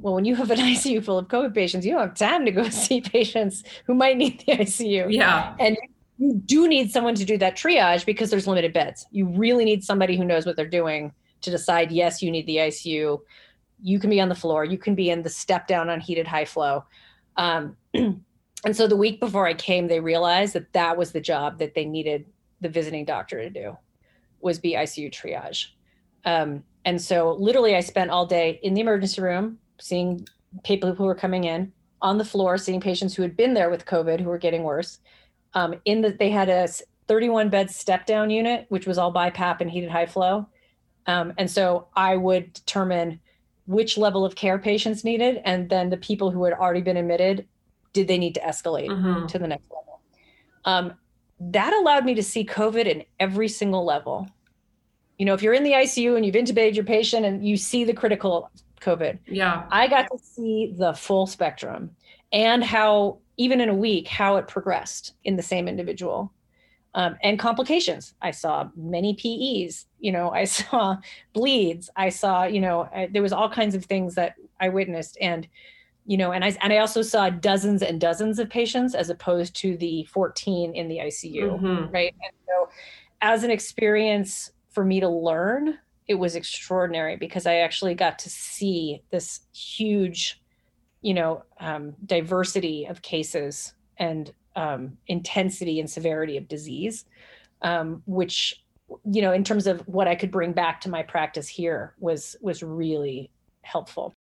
Well, 0.00 0.14
when 0.14 0.24
you 0.24 0.34
have 0.36 0.50
an 0.50 0.58
ICU 0.74 1.04
full 1.04 1.18
of 1.18 1.28
COVID 1.28 1.54
patients, 1.54 1.84
you 1.86 1.92
don't 1.92 2.00
have 2.00 2.14
time 2.14 2.44
to 2.44 2.50
go 2.50 2.68
see 2.70 3.00
patients 3.00 3.62
who 3.86 3.94
might 3.94 4.16
need 4.16 4.42
the 4.46 4.52
ICU. 4.52 5.12
Yeah. 5.12 5.54
And 5.58 5.76
you 6.18 6.34
do 6.34 6.66
need 6.66 6.90
someone 6.90 7.14
to 7.14 7.24
do 7.24 7.38
that 7.38 7.56
triage 7.56 8.04
because 8.04 8.30
there's 8.30 8.46
limited 8.46 8.72
beds. 8.72 9.06
You 9.12 9.28
really 9.28 9.64
need 9.64 9.84
somebody 9.84 10.16
who 10.16 10.24
knows 10.24 10.46
what 10.46 10.56
they're 10.56 10.66
doing 10.66 11.12
to 11.42 11.50
decide, 11.50 11.92
yes, 11.92 12.22
you 12.22 12.30
need 12.30 12.46
the 12.46 12.56
ICU. 12.56 13.20
You 13.82 13.98
can 13.98 14.10
be 14.10 14.20
on 14.20 14.28
the 14.28 14.34
floor, 14.34 14.64
you 14.64 14.78
can 14.78 14.94
be 14.94 15.10
in 15.10 15.22
the 15.22 15.30
step 15.30 15.66
down 15.66 15.90
on 15.90 16.00
heated 16.00 16.26
high 16.26 16.44
flow. 16.44 16.84
Um, 17.36 17.76
and 17.94 18.22
so 18.72 18.86
the 18.86 18.96
week 18.96 19.20
before 19.20 19.46
I 19.46 19.54
came, 19.54 19.88
they 19.88 20.00
realized 20.00 20.54
that 20.54 20.72
that 20.72 20.96
was 20.96 21.12
the 21.12 21.20
job 21.20 21.58
that 21.58 21.74
they 21.74 21.84
needed 21.84 22.26
the 22.60 22.68
visiting 22.68 23.04
doctor 23.04 23.40
to 23.40 23.50
do 23.50 23.76
was 24.40 24.58
be 24.58 24.74
ICU 24.74 25.12
triage. 25.12 25.66
Um, 26.24 26.64
and 26.84 27.00
so 27.00 27.32
literally 27.32 27.76
I 27.76 27.80
spent 27.80 28.10
all 28.10 28.26
day 28.26 28.60
in 28.62 28.74
the 28.74 28.80
emergency 28.80 29.20
room 29.20 29.58
seeing 29.80 30.26
people 30.64 30.94
who 30.94 31.04
were 31.04 31.14
coming 31.14 31.44
in 31.44 31.72
on 32.00 32.18
the 32.18 32.24
floor, 32.24 32.58
seeing 32.58 32.80
patients 32.80 33.14
who 33.14 33.22
had 33.22 33.36
been 33.36 33.54
there 33.54 33.70
with 33.70 33.86
COVID 33.86 34.20
who 34.20 34.28
were 34.28 34.38
getting 34.38 34.62
worse. 34.62 34.98
Um, 35.54 35.74
in 35.84 36.02
that 36.02 36.18
they 36.18 36.30
had 36.30 36.48
a 36.48 36.68
31 37.08 37.48
bed 37.48 37.70
step 37.70 38.06
down 38.06 38.30
unit, 38.30 38.66
which 38.68 38.86
was 38.86 38.98
all 38.98 39.12
BiPAP 39.12 39.60
and 39.60 39.70
heated 39.70 39.90
high 39.90 40.06
flow. 40.06 40.46
Um, 41.06 41.32
and 41.38 41.50
so 41.50 41.88
I 41.96 42.16
would 42.16 42.52
determine 42.52 43.20
which 43.68 43.96
level 43.96 44.24
of 44.24 44.34
care 44.34 44.58
patients 44.58 45.04
needed, 45.04 45.40
and 45.44 45.68
then 45.70 45.90
the 45.90 45.96
people 45.96 46.30
who 46.30 46.44
had 46.44 46.54
already 46.54 46.80
been 46.80 46.96
admitted, 46.96 47.46
did 47.92 48.08
they 48.08 48.18
need 48.18 48.34
to 48.34 48.40
escalate 48.40 48.88
mm-hmm. 48.88 49.26
to 49.26 49.38
the 49.38 49.46
next 49.46 49.70
level? 49.70 50.00
Um, 50.64 50.94
that 51.38 51.72
allowed 51.72 52.04
me 52.04 52.14
to 52.14 52.22
see 52.22 52.44
COVID 52.44 52.86
in 52.86 53.04
every 53.20 53.48
single 53.48 53.84
level. 53.84 54.28
You 55.18 55.26
know, 55.26 55.34
if 55.34 55.42
you're 55.42 55.54
in 55.54 55.64
the 55.64 55.72
ICU 55.72 56.16
and 56.16 56.26
you've 56.26 56.34
intubated 56.34 56.74
your 56.74 56.84
patient 56.84 57.24
and 57.24 57.46
you 57.46 57.56
see 57.56 57.84
the 57.84 57.94
critical 57.94 58.50
COVID, 58.80 59.18
yeah, 59.26 59.66
I 59.70 59.86
got 59.86 60.08
to 60.10 60.18
see 60.18 60.74
the 60.76 60.94
full 60.94 61.26
spectrum 61.26 61.90
and 62.32 62.62
how 62.62 63.18
even 63.36 63.60
in 63.60 63.68
a 63.68 63.74
week 63.74 64.08
how 64.08 64.36
it 64.36 64.48
progressed 64.48 65.14
in 65.24 65.36
the 65.36 65.42
same 65.42 65.68
individual 65.68 66.32
um, 66.94 67.16
and 67.22 67.38
complications 67.38 68.14
i 68.22 68.30
saw 68.30 68.68
many 68.76 69.14
pes 69.14 69.86
you 70.00 70.12
know 70.12 70.30
i 70.30 70.44
saw 70.58 70.96
bleeds. 71.32 71.90
I 71.96 72.08
saw 72.08 72.44
you 72.44 72.60
know 72.60 72.88
I, 72.94 73.08
there 73.12 73.22
was 73.22 73.32
all 73.32 73.50
kinds 73.50 73.74
of 73.74 73.84
things 73.84 74.14
that 74.14 74.34
i 74.60 74.68
witnessed. 74.68 75.18
And 75.20 75.46
you 76.06 76.16
know 76.16 76.32
and 76.32 76.44
i 76.44 76.56
and 76.62 76.72
i 76.72 76.78
also 76.78 77.02
saw 77.02 77.28
dozens 77.28 77.82
and 77.82 78.00
dozens 78.00 78.38
of 78.38 78.48
patients 78.48 78.94
as 78.94 79.10
opposed 79.10 79.54
to 79.56 79.76
the 79.76 80.04
14 80.04 80.74
in 80.74 80.88
the 80.88 80.98
icu 80.98 81.60
mm-hmm. 81.60 81.92
right? 81.92 82.14
And 82.24 82.32
so 82.46 82.68
as 83.20 83.44
an 83.44 83.50
experience 83.50 84.50
for 84.70 84.84
me 84.84 85.00
to 85.00 85.08
learn 85.08 85.78
it 86.06 86.14
was 86.14 86.34
extraordinary 86.34 87.16
because 87.16 87.46
i 87.46 87.56
actually 87.56 87.94
got 87.94 88.18
to 88.18 88.30
see 88.30 89.02
this 89.10 89.40
huge 89.54 90.40
you 91.02 91.14
know 91.14 91.42
um, 91.60 91.94
diversity 92.06 92.86
of 92.86 93.02
cases 93.02 93.74
and 93.98 94.32
um, 94.56 94.96
intensity 95.06 95.78
and 95.78 95.90
severity 95.90 96.36
of 96.36 96.48
disease 96.48 97.04
um, 97.62 98.02
which 98.06 98.62
you 99.04 99.22
know 99.22 99.32
in 99.32 99.44
terms 99.44 99.66
of 99.66 99.80
what 99.86 100.08
i 100.08 100.14
could 100.14 100.30
bring 100.30 100.52
back 100.52 100.80
to 100.80 100.88
my 100.88 101.02
practice 101.02 101.48
here 101.48 101.94
was 101.98 102.36
was 102.40 102.62
really 102.62 103.30
helpful 103.62 104.14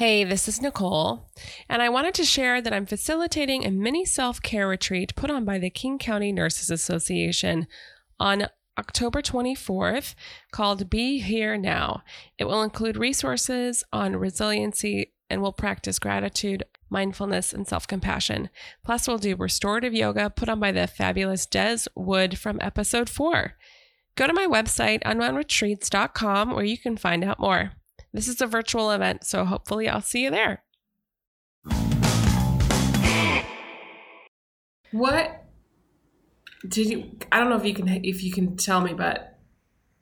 Hey, 0.00 0.24
this 0.24 0.48
is 0.48 0.62
Nicole, 0.62 1.28
and 1.68 1.82
I 1.82 1.90
wanted 1.90 2.14
to 2.14 2.24
share 2.24 2.62
that 2.62 2.72
I'm 2.72 2.86
facilitating 2.86 3.66
a 3.66 3.70
mini 3.70 4.06
self 4.06 4.40
care 4.40 4.66
retreat 4.66 5.14
put 5.14 5.30
on 5.30 5.44
by 5.44 5.58
the 5.58 5.68
King 5.68 5.98
County 5.98 6.32
Nurses 6.32 6.70
Association 6.70 7.66
on 8.18 8.46
October 8.78 9.20
24th 9.20 10.14
called 10.52 10.88
Be 10.88 11.18
Here 11.18 11.58
Now. 11.58 12.02
It 12.38 12.46
will 12.46 12.62
include 12.62 12.96
resources 12.96 13.84
on 13.92 14.16
resiliency 14.16 15.12
and 15.28 15.42
will 15.42 15.52
practice 15.52 15.98
gratitude, 15.98 16.64
mindfulness, 16.90 17.52
and 17.52 17.66
self 17.66 17.86
compassion. 17.86 18.50
Plus, 18.84 19.06
we'll 19.06 19.18
do 19.18 19.36
restorative 19.36 19.94
yoga 19.94 20.30
put 20.30 20.48
on 20.48 20.60
by 20.60 20.72
the 20.72 20.86
fabulous 20.86 21.46
Des 21.46 21.84
Wood 21.94 22.38
from 22.38 22.58
episode 22.60 23.08
four. 23.08 23.54
Go 24.16 24.26
to 24.26 24.32
my 24.32 24.46
website, 24.46 25.02
unwoundretreats.com, 25.04 26.50
where 26.50 26.64
you 26.64 26.76
can 26.76 26.96
find 26.96 27.24
out 27.24 27.38
more. 27.38 27.72
This 28.12 28.28
is 28.28 28.40
a 28.40 28.46
virtual 28.46 28.90
event, 28.90 29.24
so 29.24 29.44
hopefully, 29.44 29.88
I'll 29.88 30.00
see 30.00 30.24
you 30.24 30.30
there. 30.30 30.64
What 34.92 35.44
did 36.66 36.88
you? 36.88 37.16
I 37.30 37.38
don't 37.38 37.48
know 37.48 37.56
if 37.56 37.64
you 37.64 37.74
can 37.74 37.88
if 37.88 38.22
you 38.22 38.32
can 38.32 38.56
tell 38.56 38.80
me, 38.80 38.92
but 38.92 39.38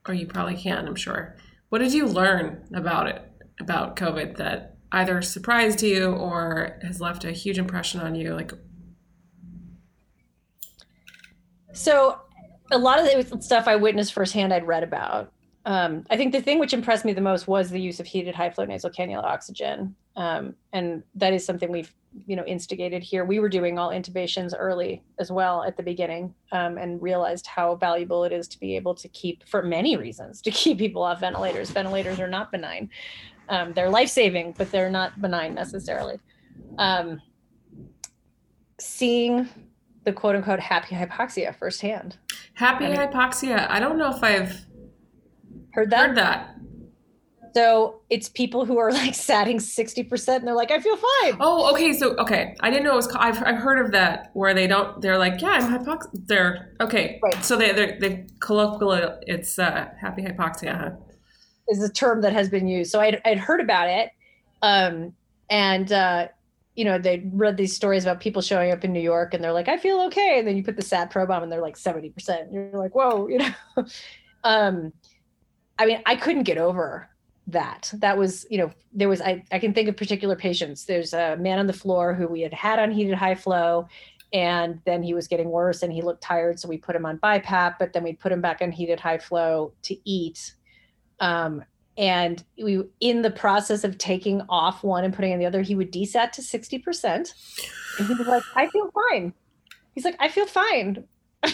or 0.07 0.15
you 0.15 0.27
probably 0.27 0.57
can. 0.57 0.87
I'm 0.89 0.95
sure. 0.95 1.37
What 1.69 1.81
did 1.81 1.93
you 1.93 2.07
learn 2.07 2.67
about 2.75 3.09
it 3.09 3.23
about 3.61 3.97
COVID 3.97 4.37
that 4.39 4.78
either 4.93 5.21
surprised 5.23 5.83
you 5.83 6.13
or 6.13 6.79
has 6.83 7.01
left 7.01 7.25
a 7.25 7.33
huge 7.33 7.59
impression 7.59 8.01
on 8.01 8.15
you? 8.15 8.35
Like, 8.35 8.53
so 11.73 12.21
a 12.71 12.79
lot 12.79 12.99
of 12.99 13.31
the 13.31 13.43
stuff 13.43 13.69
I 13.69 13.77
witnessed 13.77 14.13
firsthand, 14.13 14.53
I'd 14.53 14.67
read 14.67 14.83
about. 14.83 15.33
Um, 15.65 16.05
I 16.09 16.17
think 16.17 16.33
the 16.33 16.41
thing 16.41 16.59
which 16.59 16.73
impressed 16.73 17.05
me 17.05 17.13
the 17.13 17.21
most 17.21 17.47
was 17.47 17.71
the 17.71 17.81
use 17.81 18.01
of 18.01 18.07
heated 18.07 18.35
high 18.35 18.51
flow 18.51 18.65
nasal 18.65 18.91
cannula 18.91 19.25
oxygen, 19.25 19.95
um, 20.17 20.55
and 20.73 21.03
that 21.15 21.33
is 21.35 21.45
something 21.45 21.71
we've 21.71 21.93
you 22.27 22.37
know 22.37 22.45
instigated 22.45 23.03
here 23.03 23.25
we 23.25 23.39
were 23.39 23.49
doing 23.49 23.79
all 23.79 23.91
intubations 23.91 24.55
early 24.59 25.03
as 25.19 25.31
well 25.31 25.63
at 25.63 25.77
the 25.77 25.83
beginning 25.83 26.35
um, 26.53 26.79
and 26.79 27.03
realized 27.03 27.47
how 27.47 27.75
valuable 27.75 28.25
it 28.25 28.33
is 28.33 28.49
to 28.49 28.59
be 28.59 28.77
able 28.77 28.95
to 28.95 29.09
keep 29.09 29.47
for 29.47 29.63
many 29.63 29.97
reasons 29.97 30.41
to 30.41 30.51
keep 30.51 30.79
people 30.79 31.03
off 31.03 31.21
ventilators 31.21 31.71
ventilators 31.71 32.19
are 32.19 32.29
not 32.29 32.51
benign 32.51 32.89
um, 33.49 33.73
they're 33.73 33.91
life-saving 33.91 34.55
but 34.57 34.71
they're 34.71 34.91
not 34.91 35.21
benign 35.21 35.55
necessarily 35.55 36.19
um, 36.79 37.21
seeing 38.79 39.49
the 40.05 40.13
quote 40.13 40.37
unquote 40.37 40.61
happy 40.61 40.95
hypoxia 40.95 41.55
firsthand 41.55 42.17
happy 42.55 42.87
I 42.87 42.91
mean, 42.91 42.99
hypoxia 42.99 43.67
i 43.69 43.81
don't 43.81 43.99
know 43.99 44.15
if 44.15 44.23
i've 44.23 44.65
heard 45.73 45.91
that 45.91 46.09
heard 46.09 46.17
that 46.17 46.59
so 47.55 48.03
it's 48.09 48.29
people 48.29 48.65
who 48.65 48.79
are 48.79 48.93
like 48.93 49.15
satting 49.15 49.59
60% 49.59 50.37
and 50.37 50.47
they're 50.47 50.55
like, 50.55 50.71
I 50.71 50.81
feel 50.81 50.97
fine. 50.97 51.37
Oh, 51.41 51.73
okay. 51.73 51.93
So, 51.93 52.15
okay. 52.17 52.57
I 52.61 52.71
didn't 52.71 52.85
know 52.85 52.93
it 52.93 52.97
was, 52.97 53.09
I've, 53.17 53.43
I've 53.45 53.59
heard 53.59 53.85
of 53.85 53.93
that 53.93 54.31
where 54.35 54.55
they 54.55 54.67
don't, 54.67 55.01
they're 55.01 55.19
like, 55.19 55.41
yeah, 55.41 55.51
I'm 55.51 55.85
hypoxia. 55.85 56.27
They're, 56.27 56.75
okay. 56.81 57.19
Right. 57.23 57.45
So 57.45 57.57
they, 57.57 57.73
they're, 57.73 57.99
they 57.99 58.27
colloquial, 58.41 59.19
it's 59.23 59.59
uh, 59.59 59.89
happy 60.01 60.23
hypoxia. 60.23 60.79
Huh? 60.79 60.91
Is 61.71 61.83
a 61.83 61.93
term 61.93 62.23
that 62.23 62.33
has 62.33 62.49
been 62.49 62.67
used. 62.67 62.91
So 62.91 63.01
I'd, 63.01 63.21
I'd 63.25 63.39
heard 63.39 63.61
about 63.61 63.89
it. 63.89 64.11
Um, 64.63 65.15
and, 65.51 65.93
uh, 65.93 66.29
you 66.75 66.85
know, 66.85 66.99
they 66.99 67.29
read 67.33 67.57
these 67.57 67.75
stories 67.75 68.05
about 68.05 68.21
people 68.21 68.41
showing 68.41 68.71
up 68.71 68.85
in 68.85 68.93
New 68.93 69.01
York 69.01 69.35
and 69.35 69.43
they're 69.43 69.53
like, 69.53 69.69
I 69.69 69.77
feel 69.77 70.01
okay. 70.03 70.39
And 70.39 70.47
then 70.47 70.57
you 70.57 70.63
put 70.63 70.77
the 70.77 70.83
SAT 70.83 71.11
probe 71.11 71.31
on 71.31 71.43
and 71.43 71.51
they're 71.51 71.61
like 71.61 71.77
70%. 71.77 72.53
You're 72.53 72.71
like, 72.73 72.95
whoa, 72.95 73.29
you 73.29 73.39
know. 73.39 73.53
um, 74.45 74.93
I 75.79 75.87
mean, 75.87 76.01
I 76.07 76.17
couldn't 76.17 76.45
get 76.45 76.59
over 76.59 77.09
that 77.49 77.91
that 77.95 78.17
was 78.17 78.47
you 78.51 78.59
know 78.59 78.71
there 78.93 79.09
was 79.09 79.23
I, 79.23 79.43
I 79.51 79.59
can 79.59 79.73
think 79.73 79.89
of 79.89 79.97
particular 79.97 80.37
patients 80.37 80.85
there's 80.85 81.15
a 81.15 81.37
man 81.37 81.59
on 81.59 81.67
the 81.67 81.73
floor 81.73 82.13
who 82.15 82.29
we 82.29 82.43
had 82.43 82.53
had 82.53 82.79
on 82.79 82.93
heated 82.93 83.15
high 83.15 83.35
flow 83.35 83.89
and 84.35 84.81
then 84.85 85.03
he 85.03 85.15
was 85.15 85.27
getting 85.27 85.49
worse 85.49 85.83
and 85.83 85.91
he 85.91 86.03
looked 86.03 86.23
tired 86.23 86.61
so 86.61 86.69
we 86.69 86.77
put 86.77 86.95
him 86.95 87.07
on 87.07 87.19
BiPAP 87.19 87.77
but 87.79 87.95
then 87.95 88.03
we 88.05 88.13
put 88.13 88.31
him 88.31 88.43
back 88.43 88.61
on 88.61 88.71
heated 88.71 89.01
high 89.01 89.17
flow 89.17 89.73
to 89.83 89.97
eat 90.05 90.55
um, 91.21 91.65
and 91.97 92.45
we 92.63 92.83
in 93.01 93.23
the 93.23 93.31
process 93.31 93.85
of 93.85 93.99
taking 93.99 94.43
off 94.49 94.85
one 94.85 95.05
and 95.05 95.15
putting 95.15 95.33
in 95.33 95.39
the 95.39 95.47
other 95.47 95.63
he 95.63 95.75
would 95.75 95.93
desat 95.93 96.33
to 96.33 96.43
60% 96.43 97.05
and 97.99 98.07
he 98.07 98.15
was 98.15 98.27
like 98.27 98.43
i 98.55 98.69
feel 98.69 98.91
fine 98.93 99.33
he's 99.95 100.05
like 100.05 100.17
i 100.21 100.29
feel 100.29 100.47
fine 100.47 101.05
he 101.45 101.53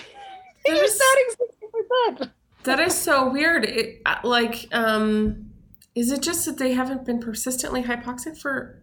was 0.72 0.98
That 0.98 1.24
is 1.28 1.36
not 1.38 1.48
percent. 1.74 2.32
That 2.64 2.80
is 2.80 2.94
so 2.94 3.30
weird. 3.30 3.64
It, 3.64 4.00
uh, 4.06 4.16
like, 4.24 4.68
um, 4.72 5.50
is 5.94 6.10
it 6.10 6.22
just 6.22 6.44
that 6.46 6.58
they 6.58 6.72
haven't 6.72 7.04
been 7.04 7.20
persistently 7.20 7.82
hypoxic 7.82 8.38
for? 8.38 8.82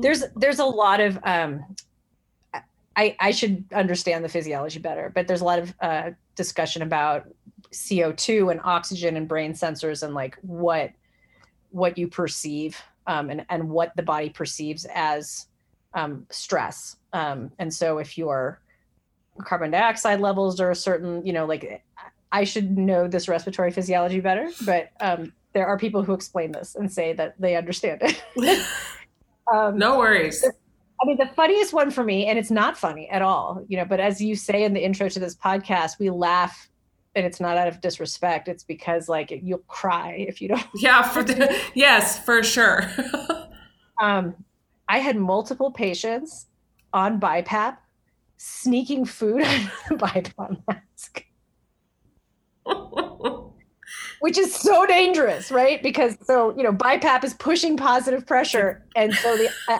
There's 0.00 0.24
there's 0.36 0.58
a 0.58 0.64
lot 0.64 1.00
of 1.00 1.18
um, 1.24 1.64
I 2.96 3.16
I 3.20 3.30
should 3.32 3.64
understand 3.74 4.24
the 4.24 4.28
physiology 4.28 4.78
better, 4.78 5.10
but 5.14 5.26
there's 5.26 5.40
a 5.40 5.44
lot 5.44 5.58
of 5.58 5.74
uh, 5.80 6.10
discussion 6.36 6.82
about 6.82 7.26
CO2 7.72 8.50
and 8.50 8.60
oxygen 8.64 9.16
and 9.16 9.28
brain 9.28 9.52
sensors 9.52 10.02
and 10.02 10.14
like 10.14 10.38
what 10.42 10.90
what 11.70 11.98
you 11.98 12.06
perceive 12.06 12.80
um, 13.06 13.30
and 13.30 13.44
and 13.48 13.68
what 13.68 13.94
the 13.96 14.02
body 14.02 14.30
perceives 14.30 14.86
as 14.94 15.46
um, 15.94 16.26
stress. 16.30 16.96
Um, 17.12 17.52
and 17.58 17.72
so 17.72 17.98
if 17.98 18.18
your 18.18 18.60
carbon 19.42 19.70
dioxide 19.70 20.20
levels 20.20 20.60
are 20.60 20.70
a 20.70 20.76
certain, 20.76 21.24
you 21.26 21.32
know, 21.32 21.46
like 21.46 21.84
I 22.32 22.44
should 22.44 22.76
know 22.76 23.08
this 23.08 23.28
respiratory 23.28 23.70
physiology 23.70 24.20
better, 24.20 24.50
but 24.64 24.90
um, 25.00 25.32
there 25.52 25.66
are 25.66 25.78
people 25.78 26.02
who 26.02 26.12
explain 26.12 26.52
this 26.52 26.74
and 26.74 26.92
say 26.92 27.12
that 27.14 27.34
they 27.40 27.56
understand 27.56 28.02
it. 28.02 28.66
um, 29.52 29.78
no 29.78 29.98
worries. 29.98 30.44
I 30.44 31.06
mean, 31.06 31.16
the 31.16 31.30
funniest 31.34 31.72
one 31.72 31.90
for 31.90 32.04
me, 32.04 32.26
and 32.26 32.38
it's 32.38 32.50
not 32.50 32.78
funny 32.78 33.08
at 33.08 33.22
all, 33.22 33.64
you 33.68 33.76
know, 33.76 33.84
but 33.84 34.00
as 34.00 34.20
you 34.20 34.36
say 34.36 34.64
in 34.64 34.72
the 34.72 34.84
intro 34.84 35.08
to 35.08 35.18
this 35.18 35.34
podcast, 35.34 35.98
we 35.98 36.10
laugh 36.10 36.68
and 37.16 37.24
it's 37.24 37.40
not 37.40 37.56
out 37.56 37.68
of 37.68 37.80
disrespect. 37.80 38.48
It's 38.48 38.64
because 38.64 39.08
like 39.08 39.30
you'll 39.42 39.58
cry 39.58 40.24
if 40.28 40.40
you 40.40 40.48
don't. 40.48 40.66
Yeah, 40.74 41.02
for 41.08 41.22
the, 41.22 41.56
yes, 41.74 42.18
for 42.24 42.42
sure. 42.42 42.90
um, 44.00 44.34
I 44.88 44.98
had 44.98 45.16
multiple 45.16 45.70
patients 45.70 46.46
on 46.92 47.20
BiPAP 47.20 47.76
sneaking 48.36 49.04
food 49.04 49.42
the 49.88 49.96
BiPAP 49.96 50.62
mask. 50.68 51.24
Which 54.20 54.38
is 54.38 54.54
so 54.54 54.86
dangerous, 54.86 55.50
right? 55.50 55.82
Because 55.82 56.16
so, 56.22 56.56
you 56.56 56.62
know, 56.62 56.72
BiPAP 56.72 57.24
is 57.24 57.34
pushing 57.34 57.76
positive 57.76 58.26
pressure. 58.26 58.84
And 58.96 59.12
so 59.12 59.36
the 59.36 59.50
uh, 59.68 59.78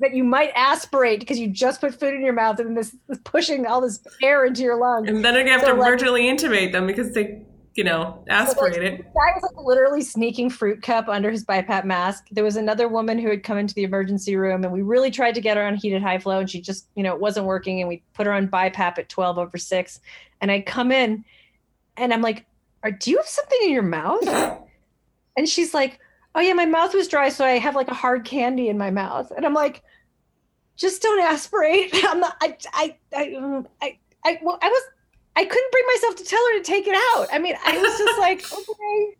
that 0.00 0.14
you 0.14 0.24
might 0.24 0.50
aspirate 0.54 1.20
because 1.20 1.38
you 1.38 1.48
just 1.48 1.80
put 1.80 1.98
food 1.98 2.14
in 2.14 2.22
your 2.22 2.32
mouth 2.32 2.58
and 2.58 2.76
this 2.76 2.96
is 3.08 3.18
pushing 3.18 3.66
all 3.66 3.80
this 3.80 4.00
air 4.22 4.44
into 4.46 4.62
your 4.62 4.76
lungs. 4.76 5.08
And 5.08 5.24
then 5.24 5.34
you 5.34 5.52
have 5.52 5.60
so 5.60 5.74
to 5.74 5.80
like, 5.80 5.90
virtually 5.90 6.22
intubate 6.22 6.72
them 6.72 6.86
because 6.86 7.12
they, 7.12 7.42
you 7.74 7.84
know, 7.84 8.24
aspirate 8.28 8.74
so 8.74 8.80
like, 8.80 8.92
it. 8.92 9.04
guy 9.04 9.32
was 9.34 9.42
like 9.42 9.64
literally 9.64 10.00
sneaking 10.00 10.48
fruit 10.48 10.82
cup 10.82 11.08
under 11.08 11.30
his 11.30 11.44
BiPAP 11.44 11.84
mask. 11.84 12.26
There 12.30 12.44
was 12.44 12.56
another 12.56 12.88
woman 12.88 13.18
who 13.18 13.28
had 13.28 13.42
come 13.42 13.58
into 13.58 13.74
the 13.74 13.82
emergency 13.82 14.36
room 14.36 14.64
and 14.64 14.72
we 14.72 14.80
really 14.80 15.10
tried 15.10 15.34
to 15.34 15.40
get 15.40 15.58
her 15.58 15.62
on 15.64 15.76
heated 15.76 16.02
high 16.02 16.18
flow 16.18 16.40
and 16.40 16.48
she 16.48 16.62
just, 16.62 16.86
you 16.94 17.02
know, 17.02 17.14
it 17.14 17.20
wasn't 17.20 17.46
working 17.46 17.80
and 17.80 17.88
we 17.88 18.02
put 18.14 18.26
her 18.26 18.32
on 18.32 18.48
BiPAP 18.48 18.98
at 18.98 19.08
12 19.10 19.38
over 19.38 19.58
6. 19.58 20.00
And 20.40 20.50
I 20.50 20.62
come 20.62 20.92
in 20.92 21.24
and 21.98 22.14
I'm 22.14 22.22
like, 22.22 22.46
Are, 22.82 22.90
do 22.90 23.10
you 23.10 23.18
have 23.18 23.26
something 23.26 23.58
in 23.64 23.70
your 23.70 23.82
mouth? 23.82 24.26
and 25.36 25.46
she's 25.46 25.74
like, 25.74 26.00
oh 26.34 26.40
yeah, 26.40 26.52
my 26.52 26.66
mouth 26.66 26.94
was 26.94 27.08
dry, 27.08 27.28
so 27.28 27.44
I 27.44 27.58
have 27.58 27.74
like 27.74 27.88
a 27.88 27.94
hard 27.94 28.24
candy 28.24 28.68
in 28.68 28.78
my 28.78 28.90
mouth. 28.90 29.30
And 29.36 29.44
I'm 29.44 29.54
like, 29.54 29.82
just 30.76 31.02
don't 31.02 31.20
aspirate. 31.22 31.90
I'm 32.04 32.20
not, 32.20 32.36
I, 32.40 32.56
I, 32.72 32.96
I, 33.14 33.34
um, 33.34 33.68
I, 33.82 33.98
I, 34.24 34.38
well, 34.42 34.58
I 34.62 34.68
was, 34.68 34.82
I 35.36 35.44
couldn't 35.44 35.72
bring 35.72 35.84
myself 35.94 36.16
to 36.16 36.24
tell 36.24 36.44
her 36.52 36.58
to 36.58 36.64
take 36.64 36.86
it 36.86 36.96
out. 37.16 37.28
I 37.32 37.38
mean, 37.38 37.54
I 37.64 37.78
was 37.78 37.98
just 37.98 38.18
like, 38.18 38.44
okay. 38.52 39.16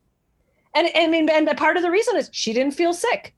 And, 0.75 0.89
and 0.95 1.05
I 1.05 1.07
mean, 1.07 1.29
and 1.29 1.49
the 1.49 1.55
part 1.55 1.77
of 1.77 1.83
the 1.83 1.91
reason 1.91 2.17
is 2.17 2.31
she 2.33 2.53
didn't 2.53 2.75
feel 2.75 2.93
sick. 2.93 3.35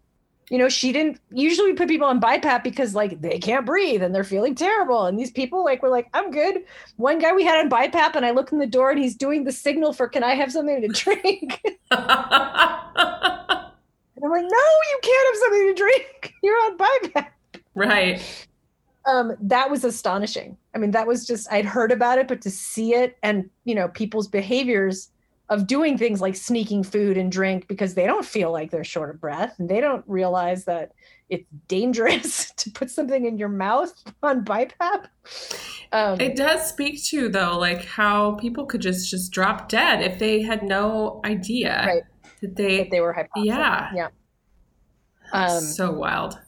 You 0.50 0.58
know, 0.58 0.68
she 0.68 0.92
didn't 0.92 1.18
usually 1.30 1.70
we 1.70 1.76
put 1.76 1.88
people 1.88 2.06
on 2.06 2.20
BiPAP 2.20 2.62
because 2.62 2.94
like 2.94 3.22
they 3.22 3.38
can't 3.38 3.64
breathe 3.64 4.02
and 4.02 4.14
they're 4.14 4.22
feeling 4.22 4.54
terrible. 4.54 5.06
And 5.06 5.18
these 5.18 5.30
people 5.30 5.64
like 5.64 5.82
were 5.82 5.88
like, 5.88 6.08
I'm 6.12 6.30
good. 6.30 6.64
One 6.96 7.18
guy 7.18 7.32
we 7.32 7.42
had 7.42 7.58
on 7.58 7.70
BiPAP 7.70 8.16
and 8.16 8.26
I 8.26 8.32
look 8.32 8.52
in 8.52 8.58
the 8.58 8.66
door 8.66 8.90
and 8.90 9.00
he's 9.00 9.16
doing 9.16 9.44
the 9.44 9.52
signal 9.52 9.94
for 9.94 10.08
can 10.08 10.22
I 10.22 10.34
have 10.34 10.52
something 10.52 10.82
to 10.82 10.88
drink? 10.92 11.62
And 14.22 14.32
I'm 14.32 14.42
like, 14.42 14.50
no, 14.50 14.58
you 14.58 14.98
can't 15.02 15.28
have 15.28 15.40
something 15.40 15.66
to 15.66 15.74
drink. 15.74 16.34
You're 16.42 16.54
on 16.54 16.78
BiPAP. 16.78 17.26
Right. 17.74 18.46
Um, 19.04 19.36
that 19.40 19.68
was 19.68 19.82
astonishing. 19.82 20.56
I 20.74 20.78
mean, 20.78 20.92
that 20.92 21.08
was 21.08 21.26
just 21.26 21.50
I'd 21.52 21.64
heard 21.64 21.90
about 21.90 22.18
it, 22.18 22.28
but 22.28 22.40
to 22.42 22.50
see 22.50 22.94
it 22.94 23.18
and 23.22 23.50
you 23.64 23.74
know 23.74 23.88
people's 23.88 24.28
behaviors 24.28 25.10
of 25.48 25.66
doing 25.66 25.98
things 25.98 26.20
like 26.20 26.36
sneaking 26.36 26.84
food 26.84 27.18
and 27.18 27.32
drink 27.32 27.66
because 27.66 27.94
they 27.94 28.06
don't 28.06 28.24
feel 28.24 28.52
like 28.52 28.70
they're 28.70 28.84
short 28.84 29.10
of 29.10 29.20
breath 29.20 29.56
and 29.58 29.68
they 29.68 29.80
don't 29.80 30.04
realize 30.06 30.64
that 30.64 30.92
it's 31.28 31.50
dangerous 31.66 32.52
to 32.56 32.70
put 32.70 32.90
something 32.90 33.26
in 33.26 33.36
your 33.36 33.48
mouth 33.48 33.92
on 34.22 34.44
BiPAP. 34.44 35.06
Um, 35.90 36.20
it 36.20 36.36
does 36.36 36.68
speak 36.68 37.02
to 37.06 37.28
though, 37.28 37.58
like 37.58 37.84
how 37.84 38.32
people 38.36 38.66
could 38.66 38.80
just 38.80 39.10
just 39.10 39.32
drop 39.32 39.68
dead 39.68 40.00
if 40.00 40.20
they 40.20 40.42
had 40.42 40.62
no 40.62 41.20
idea 41.24 41.84
right. 41.86 42.02
They 42.42 42.78
that 42.78 42.90
they 42.90 43.00
were 43.00 43.14
hypoxic. 43.14 43.44
Yeah, 43.44 43.90
yeah. 43.94 44.08
Um, 45.32 45.60
so 45.60 45.92
wild. 45.92 46.38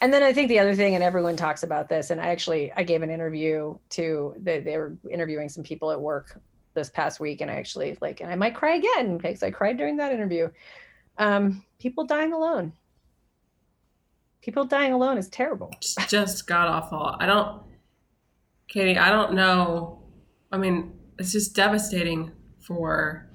And 0.00 0.12
then 0.12 0.22
I 0.22 0.32
think 0.32 0.48
the 0.48 0.58
other 0.58 0.74
thing, 0.74 0.94
and 0.94 1.02
everyone 1.02 1.36
talks 1.36 1.62
about 1.62 1.88
this, 1.88 2.10
and 2.10 2.20
I 2.20 2.26
actually 2.26 2.72
I 2.76 2.82
gave 2.82 3.02
an 3.02 3.10
interview 3.10 3.76
to 3.90 4.34
they, 4.38 4.60
they 4.60 4.76
were 4.76 4.96
interviewing 5.10 5.48
some 5.48 5.64
people 5.64 5.90
at 5.90 6.00
work 6.00 6.40
this 6.74 6.90
past 6.90 7.20
week, 7.20 7.40
and 7.40 7.50
I 7.50 7.54
actually 7.54 7.96
like, 8.00 8.20
and 8.20 8.30
I 8.30 8.34
might 8.34 8.54
cry 8.54 8.74
again 8.74 9.16
because 9.16 9.42
I 9.42 9.50
cried 9.50 9.76
during 9.76 9.96
that 9.96 10.12
interview. 10.12 10.50
Um, 11.16 11.64
people 11.78 12.04
dying 12.06 12.32
alone. 12.32 12.72
People 14.42 14.64
dying 14.64 14.92
alone 14.92 15.16
is 15.16 15.28
terrible. 15.28 15.70
It's 15.76 15.94
just 16.06 16.46
god 16.46 16.68
awful. 16.68 17.16
I 17.18 17.26
don't, 17.26 17.62
Katie. 18.68 18.98
I 18.98 19.10
don't 19.10 19.34
know. 19.34 20.02
I 20.52 20.58
mean, 20.58 20.98
it's 21.18 21.32
just 21.32 21.54
devastating 21.54 22.32
for 22.60 23.30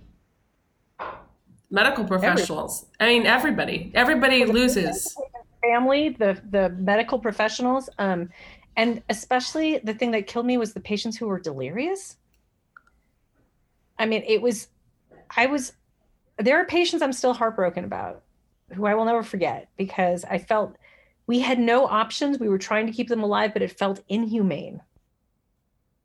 medical 1.70 2.06
professionals. 2.06 2.86
Everybody. 3.00 3.18
I 3.18 3.20
mean, 3.20 3.28
everybody. 3.28 3.92
Everybody 3.96 4.46
loses 4.46 5.16
family, 5.62 6.10
the 6.10 6.42
the 6.50 6.70
medical 6.70 7.20
professionals, 7.20 7.90
um, 8.00 8.30
and 8.78 9.02
especially 9.10 9.80
the 9.80 9.94
thing 9.94 10.12
that 10.12 10.28
killed 10.28 10.46
me 10.46 10.58
was 10.58 10.74
the 10.74 10.80
patients 10.80 11.18
who 11.18 11.28
were 11.28 11.40
delirious. 11.40 12.18
I 13.98 14.06
mean, 14.06 14.24
it 14.26 14.42
was, 14.42 14.70
I 15.36 15.48
was, 15.48 15.74
there 16.38 16.58
are 16.62 16.66
patients 16.66 17.02
I'm 17.02 17.12
still 17.12 17.34
heartbroken 17.34 17.84
about, 17.84 18.24
who 18.74 18.86
I 18.86 18.96
will 18.96 19.04
never 19.04 19.24
forget 19.24 19.68
because 19.76 20.24
I 20.24 20.38
felt 20.38 20.78
we 21.28 21.40
had 21.40 21.60
no 21.60 21.86
options. 21.86 22.40
We 22.40 22.48
were 22.48 22.58
trying 22.58 22.88
to 22.88 22.94
keep 22.94 23.10
them 23.10 23.22
alive, 23.22 23.52
but 23.52 23.62
it 23.62 23.78
felt 23.78 24.02
inhumane. 24.08 24.80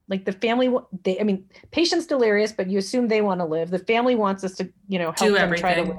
Like 0.09 0.25
the 0.25 0.33
family, 0.33 0.73
they, 1.03 1.19
I 1.19 1.23
mean, 1.23 1.49
patients 1.71 2.07
delirious, 2.07 2.53
but 2.53 2.69
you 2.69 2.79
assume 2.79 3.09
they 3.09 3.23
want 3.23 3.41
to 3.41 3.47
live. 3.47 3.71
The 3.71 3.79
family 3.79 4.15
wants 4.15 4.45
us 4.45 4.55
to, 4.57 4.69
you 4.89 4.99
know, 4.99 5.07
help 5.07 5.19
Do 5.19 5.33
them 5.33 5.45
everything. 5.45 5.63
try 5.63 5.75
to 5.75 5.83
live. 5.83 5.97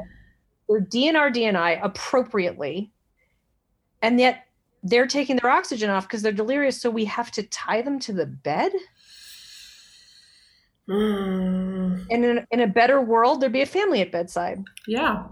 They're 0.69 0.81
DNR 0.81 1.33
DNI 1.33 1.79
appropriately 1.83 2.91
and 4.05 4.19
yet 4.19 4.45
they're 4.83 5.07
taking 5.07 5.37
their 5.37 5.49
oxygen 5.49 5.89
off 5.89 6.07
because 6.07 6.21
they're 6.21 6.31
delirious 6.31 6.79
so 6.79 6.89
we 6.89 7.05
have 7.05 7.31
to 7.31 7.43
tie 7.43 7.81
them 7.81 7.99
to 7.99 8.13
the 8.13 8.25
bed 8.25 8.71
mm. 10.87 12.05
and 12.11 12.25
in, 12.25 12.45
in 12.51 12.59
a 12.61 12.67
better 12.67 13.01
world 13.01 13.41
there'd 13.41 13.51
be 13.51 13.61
a 13.61 13.65
family 13.65 14.01
at 14.01 14.11
bedside 14.11 14.63
yeah 14.87 15.23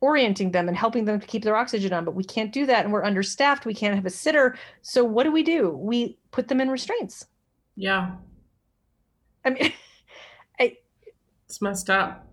orienting 0.00 0.52
them 0.52 0.68
and 0.68 0.76
helping 0.76 1.04
them 1.04 1.20
to 1.20 1.26
keep 1.26 1.44
their 1.44 1.56
oxygen 1.56 1.92
on 1.92 2.04
but 2.04 2.14
we 2.14 2.24
can't 2.24 2.52
do 2.52 2.66
that 2.66 2.84
and 2.84 2.92
we're 2.92 3.04
understaffed. 3.04 3.66
We 3.66 3.74
can't 3.74 3.94
have 3.94 4.06
a 4.06 4.10
sitter. 4.10 4.56
So 4.82 5.04
what 5.04 5.24
do 5.24 5.32
we 5.32 5.42
do? 5.42 5.70
We 5.70 6.18
put 6.30 6.48
them 6.48 6.60
in 6.60 6.70
restraints. 6.70 7.26
Yeah. 7.76 8.12
I 9.44 9.50
mean 9.50 9.72
I, 10.60 10.76
it's 11.46 11.60
messed 11.60 11.90
up. 11.90 12.26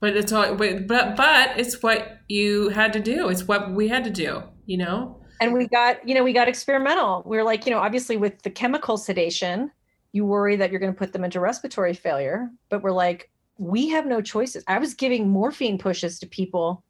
But 0.00 0.16
it's 0.16 0.32
all 0.32 0.54
but, 0.54 0.86
but 0.86 1.16
but 1.16 1.58
it's 1.58 1.82
what 1.82 2.20
you 2.28 2.68
had 2.68 2.92
to 2.92 3.00
do. 3.00 3.28
It's 3.28 3.44
what 3.44 3.72
we 3.72 3.88
had 3.88 4.04
to 4.04 4.10
do 4.10 4.42
you 4.66 4.76
know? 4.76 5.20
And 5.40 5.52
we 5.52 5.66
got 5.66 6.06
you 6.08 6.14
know 6.14 6.24
we 6.24 6.32
got 6.32 6.48
experimental. 6.48 7.22
We 7.26 7.38
are 7.38 7.44
like 7.44 7.66
you 7.66 7.72
know 7.72 7.78
obviously 7.78 8.16
with 8.16 8.42
the 8.42 8.50
chemical 8.50 8.96
sedation 8.96 9.70
you 10.12 10.24
worry 10.24 10.54
that 10.54 10.70
you're 10.70 10.78
going 10.78 10.92
to 10.92 10.98
put 10.98 11.12
them 11.12 11.24
into 11.24 11.40
respiratory 11.40 11.92
failure 11.92 12.48
but 12.68 12.82
we're 12.82 12.92
like 12.92 13.30
we 13.58 13.88
have 13.88 14.06
no 14.06 14.20
choices 14.20 14.64
i 14.66 14.78
was 14.78 14.94
giving 14.94 15.28
morphine 15.28 15.78
pushes 15.78 16.18
to 16.18 16.26
people 16.26 16.82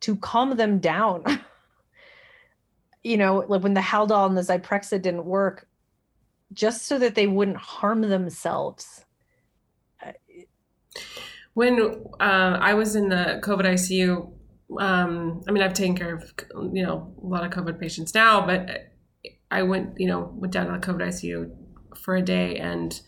to 0.00 0.16
calm 0.16 0.56
them 0.56 0.78
down 0.78 1.22
you 3.02 3.16
know 3.16 3.44
like 3.48 3.62
when 3.62 3.74
the 3.74 3.80
haldol 3.80 4.26
and 4.26 4.36
the 4.36 4.42
zyprexa 4.42 5.00
didn't 5.00 5.24
work 5.24 5.68
just 6.52 6.86
so 6.86 6.98
that 6.98 7.14
they 7.14 7.26
wouldn't 7.26 7.56
harm 7.56 8.02
themselves 8.02 9.04
when 11.54 12.04
uh, 12.20 12.58
I 12.60 12.74
was 12.74 12.96
in 12.96 13.08
the 13.08 13.40
COVID 13.42 13.64
ICU, 13.64 14.32
um, 14.80 15.42
I 15.48 15.52
mean, 15.52 15.62
I've 15.62 15.72
taken 15.72 15.96
care 15.96 16.14
of 16.14 16.32
you 16.72 16.82
know 16.84 17.14
a 17.22 17.26
lot 17.26 17.44
of 17.44 17.52
COVID 17.52 17.80
patients 17.80 18.14
now, 18.14 18.44
but 18.44 18.92
I 19.50 19.62
went 19.62 19.98
you 19.98 20.08
know 20.08 20.32
went 20.34 20.52
down 20.52 20.66
to 20.66 20.72
the 20.72 20.92
COVID 20.92 21.08
ICU 21.08 21.50
for 21.96 22.16
a 22.16 22.22
day 22.22 22.58
and. 22.58 23.00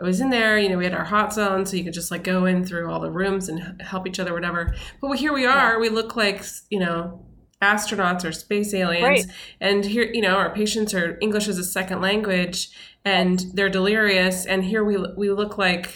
I 0.00 0.04
was 0.06 0.20
in 0.20 0.30
there, 0.30 0.58
you 0.58 0.68
know, 0.68 0.78
we 0.78 0.84
had 0.84 0.94
our 0.94 1.04
hot 1.04 1.32
zone, 1.34 1.66
so 1.66 1.76
you 1.76 1.84
could 1.84 1.92
just 1.92 2.10
like 2.10 2.24
go 2.24 2.46
in 2.46 2.64
through 2.64 2.90
all 2.90 3.00
the 3.00 3.10
rooms 3.10 3.48
and 3.48 3.80
help 3.82 4.06
each 4.06 4.18
other, 4.18 4.32
whatever. 4.32 4.74
But 5.00 5.12
here 5.18 5.32
we 5.32 5.44
are, 5.46 5.78
we 5.78 5.88
look 5.90 6.16
like, 6.16 6.42
you 6.70 6.78
know, 6.80 7.26
astronauts 7.62 8.24
or 8.24 8.32
space 8.32 8.72
aliens 8.72 9.02
Right. 9.04 9.26
and 9.60 9.84
here 9.84 10.04
you 10.10 10.22
know 10.22 10.36
our 10.36 10.48
patients 10.54 10.94
are 10.94 11.18
english 11.20 11.46
as 11.46 11.58
a 11.58 11.62
second 11.64 12.00
language 12.00 12.70
and 13.04 13.44
they're 13.52 13.68
delirious 13.68 14.46
and 14.46 14.64
here 14.64 14.82
we 14.82 14.96
we 15.18 15.30
look 15.30 15.58
like 15.58 15.90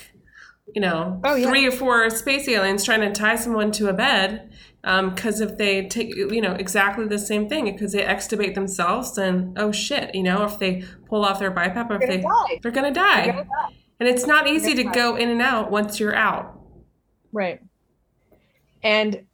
you 0.74 0.82
know 0.82 1.22
Oh, 1.24 1.34
yeah. 1.34 1.48
three 1.48 1.66
or 1.66 1.70
four 1.72 2.10
space 2.10 2.46
aliens 2.48 2.84
trying 2.84 3.00
to 3.00 3.10
tie 3.12 3.36
someone 3.36 3.72
to 3.72 3.88
a 3.88 3.94
bed 3.94 4.50
um, 4.84 5.14
because 5.14 5.40
if 5.40 5.56
they 5.56 5.88
take 5.88 6.14
you 6.14 6.42
know 6.42 6.52
exactly 6.52 7.06
the 7.06 7.18
same 7.18 7.48
thing 7.48 7.64
because 7.72 7.92
they 7.92 8.02
extubate 8.02 8.54
themselves 8.54 9.14
then 9.14 9.54
oh 9.56 9.72
shit 9.72 10.14
you 10.14 10.22
know 10.22 10.44
if 10.44 10.58
they 10.58 10.84
pull 11.08 11.24
off 11.24 11.38
their 11.38 11.50
BiPAP 11.50 11.88
or 11.88 11.94
if 12.02 12.06
they 12.06 12.18
die. 12.20 12.58
they're 12.62 12.72
gonna 12.72 12.92
die 12.92 13.24
They're 13.24 13.32
gonna 13.32 13.44
die. 13.46 13.74
And 14.00 14.08
it's 14.08 14.26
not 14.26 14.46
easy 14.46 14.74
to 14.74 14.84
go 14.84 15.16
in 15.16 15.28
and 15.28 15.42
out 15.42 15.70
once 15.70 16.00
you're 16.00 16.14
out 16.14 16.54
Right. 17.34 17.60
And 18.84 19.26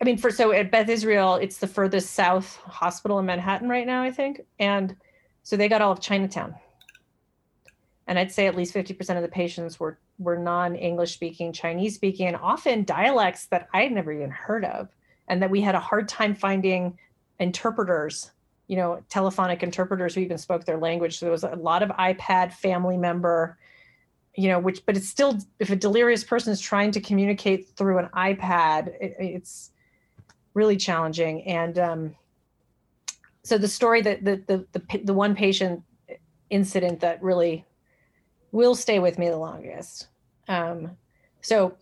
I 0.00 0.04
mean, 0.04 0.18
for 0.18 0.30
so 0.30 0.52
at 0.52 0.70
Beth 0.70 0.88
Israel, 0.88 1.36
it's 1.36 1.56
the 1.56 1.66
furthest 1.66 2.10
south 2.10 2.56
hospital 2.56 3.18
in 3.18 3.26
Manhattan 3.26 3.68
right 3.68 3.86
now, 3.86 4.02
I 4.02 4.10
think. 4.10 4.42
And 4.58 4.94
so 5.42 5.56
they 5.56 5.68
got 5.68 5.80
all 5.80 5.90
of 5.90 6.00
Chinatown. 6.00 6.54
And 8.06 8.18
I'd 8.18 8.30
say 8.30 8.46
at 8.46 8.56
least 8.56 8.74
50% 8.74 9.16
of 9.16 9.22
the 9.22 9.28
patients 9.28 9.80
were 9.80 9.98
were 10.18 10.36
non-English 10.36 11.14
speaking, 11.14 11.50
Chinese 11.50 11.94
speaking, 11.94 12.26
and 12.26 12.36
often 12.36 12.84
dialects 12.84 13.46
that 13.46 13.68
I'd 13.72 13.90
never 13.90 14.12
even 14.12 14.30
heard 14.30 14.66
of. 14.66 14.90
And 15.28 15.40
that 15.42 15.48
we 15.48 15.62
had 15.62 15.74
a 15.74 15.80
hard 15.80 16.08
time 16.08 16.34
finding 16.34 16.98
interpreters, 17.38 18.32
you 18.66 18.76
know, 18.76 19.02
telephonic 19.08 19.62
interpreters 19.62 20.14
who 20.14 20.20
even 20.20 20.36
spoke 20.36 20.66
their 20.66 20.76
language. 20.76 21.18
So 21.18 21.24
there 21.24 21.32
was 21.32 21.44
a 21.44 21.56
lot 21.56 21.82
of 21.82 21.88
iPad 21.90 22.52
family 22.52 22.98
member 22.98 23.56
you 24.36 24.48
know 24.48 24.58
which 24.58 24.84
but 24.86 24.96
it's 24.96 25.08
still 25.08 25.38
if 25.58 25.70
a 25.70 25.76
delirious 25.76 26.24
person 26.24 26.52
is 26.52 26.60
trying 26.60 26.90
to 26.92 27.00
communicate 27.00 27.68
through 27.70 27.98
an 27.98 28.08
ipad 28.14 28.88
it, 29.00 29.16
it's 29.18 29.70
really 30.54 30.76
challenging. 30.76 31.42
And 31.44 31.78
um 31.78 32.14
so 33.42 33.56
the 33.58 33.68
story 33.68 34.02
that 34.02 34.24
the, 34.24 34.42
the 34.46 34.66
the 34.72 34.98
the 35.04 35.14
one 35.14 35.34
patient 35.34 35.82
incident 36.50 37.00
that 37.00 37.22
really 37.22 37.64
will 38.52 38.74
stay 38.74 38.98
with 38.98 39.18
me 39.18 39.28
the 39.28 39.36
longest. 39.36 40.08
Um 40.48 40.96
so 41.40 41.74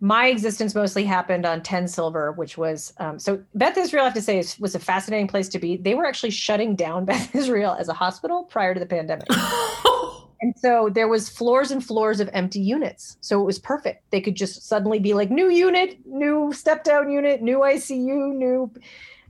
my 0.00 0.26
existence 0.26 0.74
mostly 0.74 1.04
happened 1.04 1.46
on 1.46 1.62
10 1.62 1.86
silver 1.88 2.32
which 2.32 2.58
was 2.58 2.92
um, 2.98 3.18
so 3.18 3.42
beth 3.54 3.78
israel 3.78 4.02
i 4.02 4.06
have 4.06 4.14
to 4.14 4.20
say 4.20 4.42
was 4.58 4.74
a 4.74 4.78
fascinating 4.78 5.28
place 5.28 5.48
to 5.48 5.58
be. 5.58 5.76
They 5.76 5.94
were 5.94 6.04
actually 6.04 6.30
shutting 6.30 6.74
down 6.74 7.04
beth 7.10 7.34
israel 7.34 7.76
as 7.78 7.88
a 7.88 7.94
hospital 7.94 8.42
prior 8.44 8.74
to 8.74 8.80
the 8.80 8.86
pandemic 8.86 9.28
and 10.44 10.54
so 10.58 10.90
there 10.92 11.08
was 11.08 11.30
floors 11.30 11.70
and 11.70 11.82
floors 11.82 12.20
of 12.20 12.28
empty 12.34 12.60
units. 12.60 13.16
So 13.22 13.40
it 13.40 13.44
was 13.44 13.58
perfect. 13.58 14.10
They 14.10 14.20
could 14.20 14.34
just 14.34 14.68
suddenly 14.68 14.98
be 14.98 15.14
like 15.14 15.30
new 15.30 15.48
unit, 15.48 15.96
new 16.04 16.52
step 16.52 16.84
down 16.84 17.10
unit, 17.10 17.40
new 17.40 17.60
ICU, 17.60 18.34
new. 18.34 18.70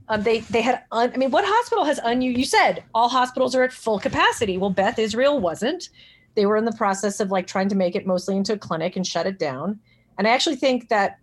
Um, 0.09 0.23
they 0.23 0.41
they 0.41 0.61
had. 0.61 0.83
Un, 0.91 1.13
I 1.13 1.17
mean, 1.17 1.31
what 1.31 1.45
hospital 1.47 1.85
has 1.85 1.99
un? 1.99 2.21
You 2.21 2.43
said 2.43 2.83
all 2.93 3.07
hospitals 3.07 3.55
are 3.55 3.63
at 3.63 3.71
full 3.71 3.97
capacity. 3.97 4.57
Well, 4.57 4.71
Beth 4.71 4.99
Israel 4.99 5.39
wasn't. 5.39 5.87
They 6.35 6.45
were 6.45 6.57
in 6.57 6.65
the 6.65 6.73
process 6.73 7.21
of 7.21 7.31
like 7.31 7.47
trying 7.47 7.69
to 7.69 7.75
make 7.75 7.95
it 7.95 8.05
mostly 8.05 8.35
into 8.35 8.51
a 8.51 8.57
clinic 8.57 8.97
and 8.97 9.07
shut 9.07 9.25
it 9.25 9.39
down. 9.39 9.79
And 10.17 10.27
I 10.27 10.31
actually 10.31 10.57
think 10.57 10.89
that 10.89 11.19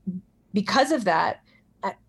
because 0.55 0.91
of 0.91 1.05
that, 1.05 1.43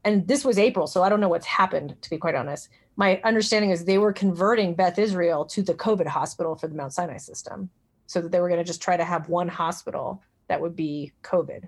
and 0.06 0.26
this 0.26 0.46
was 0.46 0.58
April, 0.58 0.88
so 0.88 1.04
I 1.04 1.10
don't 1.10 1.20
know 1.20 1.28
what's 1.28 1.48
happened 1.48 1.98
to 2.02 2.10
be 2.10 2.18
quite 2.18 2.36
honest. 2.36 2.70
My 2.96 3.20
understanding 3.24 3.72
is 3.72 3.86
they 3.86 3.98
were 3.98 4.14
converting 4.14 4.76
Beth 4.76 5.00
Israel 5.00 5.46
to 5.46 5.64
the 5.64 5.74
COVID 5.74 6.08
hospital 6.08 6.56
for 6.56 6.68
the 6.68 6.76
Mount 6.76 6.94
Sinai 6.94 7.18
system, 7.18 7.70
so 8.06 8.22
that 8.22 8.32
they 8.32 8.40
were 8.40 8.50
going 8.50 8.60
to 8.60 8.64
just 8.64 8.82
try 8.82 8.98
to 8.98 9.04
have 9.04 9.30
one 9.30 9.48
hospital 9.48 10.22
that 10.48 10.62
would 10.62 10.76
be 10.76 11.12
COVID, 11.24 11.68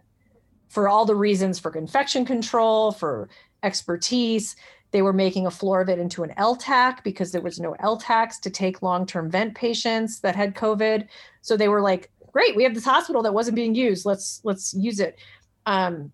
for 0.70 0.88
all 0.88 1.06
the 1.06 1.16
reasons 1.16 1.58
for 1.58 1.76
infection 1.76 2.26
control, 2.26 2.92
for 2.92 3.30
expertise. 3.64 4.56
They 4.92 5.02
were 5.02 5.14
making 5.14 5.48
a 5.48 5.52
floor 5.52 5.82
of 5.82 5.90
it 5.90 6.00
into 6.00 6.24
an 6.24 6.34
LTAC 6.38 7.04
because 7.04 7.32
there 7.32 7.42
was 7.42 7.60
no 7.60 7.76
LTACs 7.82 8.40
to 8.42 8.50
take 8.50 8.82
long-term 8.82 9.30
vent 9.32 9.56
patients 9.56 10.22
that 10.22 10.36
had 10.36 10.56
COVID. 10.56 11.08
So 11.42 11.58
they 11.58 11.68
were 11.68 11.82
like, 11.82 12.12
"Great, 12.32 12.56
we 12.56 12.64
have 12.64 12.76
this 12.76 12.86
hospital 12.86 13.24
that 13.24 13.34
wasn't 13.34 13.56
being 13.56 13.76
used. 13.76 14.06
Let's 14.06 14.42
let's 14.44 14.74
use 14.74 15.00
it." 15.00 15.18
Um, 15.66 16.12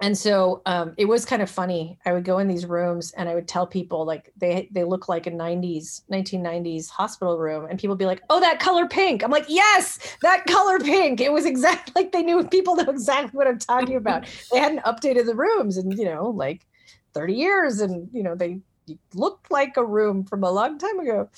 and 0.00 0.16
so 0.16 0.62
um, 0.64 0.94
it 0.96 1.06
was 1.06 1.24
kind 1.24 1.42
of 1.42 1.50
funny. 1.50 1.98
I 2.06 2.12
would 2.12 2.24
go 2.24 2.38
in 2.38 2.46
these 2.46 2.66
rooms 2.66 3.12
and 3.12 3.28
i 3.28 3.34
would 3.34 3.48
tell 3.48 3.66
people 3.66 4.04
like 4.04 4.32
they 4.36 4.68
they 4.70 4.84
look 4.84 5.08
like 5.08 5.26
a 5.26 5.30
90s 5.30 6.02
1990s 6.10 6.88
hospital 6.88 7.36
room 7.38 7.66
and 7.68 7.78
people 7.78 7.94
would 7.94 7.98
be 7.98 8.06
like 8.06 8.22
oh 8.30 8.40
that 8.40 8.60
color 8.60 8.86
pink. 8.86 9.24
I'm 9.24 9.30
like 9.30 9.46
yes 9.48 9.98
that 10.22 10.46
color 10.46 10.78
pink. 10.78 11.20
It 11.20 11.32
was 11.32 11.46
exactly 11.46 11.92
like 11.96 12.12
they 12.12 12.22
knew 12.22 12.44
people 12.44 12.76
know 12.76 12.84
exactly 12.84 13.36
what 13.36 13.46
i'm 13.46 13.58
talking 13.58 13.96
about. 13.96 14.26
They 14.52 14.58
hadn't 14.58 14.84
updated 14.84 15.26
the 15.26 15.34
rooms 15.34 15.76
in 15.76 15.90
you 15.90 16.04
know 16.04 16.28
like 16.28 16.66
30 17.14 17.34
years 17.34 17.80
and 17.80 18.08
you 18.12 18.22
know 18.22 18.34
they 18.34 18.60
looked 19.14 19.50
like 19.50 19.76
a 19.76 19.84
room 19.84 20.24
from 20.24 20.44
a 20.44 20.50
long 20.50 20.78
time 20.78 20.98
ago. 21.00 21.28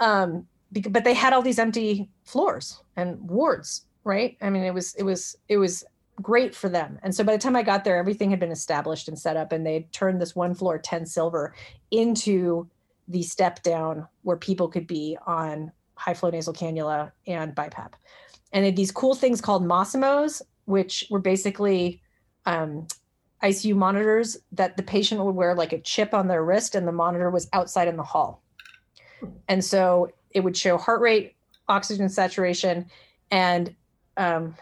Um 0.00 0.46
but 0.90 1.04
they 1.04 1.14
had 1.14 1.32
all 1.32 1.42
these 1.42 1.58
empty 1.58 2.10
floors 2.24 2.82
and 2.96 3.18
wards 3.28 3.86
right? 4.04 4.36
I 4.42 4.50
mean 4.50 4.64
it 4.64 4.74
was 4.74 4.94
it 4.96 5.02
was 5.02 5.36
it 5.48 5.56
was 5.56 5.84
great 6.22 6.54
for 6.54 6.68
them. 6.68 6.98
And 7.02 7.14
so 7.14 7.24
by 7.24 7.32
the 7.32 7.42
time 7.42 7.56
I 7.56 7.62
got 7.62 7.84
there, 7.84 7.96
everything 7.96 8.30
had 8.30 8.40
been 8.40 8.52
established 8.52 9.08
and 9.08 9.18
set 9.18 9.36
up, 9.36 9.52
and 9.52 9.66
they 9.66 9.88
turned 9.92 10.20
this 10.20 10.34
one 10.34 10.54
floor 10.54 10.78
10 10.78 11.06
silver 11.06 11.54
into 11.90 12.68
the 13.08 13.22
step 13.22 13.62
down 13.62 14.06
where 14.22 14.36
people 14.36 14.68
could 14.68 14.86
be 14.86 15.16
on 15.26 15.72
high 15.96 16.14
flow 16.14 16.30
nasal 16.30 16.54
cannula 16.54 17.12
and 17.26 17.54
BiPAP. 17.54 17.92
And 18.52 18.62
they 18.62 18.68
had 18.68 18.76
these 18.76 18.92
cool 18.92 19.14
things 19.14 19.40
called 19.40 19.64
Masimos, 19.64 20.40
which 20.64 21.04
were 21.10 21.18
basically 21.18 22.00
um, 22.46 22.86
ICU 23.42 23.74
monitors 23.74 24.36
that 24.52 24.76
the 24.76 24.82
patient 24.82 25.22
would 25.22 25.34
wear 25.34 25.54
like 25.54 25.72
a 25.72 25.80
chip 25.80 26.14
on 26.14 26.28
their 26.28 26.44
wrist, 26.44 26.74
and 26.74 26.86
the 26.86 26.92
monitor 26.92 27.30
was 27.30 27.48
outside 27.52 27.88
in 27.88 27.96
the 27.96 28.02
hall. 28.02 28.42
And 29.48 29.64
so 29.64 30.10
it 30.30 30.40
would 30.40 30.56
show 30.56 30.76
heart 30.76 31.00
rate, 31.00 31.34
oxygen 31.68 32.08
saturation, 32.08 32.86
and 33.30 33.74
um, 34.16 34.54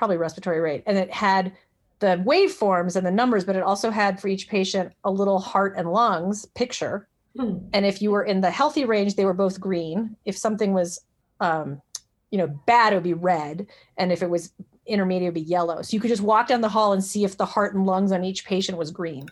probably 0.00 0.16
respiratory 0.16 0.60
rate. 0.60 0.82
And 0.86 0.96
it 0.96 1.12
had 1.12 1.52
the 1.98 2.16
waveforms 2.26 2.96
and 2.96 3.06
the 3.06 3.10
numbers, 3.10 3.44
but 3.44 3.54
it 3.54 3.62
also 3.62 3.90
had 3.90 4.18
for 4.18 4.28
each 4.28 4.48
patient 4.48 4.94
a 5.04 5.10
little 5.10 5.38
heart 5.38 5.74
and 5.76 5.92
lungs 5.92 6.46
picture. 6.54 7.06
Hmm. 7.36 7.58
And 7.74 7.84
if 7.84 8.00
you 8.00 8.10
were 8.10 8.24
in 8.24 8.40
the 8.40 8.50
healthy 8.50 8.86
range, 8.86 9.14
they 9.16 9.26
were 9.26 9.34
both 9.34 9.60
green. 9.60 10.16
If 10.24 10.38
something 10.38 10.72
was, 10.72 11.00
um, 11.40 11.82
you 12.30 12.38
know, 12.38 12.46
bad, 12.46 12.94
it 12.94 12.96
would 12.96 13.02
be 13.02 13.12
red. 13.12 13.66
And 13.98 14.10
if 14.10 14.22
it 14.22 14.30
was 14.30 14.54
intermediate, 14.86 15.24
it 15.26 15.28
would 15.34 15.34
be 15.34 15.42
yellow. 15.42 15.82
So 15.82 15.94
you 15.94 16.00
could 16.00 16.08
just 16.08 16.22
walk 16.22 16.48
down 16.48 16.62
the 16.62 16.70
hall 16.70 16.94
and 16.94 17.04
see 17.04 17.22
if 17.24 17.36
the 17.36 17.44
heart 17.44 17.74
and 17.74 17.84
lungs 17.84 18.10
on 18.10 18.24
each 18.24 18.46
patient 18.46 18.78
was 18.78 18.90
green 18.90 19.28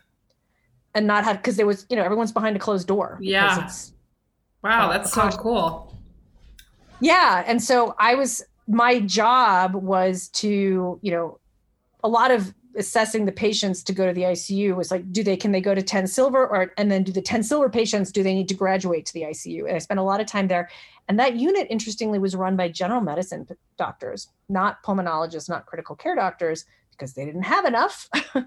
and 0.95 1.07
not 1.07 1.25
have, 1.25 1.39
because 1.39 1.57
there 1.57 1.67
was, 1.67 1.87
you 1.89 1.97
know, 1.97 2.03
everyone's 2.05 2.33
behind 2.33 2.57
a 2.57 2.59
closed 2.59 2.87
door. 2.87 3.17
Yeah. 3.23 3.55
it's- 3.55 3.95
wow 4.63 4.91
Uh, 4.91 4.93
that's 4.93 5.13
so 5.13 5.31
cool 5.31 5.95
yeah 7.01 7.45
and 7.47 7.63
so 7.63 7.95
i 7.97 8.17
was 8.17 8.43
my 8.69 9.01
job 9.01 9.75
was 9.75 10.29
to 10.29 10.99
you 11.03 11.11
know 11.11 11.41
a 12.05 12.09
lot 12.09 12.31
of 12.31 12.55
assessing 12.77 13.25
the 13.25 13.33
patients 13.33 13.83
to 13.83 13.93
go 13.93 14.07
to 14.07 14.13
the 14.13 14.23
icu 14.23 14.77
was 14.77 14.91
like 14.91 15.11
do 15.11 15.25
they 15.25 15.37
can 15.37 15.51
they 15.51 15.61
go 15.61 15.75
to 15.75 15.83
10 15.83 16.07
silver 16.07 16.47
or 16.47 16.73
and 16.77 16.93
then 16.93 17.03
do 17.03 17.11
the 17.11 17.23
10 17.23 17.43
silver 17.43 17.69
patients 17.69 18.13
do 18.13 18.23
they 18.23 18.35
need 18.35 18.47
to 18.47 18.55
graduate 18.55 19.05
to 19.07 19.15
the 19.15 19.23
icu 19.23 19.67
and 19.67 19.75
i 19.75 19.79
spent 19.79 19.99
a 19.99 20.03
lot 20.03 20.21
of 20.21 20.27
time 20.27 20.47
there. 20.49 20.69
And 21.09 21.19
that 21.19 21.37
unit 21.37 21.67
interestingly 21.71 22.19
was 22.19 22.37
run 22.37 22.55
by 22.55 22.69
general 22.69 23.01
medicine 23.01 23.49
doctors 23.79 24.29
not 24.49 24.83
pulmonologists 24.85 25.49
not 25.49 25.67
critical 25.67 25.97
care 25.97 26.15
doctors 26.15 26.67
because 26.91 27.15
they 27.15 27.25
didn't 27.25 27.43
have 27.45 27.65
enough. 27.65 28.09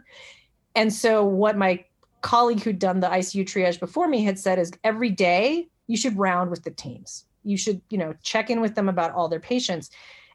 And 0.76 0.94
so 0.94 1.24
what 1.24 1.58
my 1.58 1.84
colleague 2.22 2.62
who'd 2.62 2.80
done 2.80 3.00
the 3.00 3.08
icu 3.08 3.44
triage 3.44 3.80
before 3.80 4.08
me 4.08 4.24
had 4.24 4.38
said 4.38 4.60
is 4.60 4.72
every 4.84 5.10
day 5.10 5.68
you 5.88 5.98
should 5.98 6.18
round 6.18 6.50
with 6.50 6.64
the 6.64 6.72
teams 6.72 7.26
you 7.44 7.58
should 7.58 7.82
you 7.90 7.98
know 7.98 8.14
check 8.24 8.50
in 8.50 8.62
with 8.62 8.76
them 8.76 8.90
about 8.90 9.12
all 9.12 9.28
their 9.28 9.40
patients 9.40 9.90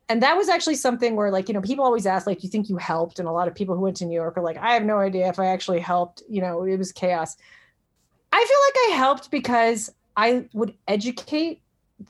and 0.08 0.22
that 0.22 0.36
was 0.36 0.48
actually 0.48 0.74
something 0.74 1.16
where 1.16 1.30
like 1.30 1.48
you 1.48 1.54
know 1.54 1.60
people 1.60 1.84
always 1.84 2.06
ask 2.06 2.26
like 2.26 2.42
you 2.42 2.48
think 2.48 2.68
you 2.68 2.76
helped 2.76 3.18
and 3.18 3.28
a 3.28 3.32
lot 3.32 3.48
of 3.48 3.54
people 3.54 3.74
who 3.74 3.82
went 3.82 3.96
to 3.96 4.04
new 4.04 4.14
york 4.14 4.36
are 4.36 4.42
like 4.42 4.56
i 4.58 4.72
have 4.72 4.84
no 4.84 4.98
idea 4.98 5.28
if 5.28 5.38
i 5.38 5.46
actually 5.46 5.80
helped 5.80 6.22
you 6.28 6.40
know 6.40 6.62
it 6.64 6.76
was 6.76 6.92
chaos 6.92 7.36
i 8.32 8.36
feel 8.38 8.88
like 8.88 8.92
i 8.92 8.96
helped 8.96 9.30
because 9.30 9.92
i 10.16 10.44
would 10.52 10.74
educate 10.88 11.60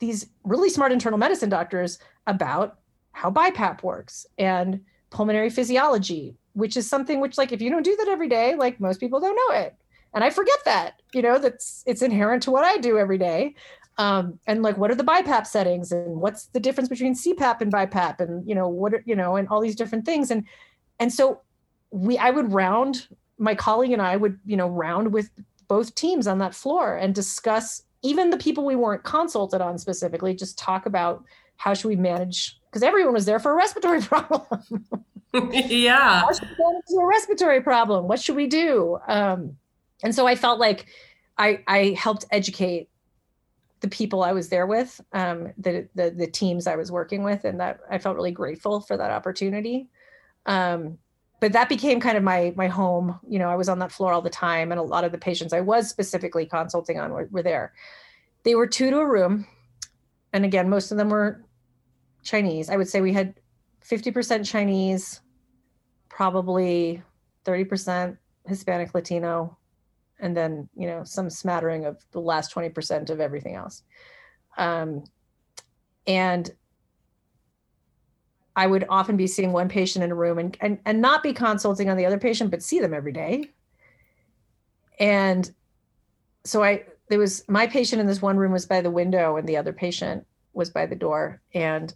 these 0.00 0.26
really 0.44 0.70
smart 0.70 0.92
internal 0.92 1.18
medicine 1.18 1.48
doctors 1.48 1.98
about 2.26 2.78
how 3.12 3.30
BiPAP 3.30 3.82
works 3.82 4.26
and 4.38 4.80
pulmonary 5.10 5.50
physiology, 5.50 6.36
which 6.52 6.76
is 6.76 6.88
something 6.88 7.20
which, 7.20 7.38
like, 7.38 7.52
if 7.52 7.62
you 7.62 7.70
don't 7.70 7.84
do 7.84 7.96
that 7.96 8.08
every 8.08 8.28
day, 8.28 8.54
like 8.56 8.80
most 8.80 9.00
people 9.00 9.20
don't 9.20 9.36
know 9.36 9.58
it. 9.58 9.74
And 10.12 10.24
I 10.24 10.30
forget 10.30 10.58
that, 10.64 11.00
you 11.12 11.22
know, 11.22 11.38
that's 11.38 11.82
it's 11.86 12.02
inherent 12.02 12.42
to 12.44 12.50
what 12.50 12.64
I 12.64 12.78
do 12.78 12.98
every 12.98 13.18
day. 13.18 13.54
Um, 13.98 14.38
and 14.46 14.62
like, 14.62 14.76
what 14.76 14.90
are 14.90 14.94
the 14.94 15.04
BiPAP 15.04 15.46
settings 15.46 15.90
and 15.90 16.20
what's 16.20 16.46
the 16.46 16.60
difference 16.60 16.88
between 16.88 17.14
CPAP 17.14 17.60
and 17.62 17.72
BiPAP 17.72 18.20
and, 18.20 18.46
you 18.46 18.54
know, 18.54 18.68
what, 18.68 18.94
are, 18.94 19.02
you 19.06 19.16
know, 19.16 19.36
and 19.36 19.48
all 19.48 19.60
these 19.60 19.76
different 19.76 20.04
things. 20.04 20.30
And, 20.30 20.44
and 21.00 21.12
so 21.12 21.40
we, 21.90 22.18
I 22.18 22.30
would 22.30 22.52
round, 22.52 23.08
my 23.38 23.54
colleague 23.54 23.92
and 23.92 24.02
I 24.02 24.16
would, 24.16 24.38
you 24.44 24.56
know, 24.56 24.68
round 24.68 25.12
with 25.12 25.30
both 25.68 25.94
teams 25.94 26.26
on 26.26 26.38
that 26.38 26.54
floor 26.54 26.96
and 26.96 27.14
discuss 27.14 27.82
even 28.02 28.30
the 28.30 28.36
people 28.36 28.64
we 28.64 28.76
weren't 28.76 29.02
consulted 29.02 29.60
on 29.60 29.78
specifically, 29.78 30.34
just 30.34 30.58
talk 30.58 30.86
about 30.86 31.24
how 31.56 31.74
should 31.74 31.88
we 31.88 31.96
manage 31.96 32.58
because 32.70 32.82
everyone 32.82 33.14
was 33.14 33.24
there 33.24 33.38
for 33.38 33.52
a 33.52 33.54
respiratory 33.54 34.00
problem. 34.02 34.84
yeah 35.32 36.20
how 36.20 36.32
should 36.32 36.48
we 36.48 36.64
manage 36.64 36.84
a 37.02 37.06
respiratory 37.06 37.60
problem? 37.60 38.06
What 38.06 38.20
should 38.20 38.36
we 38.36 38.46
do? 38.46 38.98
Um, 39.08 39.56
and 40.02 40.14
so 40.14 40.26
I 40.26 40.34
felt 40.34 40.60
like 40.60 40.86
I 41.38 41.60
I 41.66 41.96
helped 41.98 42.26
educate 42.30 42.88
the 43.86 43.96
people 43.96 44.24
I 44.24 44.32
was 44.32 44.48
there 44.48 44.66
with, 44.66 45.00
um, 45.12 45.52
the, 45.58 45.88
the 45.94 46.10
the 46.10 46.26
teams 46.26 46.66
I 46.66 46.74
was 46.74 46.90
working 46.90 47.22
with, 47.22 47.44
and 47.44 47.60
that 47.60 47.78
I 47.88 47.98
felt 47.98 48.16
really 48.16 48.32
grateful 48.32 48.80
for 48.80 48.96
that 48.96 49.12
opportunity. 49.12 49.88
Um, 50.44 50.98
but 51.38 51.52
that 51.52 51.68
became 51.68 52.00
kind 52.00 52.16
of 52.16 52.24
my 52.24 52.52
my 52.56 52.66
home. 52.66 53.20
You 53.28 53.38
know, 53.38 53.48
I 53.48 53.54
was 53.54 53.68
on 53.68 53.78
that 53.78 53.92
floor 53.92 54.12
all 54.12 54.22
the 54.22 54.30
time, 54.30 54.72
and 54.72 54.80
a 54.80 54.82
lot 54.82 55.04
of 55.04 55.12
the 55.12 55.18
patients 55.18 55.52
I 55.52 55.60
was 55.60 55.88
specifically 55.88 56.46
consulting 56.46 56.98
on 56.98 57.12
were, 57.12 57.28
were 57.30 57.44
there. 57.44 57.74
They 58.42 58.56
were 58.56 58.66
two 58.66 58.90
to 58.90 58.98
a 58.98 59.06
room, 59.06 59.46
and 60.32 60.44
again, 60.44 60.68
most 60.68 60.90
of 60.90 60.98
them 60.98 61.10
were 61.10 61.44
Chinese. 62.24 62.68
I 62.68 62.76
would 62.76 62.88
say 62.88 63.00
we 63.00 63.12
had 63.12 63.34
50% 63.84 64.44
Chinese, 64.44 65.20
probably 66.08 67.02
30% 67.44 68.18
Hispanic 68.48 68.94
Latino, 68.94 69.55
and 70.20 70.36
then 70.36 70.68
you 70.76 70.86
know 70.86 71.04
some 71.04 71.30
smattering 71.30 71.84
of 71.84 72.02
the 72.12 72.20
last 72.20 72.54
20% 72.54 73.10
of 73.10 73.20
everything 73.20 73.54
else. 73.54 73.82
Um, 74.56 75.04
and 76.06 76.50
i 78.54 78.66
would 78.66 78.86
often 78.88 79.16
be 79.16 79.26
seeing 79.26 79.52
one 79.52 79.68
patient 79.68 80.04
in 80.04 80.10
a 80.10 80.14
room 80.14 80.38
and, 80.38 80.56
and 80.60 80.78
and 80.86 81.00
not 81.00 81.22
be 81.22 81.32
consulting 81.32 81.90
on 81.90 81.96
the 81.96 82.06
other 82.06 82.18
patient 82.18 82.50
but 82.50 82.62
see 82.62 82.80
them 82.80 82.94
every 82.94 83.12
day. 83.12 83.50
And 84.98 85.50
so 86.44 86.62
i 86.62 86.84
there 87.08 87.18
was 87.18 87.44
my 87.48 87.66
patient 87.66 88.00
in 88.00 88.06
this 88.06 88.22
one 88.22 88.36
room 88.36 88.52
was 88.52 88.66
by 88.66 88.80
the 88.80 88.90
window 88.90 89.36
and 89.36 89.48
the 89.48 89.56
other 89.56 89.72
patient 89.72 90.26
was 90.52 90.70
by 90.70 90.86
the 90.86 90.96
door. 90.96 91.40
And 91.54 91.94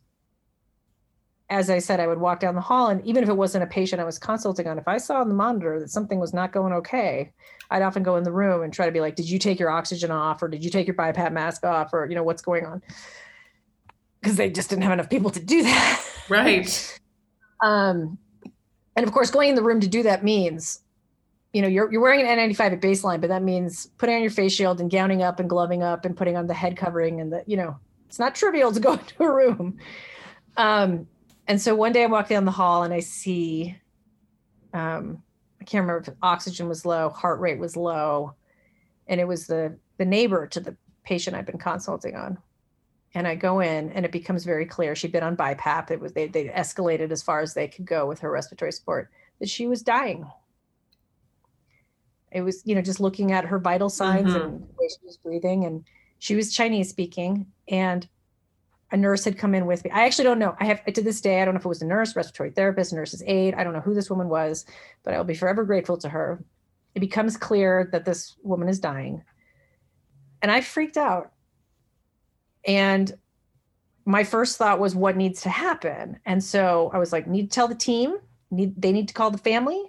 as 1.51 1.69
I 1.69 1.81
said, 1.81 1.99
I 1.99 2.07
would 2.07 2.21
walk 2.21 2.39
down 2.39 2.55
the 2.55 2.61
hall, 2.61 2.89
and 2.89 3.05
even 3.05 3.25
if 3.25 3.29
it 3.29 3.37
wasn't 3.37 3.65
a 3.65 3.67
patient 3.67 4.01
I 4.01 4.05
was 4.05 4.21
consulting 4.21 4.69
on, 4.69 4.79
if 4.79 4.87
I 4.87 4.99
saw 4.99 5.21
on 5.21 5.29
the 5.29 5.35
monitor 5.35 5.81
that 5.81 5.91
something 5.91 6.21
was 6.21 6.33
not 6.33 6.53
going 6.53 6.73
okay, 6.75 7.33
I'd 7.73 7.83
often 7.83 8.05
go 8.05 8.17
in 8.17 8.23
the 8.23 8.33
room 8.33 8.63
and 8.63 8.73
try 8.73 8.87
to 8.87 8.93
be 8.93 9.01
like, 9.01 9.17
"Did 9.17 9.29
you 9.29 9.39
take 9.39 9.59
your 9.59 9.69
oxygen 9.69 10.13
off, 10.13 10.43
or 10.43 10.49
did 10.49 10.65
you 10.65 10.71
take 10.71 10.87
your 10.87 10.95
BiPAP 10.95 11.33
mask 11.33 11.65
off, 11.65 11.93
or 11.93 12.07
you 12.07 12.15
know 12.15 12.23
what's 12.23 12.41
going 12.41 12.65
on?" 12.65 12.81
Because 14.21 14.37
they 14.37 14.49
just 14.49 14.71
didn't 14.71 14.85
have 14.85 14.93
enough 14.93 15.11
people 15.11 15.31
to 15.31 15.41
do 15.41 15.63
that. 15.65 16.05
Right. 16.29 17.01
um, 17.63 18.17
and 18.95 19.05
of 19.05 19.13
course, 19.13 19.31
going 19.31 19.49
in 19.49 19.57
the 19.57 19.63
room 19.63 19.81
to 19.81 19.89
do 19.89 20.05
that 20.05 20.23
means, 20.23 20.81
you 21.53 21.63
know, 21.63 21.69
you're 21.69 21.91
you're 21.91 22.01
wearing 22.01 22.25
an 22.25 22.39
N95 22.39 22.61
at 22.61 22.81
baseline, 22.81 23.21
but 23.21 23.29
that 23.29 23.43
means 23.43 23.87
putting 23.99 24.15
on 24.15 24.23
your 24.23 24.31
face 24.31 24.53
shield 24.53 24.81
and 24.81 24.89
gowning 24.89 25.23
up 25.23 25.41
and 25.41 25.51
gloving 25.51 25.83
up 25.83 26.05
and 26.05 26.17
putting 26.17 26.37
on 26.37 26.47
the 26.47 26.55
head 26.55 26.77
covering, 26.77 27.21
and 27.21 27.33
the 27.33 27.43
you 27.49 27.57
know, 27.57 27.77
it's 28.07 28.21
not 28.21 28.37
trivial 28.37 28.71
to 28.71 28.79
go 28.79 28.93
into 28.95 29.25
a 29.25 29.33
room. 29.33 29.79
Um, 30.57 31.09
and 31.51 31.61
so 31.61 31.75
one 31.75 31.91
day 31.91 32.05
I 32.05 32.07
walk 32.07 32.29
down 32.29 32.45
the 32.45 32.53
hall 32.53 32.85
and 32.85 32.95
I 32.95 33.01
see, 33.01 33.77
um, 34.73 35.21
I 35.61 35.65
can't 35.65 35.83
remember 35.83 36.09
if 36.09 36.17
oxygen 36.23 36.69
was 36.69 36.87
low, 36.87 37.09
heart 37.09 37.41
rate 37.41 37.59
was 37.59 37.77
low, 37.77 38.37
and 39.09 39.21
it 39.21 39.27
was 39.27 39.49
the 39.49 39.77
the 39.97 40.05
neighbor 40.05 40.47
to 40.47 40.61
the 40.61 40.77
patient 41.03 41.35
I've 41.35 41.47
been 41.47 41.59
consulting 41.59 42.15
on. 42.15 42.39
And 43.15 43.27
I 43.27 43.35
go 43.35 43.59
in 43.59 43.91
and 43.91 44.05
it 44.05 44.13
becomes 44.13 44.45
very 44.45 44.65
clear 44.65 44.95
she'd 44.95 45.11
been 45.11 45.25
on 45.25 45.37
BiPAP. 45.37 45.91
It 45.91 45.99
was 45.99 46.13
they 46.13 46.29
they 46.29 46.45
escalated 46.47 47.11
as 47.11 47.21
far 47.21 47.41
as 47.41 47.53
they 47.53 47.67
could 47.67 47.85
go 47.85 48.07
with 48.07 48.21
her 48.21 48.31
respiratory 48.31 48.71
support 48.71 49.11
that 49.41 49.49
she 49.49 49.67
was 49.67 49.83
dying. 49.83 50.31
It 52.31 52.43
was, 52.43 52.63
you 52.65 52.77
know, 52.77 52.83
just 52.83 53.01
looking 53.01 53.33
at 53.33 53.45
her 53.45 53.59
vital 53.59 53.91
signs 53.91 54.35
mm-hmm. 54.35 54.41
and 54.41 54.61
the 54.61 54.75
way 54.79 54.89
she 54.89 55.05
was 55.05 55.17
breathing. 55.17 55.65
And 55.65 55.85
she 56.21 56.37
was 56.37 56.55
Chinese 56.55 56.91
speaking. 56.91 57.47
And 57.67 58.09
a 58.93 58.97
nurse 58.97 59.25
had 59.25 59.39
come 59.39 59.55
in 59.55 59.67
with 59.67 59.85
me. 59.85 59.91
I 59.91 60.05
actually 60.05 60.25
don't 60.25 60.39
know. 60.39 60.57
I 60.59 60.65
have 60.65 60.85
to 60.85 61.03
this 61.03 61.21
day, 61.21 61.41
I 61.41 61.45
don't 61.45 61.55
know 61.55 61.61
if 61.61 61.65
it 61.65 61.69
was 61.69 61.83
a 61.83 61.87
nurse, 61.87 62.17
respiratory 62.17 62.51
therapist, 62.51 62.93
nurse's 62.93 63.23
aide. 63.27 63.55
I 63.55 63.63
don't 63.63 63.73
know 63.73 63.81
who 63.81 63.95
this 63.95 64.11
woman 64.11 64.29
was, 64.29 64.67
but 65.05 65.15
I'll 65.15 65.25
be 65.25 65.35
forever 65.35 65.65
grateful 65.65 65.97
to 65.99 66.09
her. 66.09 66.43
It 66.95 67.01
becomes 67.01 67.37
clear 67.37 67.89
that 67.93 68.05
this 68.05 68.37
woman 68.43 68.69
is 68.69 68.81
dying. 68.81 69.23
And 70.43 70.51
I 70.51 70.61
freaked 70.61 70.97
out. 70.97 71.33
And 72.67 73.13
my 74.05 74.25
first 74.25 74.57
thought 74.59 74.81
was 74.81 74.95
what 74.95 75.17
needs 75.17 75.43
to 75.43 75.51
happen. 75.51 76.19
And 76.27 76.43
so 76.43 76.91
I 76.93 76.99
was 76.99 77.13
like, 77.13 77.29
need 77.29 77.51
to 77.51 77.55
tell 77.55 77.69
the 77.69 77.75
team, 77.75 78.17
need 78.51 78.81
they 78.81 78.93
need 78.93 79.09
to 79.09 79.15
call 79.15 79.31
the 79.31 79.39
family. 79.39 79.83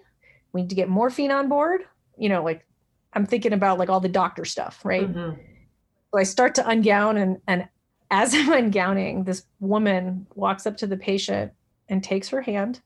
We 0.53 0.61
need 0.61 0.69
to 0.69 0.75
get 0.75 0.89
morphine 0.89 1.31
on 1.31 1.49
board. 1.49 1.81
You 2.17 2.29
know, 2.29 2.43
like 2.43 2.65
I'm 3.13 3.25
thinking 3.25 3.53
about 3.53 3.79
like 3.79 3.89
all 3.89 3.99
the 3.99 4.09
doctor 4.09 4.45
stuff, 4.45 4.81
right? 4.83 5.09
Mm-hmm. 5.11 5.41
So 6.13 6.19
I 6.19 6.23
start 6.23 6.55
to 6.55 6.63
ungown 6.63 7.19
and 7.19 7.37
and 7.47 7.67
as 8.11 8.33
I'm 8.35 8.51
ungowning, 8.51 9.25
this 9.25 9.45
woman 9.59 10.27
walks 10.35 10.67
up 10.67 10.77
to 10.77 10.87
the 10.87 10.97
patient 10.97 11.53
and 11.89 12.03
takes 12.03 12.29
her 12.29 12.41
hand. 12.41 12.81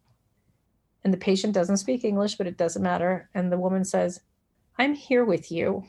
And 1.03 1.13
the 1.13 1.17
patient 1.17 1.53
doesn't 1.53 1.77
speak 1.77 2.03
English, 2.03 2.35
but 2.35 2.47
it 2.47 2.57
doesn't 2.57 2.81
matter. 2.81 3.29
And 3.33 3.51
the 3.51 3.57
woman 3.57 3.83
says, 3.83 4.21
I'm 4.77 4.93
here 4.93 5.25
with 5.25 5.51
you. 5.51 5.83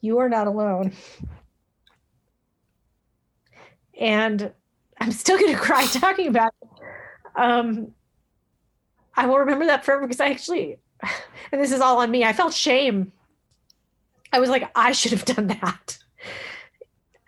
You 0.00 0.18
are 0.18 0.28
not 0.28 0.46
alone. 0.46 0.92
And 3.98 4.52
I'm 5.00 5.12
still 5.12 5.38
going 5.38 5.52
to 5.54 5.58
cry 5.58 5.86
talking 5.86 6.28
about 6.28 6.52
it. 6.60 6.68
Um, 7.36 7.92
I 9.14 9.26
will 9.26 9.38
remember 9.38 9.66
that 9.66 9.84
forever 9.84 10.02
because 10.02 10.20
I 10.20 10.28
actually, 10.28 10.78
and 11.52 11.60
this 11.60 11.72
is 11.72 11.80
all 11.80 11.98
on 11.98 12.10
me, 12.10 12.24
I 12.24 12.32
felt 12.32 12.52
shame. 12.52 13.12
I 14.32 14.40
was 14.40 14.50
like, 14.50 14.70
I 14.74 14.92
should 14.92 15.12
have 15.12 15.24
done 15.24 15.46
that. 15.48 16.01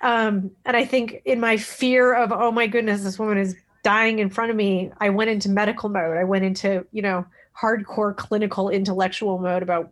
Um, 0.04 0.50
and 0.66 0.76
I 0.76 0.84
think 0.84 1.22
in 1.24 1.40
my 1.40 1.56
fear 1.56 2.14
of, 2.14 2.30
oh 2.30 2.52
my 2.52 2.66
goodness, 2.66 3.02
this 3.02 3.18
woman 3.18 3.38
is 3.38 3.56
dying 3.82 4.18
in 4.18 4.28
front 4.28 4.50
of 4.50 4.56
me, 4.56 4.92
I 5.00 5.08
went 5.08 5.30
into 5.30 5.48
medical 5.48 5.88
mode. 5.88 6.18
I 6.18 6.24
went 6.24 6.44
into, 6.44 6.86
you 6.92 7.00
know, 7.00 7.24
hardcore 7.58 8.14
clinical 8.14 8.68
intellectual 8.68 9.38
mode 9.38 9.62
about, 9.62 9.90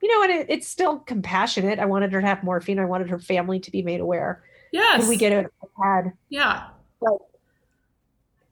you 0.00 0.08
know, 0.08 0.22
and 0.22 0.32
it, 0.32 0.46
it's 0.48 0.66
still 0.66 1.00
compassionate. 1.00 1.78
I 1.78 1.84
wanted 1.84 2.12
her 2.12 2.22
to 2.22 2.26
have 2.26 2.42
morphine. 2.42 2.78
I 2.78 2.86
wanted 2.86 3.10
her 3.10 3.18
family 3.18 3.60
to 3.60 3.70
be 3.70 3.82
made 3.82 4.00
aware. 4.00 4.42
Yes. 4.72 5.00
Can 5.00 5.08
we 5.08 5.18
get 5.18 5.32
it 5.32 5.52
had? 5.82 6.14
Yeah. 6.30 6.68
But 7.02 7.18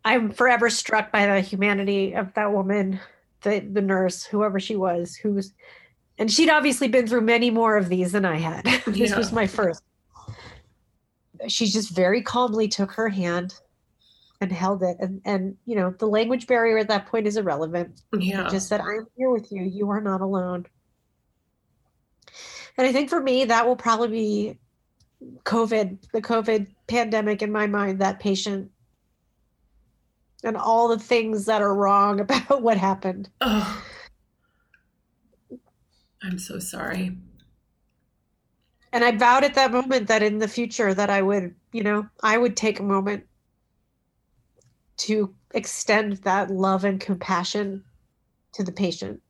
I'm 0.05 0.33
forever 0.33 0.69
struck 0.69 1.11
by 1.11 1.25
the 1.25 1.41
humanity 1.41 2.13
of 2.13 2.35
that 2.35 2.53
woman, 2.53 3.01
the 3.41 3.61
the 3.61 3.81
nurse, 3.81 4.25
whoever 4.25 4.61
she 4.61 4.77
was, 4.77 5.17
who 5.17 5.33
was, 5.33 5.55
and 6.19 6.31
she'd 6.31 6.51
obviously 6.51 6.89
been 6.89 7.07
through 7.07 7.23
many 7.23 7.51
more 7.51 7.79
of 7.79 7.89
these 7.89 8.13
than 8.13 8.27
I 8.27 8.37
had. 8.37 8.65
this 8.87 9.11
yeah. 9.11 9.17
was 9.17 9.33
my 9.33 9.47
first 9.47 9.83
she 11.49 11.67
just 11.67 11.91
very 11.91 12.23
calmly 12.23 12.69
took 12.69 12.93
her 12.93 13.09
hand 13.09 13.55
and 14.41 14.53
held 14.53 14.83
it. 14.83 14.97
And 15.01 15.21
and 15.25 15.57
you 15.65 15.77
know 15.77 15.95
the 15.99 16.07
language 16.07 16.47
barrier 16.47 16.79
at 16.79 16.89
that 16.89 17.07
point 17.07 17.27
is 17.27 17.37
irrelevant. 17.37 18.03
Yeah. 18.13 18.49
just 18.49 18.69
said 18.69 18.81
i'm 18.81 19.07
here 19.17 19.31
with 19.31 19.51
you. 19.51 19.63
You 19.63 19.91
are 19.91 20.01
not 20.01 20.21
alone. 20.21 20.67
And 22.77 22.87
i 22.87 22.93
think 22.93 23.09
for 23.11 23.21
me 23.21 23.45
that 23.45 23.67
will 23.67 23.77
probably 23.77 24.09
be 24.09 24.59
covid 25.45 25.99
the 26.13 26.21
covid 26.21 26.67
pandemic 26.87 27.41
in 27.41 27.51
my 27.51 27.67
mind 27.67 28.01
that 28.01 28.21
patient 28.21 28.71
and 30.43 30.57
all 30.57 30.89
the 30.89 30.99
things 30.99 31.47
that 31.47 31.63
are 31.63 31.75
wrong 31.75 32.21
about 32.27 32.61
what 32.61 32.77
happened. 32.77 33.31
Oh. 33.41 33.83
i'm 36.23 36.39
so 36.39 36.59
sorry 36.59 37.17
and 38.95 39.03
I 39.05 39.11
vowed 39.11 39.43
at 39.43 39.55
that 39.55 39.73
moment 39.73 40.07
that 40.07 40.23
in 40.23 40.39
the 40.39 40.47
future 40.47 40.95
that 40.95 41.11
I 41.11 41.21
would, 41.21 41.53
you 41.73 41.83
know, 41.83 42.07
I 42.23 42.39
would 42.39 42.57
take 42.57 42.79
a 42.79 42.85
moment 42.85 43.27
to 44.99 45.35
extend 45.53 46.19
that 46.19 46.49
love 46.49 46.85
and 46.85 47.01
compassion 47.01 47.83
to 48.53 48.63
the 48.63 48.71
patient. 48.71 49.21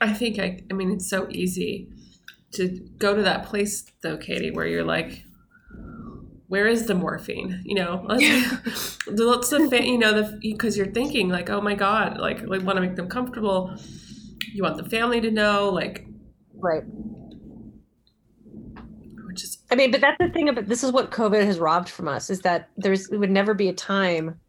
I 0.00 0.14
think 0.14 0.38
I 0.38 0.62
I 0.70 0.72
mean 0.72 0.90
it's 0.92 1.10
so 1.10 1.28
easy 1.30 1.90
to 2.52 2.68
go 2.96 3.14
to 3.14 3.20
that 3.22 3.44
place 3.44 3.84
though, 4.02 4.16
Katie, 4.16 4.50
where 4.50 4.66
you're 4.66 4.82
like, 4.84 5.24
where 6.48 6.66
is 6.66 6.86
the 6.86 6.94
morphine? 6.94 7.62
You 7.64 7.76
know, 7.76 8.04
let's, 8.08 9.06
let's 9.06 9.50
the 9.50 9.82
you 9.84 9.98
know 9.98 10.12
the 10.12 10.38
because 10.40 10.76
you're 10.76 10.92
thinking 10.92 11.28
like, 11.28 11.50
oh 11.50 11.60
my 11.60 11.74
god, 11.74 12.18
like 12.18 12.40
we 12.40 12.58
want 12.58 12.76
to 12.76 12.80
make 12.80 12.96
them 12.96 13.08
comfortable. 13.08 13.76
You 14.52 14.62
want 14.62 14.78
the 14.78 14.88
family 14.88 15.20
to 15.20 15.30
know, 15.30 15.68
like, 15.68 16.06
right. 16.54 16.82
Which 19.26 19.44
is, 19.44 19.58
I 19.70 19.74
mean, 19.74 19.90
but 19.90 20.00
that's 20.00 20.16
the 20.18 20.30
thing 20.30 20.48
about 20.48 20.66
this 20.66 20.82
is 20.82 20.90
what 20.90 21.10
COVID 21.10 21.44
has 21.44 21.58
robbed 21.58 21.90
from 21.90 22.08
us 22.08 22.30
is 22.30 22.40
that 22.40 22.70
there's 22.78 23.10
it 23.10 23.18
would 23.18 23.30
never 23.30 23.52
be 23.52 23.68
a 23.68 23.74
time 23.74 24.40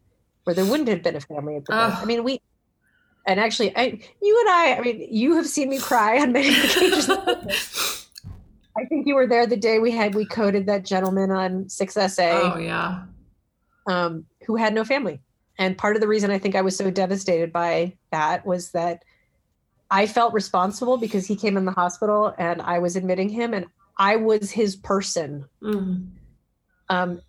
where 0.44 0.54
there 0.54 0.64
wouldn't 0.64 0.88
have 0.88 1.02
been 1.02 1.16
a 1.16 1.20
family 1.20 1.56
at 1.56 1.66
the 1.66 1.74
uh, 1.74 1.96
I 2.00 2.06
mean, 2.06 2.24
we 2.24 2.40
and 3.26 3.38
actually, 3.38 3.76
I 3.76 4.00
you 4.22 4.40
and 4.40 4.48
I, 4.48 4.76
I 4.78 4.80
mean, 4.80 5.06
you 5.10 5.36
have 5.36 5.46
seen 5.46 5.68
me 5.68 5.78
cry 5.78 6.18
on 6.18 6.32
many 6.32 6.48
occasions. 6.64 7.10
Think 9.00 9.08
you 9.08 9.14
were 9.14 9.26
there 9.26 9.46
the 9.46 9.56
day 9.56 9.78
we 9.78 9.92
had 9.92 10.14
we 10.14 10.26
coded 10.26 10.66
that 10.66 10.84
gentleman 10.84 11.30
on 11.30 11.64
6SA. 11.64 12.52
Oh 12.54 12.58
yeah. 12.58 13.04
Um, 13.86 14.26
who 14.46 14.56
had 14.56 14.74
no 14.74 14.84
family. 14.84 15.22
And 15.56 15.78
part 15.78 15.96
of 15.96 16.02
the 16.02 16.06
reason 16.06 16.30
I 16.30 16.36
think 16.36 16.54
I 16.54 16.60
was 16.60 16.76
so 16.76 16.90
devastated 16.90 17.50
by 17.50 17.96
that 18.12 18.44
was 18.44 18.72
that 18.72 19.02
I 19.90 20.06
felt 20.06 20.34
responsible 20.34 20.98
because 20.98 21.26
he 21.26 21.34
came 21.34 21.56
in 21.56 21.64
the 21.64 21.72
hospital 21.72 22.34
and 22.36 22.60
I 22.60 22.78
was 22.78 22.94
admitting 22.94 23.30
him 23.30 23.54
and 23.54 23.64
I 23.96 24.16
was 24.16 24.50
his 24.50 24.76
person. 24.76 25.46
Mm-hmm. 25.62 26.04
Um, 26.90 27.22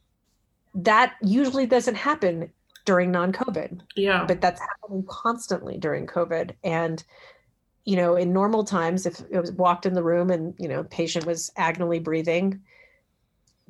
that 0.76 1.16
usually 1.22 1.68
doesn't 1.68 1.96
happen 1.96 2.52
during 2.84 3.12
non-COVID. 3.12 3.80
Yeah. 3.96 4.26
But 4.26 4.42
that's 4.42 4.60
happening 4.60 5.06
constantly 5.08 5.78
during 5.78 6.06
COVID. 6.06 6.52
And 6.66 7.02
you 7.86 7.96
know, 7.96 8.16
in 8.16 8.32
normal 8.34 8.64
times, 8.64 9.06
if 9.06 9.20
it 9.32 9.40
was 9.40 9.52
walked 9.54 9.86
in 9.86 9.94
the 9.94 10.04
room 10.04 10.30
and 10.30 10.54
you 10.58 10.68
know, 10.68 10.84
patient 10.86 11.26
was 11.26 11.52
agonally 11.58 12.04
breathing, 12.04 12.62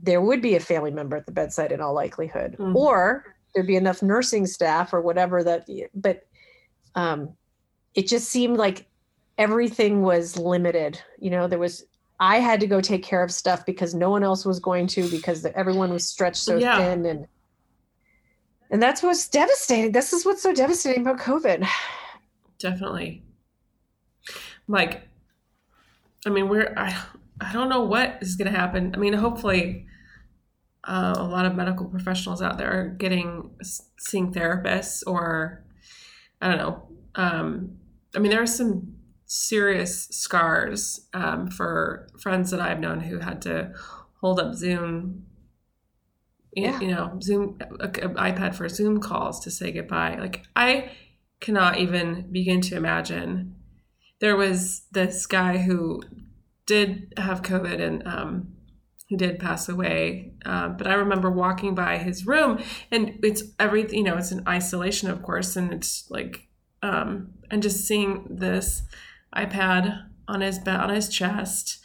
there 0.02 0.22
would 0.22 0.42
be 0.42 0.56
a 0.56 0.60
family 0.60 0.92
member 0.92 1.16
at 1.16 1.26
the 1.26 1.32
bedside 1.32 1.72
in 1.72 1.80
all 1.82 1.94
likelihood, 1.94 2.56
Mhm. 2.60 2.76
or 2.76 3.24
there'd 3.54 3.68
be 3.68 3.76
enough 3.76 4.02
nursing 4.02 4.46
staff 4.46 4.94
or 4.94 5.02
whatever 5.02 5.44
that. 5.44 5.68
But 5.94 6.28
um, 6.96 7.36
it 7.94 8.08
just 8.08 8.30
seemed 8.30 8.58
like 8.58 8.86
everything 9.38 10.02
was 10.02 10.38
limited. 10.38 11.00
You 11.20 11.30
know, 11.32 11.48
there 11.48 11.60
was. 11.60 11.86
I 12.20 12.38
had 12.38 12.60
to 12.60 12.68
go 12.68 12.82
take 12.82 13.02
care 13.04 13.24
of 13.24 13.32
stuff 13.32 13.66
because 13.66 13.96
no 13.96 14.10
one 14.12 14.24
else 14.24 14.46
was 14.46 14.60
going 14.60 14.86
to 14.88 15.10
because 15.10 15.42
the, 15.42 15.56
everyone 15.58 15.92
was 15.92 16.08
stretched 16.08 16.44
so 16.44 16.58
Yeah. 16.58 16.78
thin 16.78 17.06
and 17.06 17.28
and 18.70 18.82
that's 18.82 19.02
what's 19.02 19.28
devastating. 19.28 19.92
This 19.92 20.14
is 20.14 20.26
what's 20.26 20.42
so 20.44 20.54
devastating 20.54 21.02
about 21.02 21.18
COVID. 21.20 21.66
Definitely. 22.60 23.24
Like, 24.72 25.08
I 26.26 26.30
mean, 26.30 26.48
we're, 26.50 26.74
I, 26.78 26.98
I 27.40 27.52
don't 27.54 27.70
know 27.70 27.84
what 27.84 28.18
is 28.22 28.36
going 28.36 28.52
to 28.52 28.58
happen. 28.58 28.94
I 28.96 28.98
mean, 28.98 29.14
hopefully, 29.14 29.86
uh, 30.84 31.14
a 31.18 31.24
lot 31.24 31.46
of 31.46 31.56
medical 31.56 31.86
professionals 31.88 32.42
out 32.42 32.58
there 32.58 32.72
are 32.72 32.88
getting, 32.88 33.52
seeing 34.00 34.34
therapists 34.34 35.04
or, 35.06 35.64
I 36.42 36.48
don't 36.50 36.58
know. 36.58 36.88
Um, 37.16 37.78
I 38.16 38.20
mean, 38.20 38.32
there 38.32 38.42
are 38.42 38.48
some 38.48 38.96
serious 39.26 40.08
scars 40.10 41.08
um, 41.14 41.50
for 41.50 42.08
friends 42.20 42.52
that 42.52 42.60
I've 42.60 42.80
known 42.80 43.00
who 43.02 43.20
had 43.20 43.42
to 43.44 43.74
hold 44.22 44.40
up 44.40 44.54
Zoom 44.56 45.26
you- 46.54 46.64
Yeah. 46.64 46.80
you 46.82 46.88
know 46.90 47.18
zoom 47.22 47.58
a, 47.80 47.86
a 47.86 47.90
ipad 47.90 48.54
for 48.56 48.68
zoom 48.68 49.00
calls 49.00 49.40
to 49.46 49.50
say 49.50 49.72
goodbye 49.72 50.18
like 50.20 50.44
i 50.54 50.92
cannot 51.40 51.78
even 51.78 52.30
begin 52.30 52.60
to 52.60 52.76
imagine 52.76 53.56
there 54.22 54.38
was 54.38 54.84
this 54.92 55.26
guy 55.26 55.58
who 55.58 56.02
did 56.66 57.14
have 57.18 57.42
covid 57.42 57.82
and 57.82 58.08
um, 58.08 58.54
he 59.08 59.18
did 59.18 59.40
pass 59.40 59.68
away 59.68 60.34
um, 60.46 60.78
but 60.78 60.88
i 60.88 60.94
remember 60.94 61.30
walking 61.30 61.76
by 61.76 61.98
his 61.98 62.26
room 62.26 62.64
and 62.92 63.20
it's 63.24 63.44
everything 63.60 63.98
you 63.98 64.04
know 64.06 64.16
it's 64.18 64.32
an 64.32 64.44
isolation 64.48 65.10
of 65.10 65.22
course 65.22 65.56
and 65.58 65.74
it's 65.74 66.10
like 66.10 66.48
um, 66.82 67.34
and 67.50 67.62
just 67.62 67.86
seeing 67.86 68.26
this 68.30 68.84
ipad 69.36 70.08
on 70.28 70.42
his 70.42 70.60
bed 70.60 70.80
on 70.80 70.90
his 70.90 71.10
chest 71.10 71.80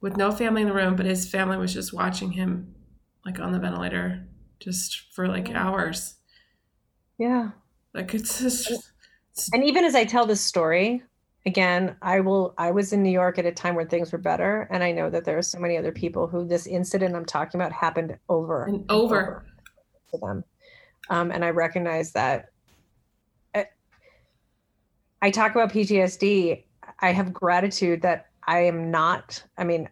with 0.00 0.16
no 0.16 0.32
family 0.32 0.62
in 0.62 0.68
the 0.68 0.74
room 0.74 0.96
but 0.96 1.06
his 1.06 1.28
family 1.30 1.56
was 1.56 1.72
just 1.74 1.92
watching 1.92 2.32
him 2.32 2.74
like 3.24 3.38
on 3.38 3.52
the 3.52 3.58
ventilator 3.58 4.26
just 4.58 5.12
for 5.14 5.28
like 5.28 5.50
hours 5.50 6.14
Yeah. 7.18 7.50
like 7.94 8.14
it's 8.14 8.40
just 8.40 8.90
And 9.52 9.64
even 9.64 9.84
as 9.84 9.94
I 9.94 10.04
tell 10.04 10.26
this 10.26 10.40
story, 10.40 11.02
again, 11.46 11.96
I 12.02 12.20
will 12.20 12.54
I 12.58 12.70
was 12.70 12.92
in 12.92 13.02
New 13.02 13.10
York 13.10 13.38
at 13.38 13.46
a 13.46 13.52
time 13.52 13.74
when 13.74 13.88
things 13.88 14.12
were 14.12 14.18
better. 14.18 14.68
And 14.70 14.82
I 14.82 14.92
know 14.92 15.10
that 15.10 15.24
there 15.24 15.38
are 15.38 15.42
so 15.42 15.58
many 15.58 15.76
other 15.76 15.92
people 15.92 16.26
who 16.26 16.46
this 16.46 16.66
incident 16.66 17.16
I'm 17.16 17.24
talking 17.24 17.60
about 17.60 17.72
happened 17.72 18.18
over 18.28 18.64
and 18.64 18.90
over 18.90 19.44
to 20.12 20.18
them. 20.18 20.44
Um, 21.08 21.30
and 21.30 21.44
I 21.44 21.50
recognize 21.50 22.12
that 22.12 22.50
I, 23.54 23.66
I 25.22 25.30
talk 25.30 25.52
about 25.52 25.72
PTSD. 25.72 26.64
I 27.00 27.12
have 27.12 27.32
gratitude 27.32 28.02
that 28.02 28.26
I 28.46 28.60
am 28.60 28.90
not, 28.90 29.42
I 29.56 29.64
mean, 29.64 29.88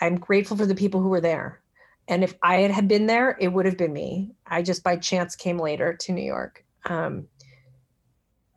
I'm 0.00 0.16
grateful 0.16 0.56
for 0.56 0.66
the 0.66 0.74
people 0.74 1.00
who 1.00 1.08
were 1.08 1.20
there. 1.20 1.60
And 2.08 2.24
if 2.24 2.34
I 2.42 2.56
had 2.56 2.70
had 2.70 2.88
been 2.88 3.06
there, 3.06 3.36
it 3.40 3.48
would 3.48 3.66
have 3.66 3.76
been 3.76 3.92
me. 3.92 4.32
I 4.46 4.62
just 4.62 4.82
by 4.82 4.96
chance 4.96 5.36
came 5.36 5.58
later 5.58 5.96
to 6.00 6.12
New 6.12 6.24
York. 6.24 6.64
Um, 6.86 7.28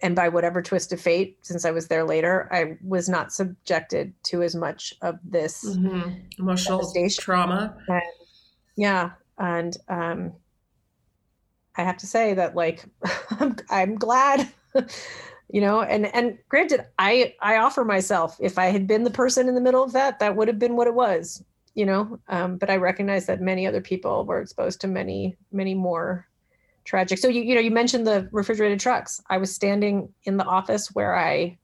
and 0.03 0.15
by 0.15 0.29
whatever 0.29 0.61
twist 0.61 0.93
of 0.93 1.01
fate, 1.01 1.39
since 1.41 1.65
I 1.65 1.71
was 1.71 1.87
there 1.87 2.03
later, 2.03 2.47
I 2.51 2.77
was 2.83 3.09
not 3.09 3.33
subjected 3.33 4.13
to 4.25 4.43
as 4.43 4.53
much 4.55 4.93
of 5.01 5.17
this 5.23 5.63
Mhm. 5.65 6.39
emotional 6.39 6.93
trauma. 7.17 7.75
Yeah 8.75 9.11
and 9.37 9.75
um 9.89 10.33
i 11.75 11.81
have 11.83 11.97
to 11.97 12.05
say 12.07 12.33
that 12.35 12.55
like 12.55 12.85
i'm, 13.39 13.55
I'm 13.69 13.95
glad 13.95 14.47
you 15.49 15.61
know 15.61 15.81
and 15.81 16.05
and 16.13 16.37
granted 16.49 16.85
i 16.99 17.33
i 17.41 17.57
offer 17.57 17.83
myself. 17.83 18.37
If 18.39 18.57
i 18.59 18.65
had 18.67 18.87
been 18.87 19.03
the 19.03 19.09
person 19.09 19.47
in 19.47 19.55
the 19.55 19.61
middle 19.61 19.83
of 19.83 19.93
that 19.93 20.19
that 20.19 20.35
would 20.35 20.47
have 20.47 20.59
been 20.59 20.75
what 20.75 20.87
it 20.87 20.93
was 20.93 21.43
you 21.73 21.85
know 21.85 22.19
um 22.27 22.57
but 22.57 22.69
i 22.69 22.75
recognize 22.75 23.25
that 23.25 23.41
many 23.41 23.65
other 23.65 23.81
people 23.81 24.25
were 24.25 24.39
exposed 24.41 24.81
to 24.81 24.87
many 24.87 25.35
many 25.51 25.73
more 25.73 26.27
tragic 26.83 27.17
so 27.17 27.27
you 27.27 27.41
you 27.41 27.55
know 27.55 27.61
you 27.61 27.71
mentioned 27.71 28.05
the 28.05 28.27
refrigerated 28.31 28.79
trucks 28.79 29.21
i 29.29 29.37
was 29.37 29.53
standing 29.53 30.09
in 30.23 30.37
the 30.37 30.45
office 30.45 30.89
where 30.93 31.15
i 31.15 31.57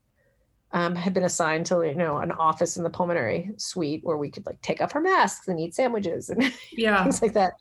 um, 0.72 0.94
had 0.94 1.12
been 1.12 1.24
assigned 1.24 1.66
to 1.66 1.82
you 1.82 1.94
know 1.94 2.18
an 2.18 2.32
office 2.32 2.76
in 2.76 2.84
the 2.84 2.90
pulmonary 2.90 3.50
suite 3.56 4.00
where 4.04 4.16
we 4.16 4.30
could 4.30 4.46
like 4.46 4.60
take 4.62 4.80
off 4.80 4.94
our 4.94 5.00
masks 5.00 5.48
and 5.48 5.58
eat 5.58 5.74
sandwiches 5.74 6.30
and 6.30 6.52
yeah 6.72 7.02
things 7.02 7.22
like 7.22 7.32
that. 7.34 7.54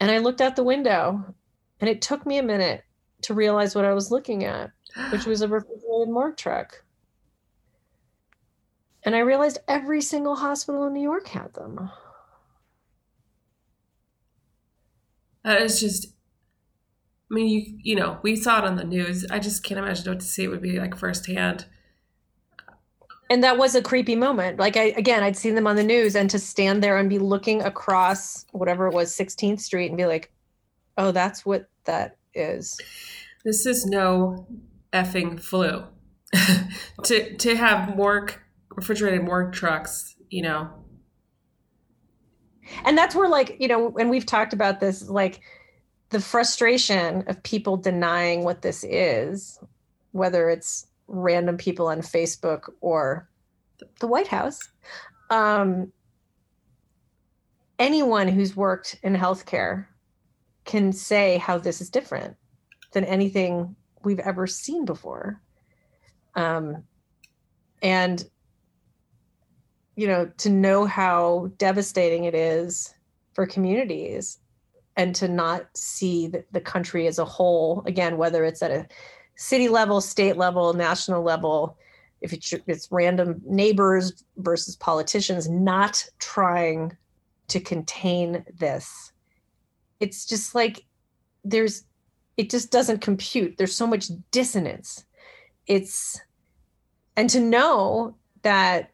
And 0.00 0.10
I 0.10 0.18
looked 0.18 0.40
out 0.40 0.56
the 0.56 0.64
window 0.64 1.34
and 1.80 1.90
it 1.90 2.00
took 2.00 2.24
me 2.24 2.38
a 2.38 2.42
minute 2.42 2.82
to 3.22 3.34
realize 3.34 3.74
what 3.74 3.84
I 3.84 3.92
was 3.92 4.10
looking 4.10 4.44
at, 4.44 4.70
which 5.10 5.26
was 5.26 5.42
a 5.42 5.48
refrigerated 5.48 6.08
morgue 6.08 6.38
truck. 6.38 6.84
And 9.02 9.14
I 9.14 9.20
realized 9.20 9.58
every 9.68 10.00
single 10.00 10.36
hospital 10.36 10.86
in 10.86 10.94
New 10.94 11.02
York 11.02 11.28
had 11.28 11.52
them. 11.54 11.90
that 15.44 15.62
is 15.62 15.80
just 15.80 16.14
i 17.30 17.34
mean 17.34 17.48
you 17.48 17.78
you 17.82 17.96
know 17.96 18.18
we 18.22 18.36
saw 18.36 18.58
it 18.58 18.64
on 18.64 18.76
the 18.76 18.84
news. 18.84 19.26
I 19.30 19.38
just 19.38 19.62
can't 19.62 19.78
imagine 19.78 20.10
what 20.10 20.20
to 20.20 20.26
see. 20.26 20.44
It 20.44 20.48
would 20.48 20.62
be 20.62 20.78
like 20.78 20.96
firsthand. 20.96 21.66
And 23.30 23.44
that 23.44 23.58
was 23.58 23.76
a 23.76 23.82
creepy 23.82 24.16
moment. 24.16 24.58
Like 24.58 24.76
I 24.76 24.94
again, 24.96 25.22
I'd 25.22 25.36
seen 25.36 25.54
them 25.54 25.66
on 25.66 25.76
the 25.76 25.84
news 25.84 26.16
and 26.16 26.28
to 26.30 26.38
stand 26.38 26.82
there 26.82 26.98
and 26.98 27.08
be 27.08 27.18
looking 27.18 27.62
across 27.62 28.44
whatever 28.52 28.88
it 28.88 28.94
was 28.94 29.16
16th 29.16 29.60
Street 29.60 29.88
and 29.88 29.96
be 29.96 30.06
like, 30.06 30.32
"Oh, 30.98 31.12
that's 31.12 31.46
what 31.46 31.68
that 31.84 32.16
is." 32.34 32.78
this 33.44 33.64
is 33.66 33.86
no 33.86 34.46
effing 34.92 35.40
flu. 35.40 35.84
To 37.04 37.36
to 37.38 37.56
have 37.56 37.96
morgue 37.96 38.34
refrigerated 38.76 39.24
morgue 39.24 39.52
trucks 39.52 40.16
you 40.30 40.42
know. 40.42 40.70
And 42.84 42.96
that's 42.96 43.14
where 43.14 43.28
like 43.28 43.56
you 43.58 43.68
know 43.68 43.94
and 43.98 44.10
we've 44.10 44.26
talked 44.26 44.52
about 44.52 44.80
this 44.80 45.08
like 45.08 45.40
the 46.10 46.20
frustration 46.20 47.24
of 47.26 47.42
people 47.42 47.76
denying 47.76 48.44
what 48.44 48.62
this 48.62 48.84
is 48.84 49.58
whether 50.12 50.50
it's 50.50 50.86
random 51.06 51.56
people 51.56 51.86
on 51.88 52.00
facebook 52.00 52.70
or 52.80 53.28
the 54.00 54.06
white 54.06 54.28
house 54.28 54.60
um, 55.30 55.92
anyone 57.78 58.28
who's 58.28 58.54
worked 58.54 58.98
in 59.02 59.14
healthcare 59.14 59.86
can 60.64 60.92
say 60.92 61.38
how 61.38 61.58
this 61.58 61.80
is 61.80 61.90
different 61.90 62.36
than 62.92 63.04
anything 63.04 63.74
we've 64.04 64.18
ever 64.20 64.46
seen 64.46 64.84
before. 64.84 65.40
Um, 66.34 66.84
and 67.82 68.22
you 69.96 70.06
know 70.06 70.30
to 70.38 70.50
know 70.50 70.84
how 70.86 71.50
devastating 71.56 72.24
it 72.24 72.34
is 72.34 72.94
for 73.32 73.46
communities 73.46 74.38
and 74.96 75.14
to 75.14 75.28
not 75.28 75.66
see 75.74 76.26
the, 76.26 76.44
the 76.52 76.60
country 76.60 77.06
as 77.06 77.18
a 77.18 77.24
whole 77.24 77.82
again 77.86 78.16
whether 78.16 78.44
it's 78.44 78.62
at 78.62 78.70
a 78.70 78.86
city 79.36 79.68
level 79.68 80.00
state 80.00 80.36
level 80.36 80.72
national 80.74 81.22
level 81.22 81.76
if 82.20 82.32
it's, 82.32 82.52
it's 82.66 82.88
random 82.90 83.40
neighbors 83.46 84.24
versus 84.36 84.76
politicians 84.76 85.48
not 85.48 86.04
trying 86.18 86.96
to 87.48 87.60
contain 87.60 88.44
this. 88.58 89.12
It's 89.98 90.24
just 90.24 90.54
like 90.54 90.84
there's 91.44 91.84
it 92.36 92.48
just 92.48 92.70
doesn't 92.70 93.00
compute. 93.00 93.56
There's 93.58 93.74
so 93.74 93.86
much 93.86 94.10
dissonance. 94.30 95.04
It's 95.66 96.18
and 97.16 97.28
to 97.30 97.40
know 97.40 98.16
that 98.42 98.89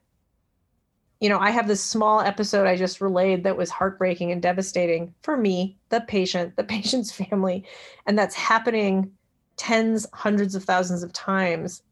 you 1.20 1.28
know, 1.28 1.38
I 1.38 1.50
have 1.50 1.66
this 1.66 1.82
small 1.82 2.20
episode 2.20 2.66
I 2.66 2.76
just 2.76 3.00
relayed 3.00 3.44
that 3.44 3.56
was 3.56 3.70
heartbreaking 3.70 4.32
and 4.32 4.42
devastating 4.42 5.14
for 5.22 5.36
me, 5.36 5.78
the 5.88 6.02
patient, 6.02 6.56
the 6.56 6.64
patient's 6.76 7.12
family, 7.12 7.64
and 8.06 8.18
that's 8.18 8.34
happening 8.34 9.10
tens, 9.56 10.06
hundreds 10.12 10.54
of 10.54 10.64
thousands 10.64 11.02
of 11.02 11.12
times. 11.12 11.82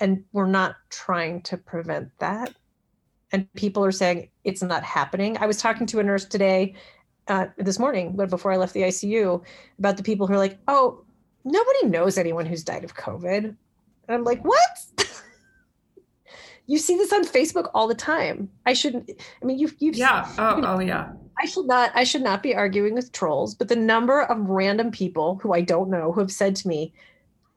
And 0.00 0.22
we're 0.32 0.46
not 0.46 0.76
trying 0.90 1.42
to 1.42 1.56
prevent 1.56 2.10
that. 2.18 2.54
And 3.32 3.52
people 3.54 3.84
are 3.84 3.92
saying 3.92 4.30
it's 4.44 4.62
not 4.62 4.84
happening. 4.84 5.36
I 5.38 5.46
was 5.46 5.58
talking 5.58 5.86
to 5.88 6.00
a 6.00 6.02
nurse 6.02 6.24
today, 6.24 6.74
uh, 7.26 7.46
this 7.56 7.78
morning, 7.78 8.14
but 8.16 8.30
before 8.30 8.52
I 8.52 8.56
left 8.56 8.74
the 8.74 8.82
ICU, 8.82 9.42
about 9.78 9.96
the 9.96 10.02
people 10.02 10.26
who 10.26 10.34
are 10.34 10.38
like, 10.38 10.58
oh, 10.68 11.04
nobody 11.44 11.86
knows 11.86 12.16
anyone 12.16 12.46
who's 12.46 12.64
died 12.64 12.84
of 12.84 12.94
COVID. 12.94 13.44
And 13.44 13.56
I'm 14.08 14.24
like, 14.24 14.42
what? 14.44 14.78
You 16.68 16.78
see 16.78 16.96
this 16.96 17.12
on 17.12 17.24
Facebook 17.24 17.70
all 17.74 17.88
the 17.88 17.94
time. 17.94 18.48
I 18.64 18.74
shouldn't. 18.74 19.10
I 19.42 19.44
mean, 19.44 19.58
you've 19.58 19.74
you've 19.80 19.96
yeah 19.96 20.32
oh, 20.38 20.62
oh 20.64 20.78
yeah 20.78 21.10
I 21.40 21.46
should 21.46 21.66
not 21.66 21.90
I 21.94 22.04
should 22.04 22.22
not 22.22 22.42
be 22.42 22.54
arguing 22.54 22.94
with 22.94 23.10
trolls, 23.10 23.54
but 23.54 23.68
the 23.68 23.76
number 23.76 24.22
of 24.22 24.38
random 24.48 24.92
people 24.92 25.40
who 25.42 25.52
I 25.52 25.62
don't 25.62 25.90
know 25.90 26.12
who 26.12 26.20
have 26.20 26.30
said 26.30 26.54
to 26.56 26.68
me, 26.68 26.92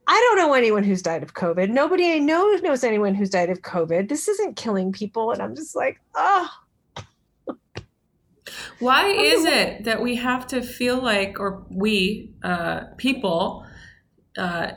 I 0.07 0.13
don't 0.13 0.37
know 0.37 0.53
anyone 0.53 0.83
who's 0.83 1.01
died 1.01 1.23
of 1.23 1.33
COVID. 1.33 1.69
Nobody 1.69 2.13
I 2.13 2.19
know 2.19 2.51
knows 2.63 2.83
anyone 2.83 3.13
who's 3.13 3.29
died 3.29 3.49
of 3.49 3.61
COVID. 3.61 4.09
This 4.09 4.27
isn't 4.27 4.55
killing 4.55 4.91
people. 4.91 5.31
And 5.31 5.41
I'm 5.41 5.55
just 5.55 5.75
like, 5.75 5.99
oh. 6.15 6.49
Why 8.79 9.07
is 9.07 9.45
it 9.45 9.85
that 9.85 10.01
we 10.01 10.15
have 10.15 10.47
to 10.47 10.61
feel 10.61 11.01
like, 11.01 11.39
or 11.39 11.63
we, 11.69 12.31
uh, 12.43 12.85
people, 12.97 13.65
uh, 14.37 14.71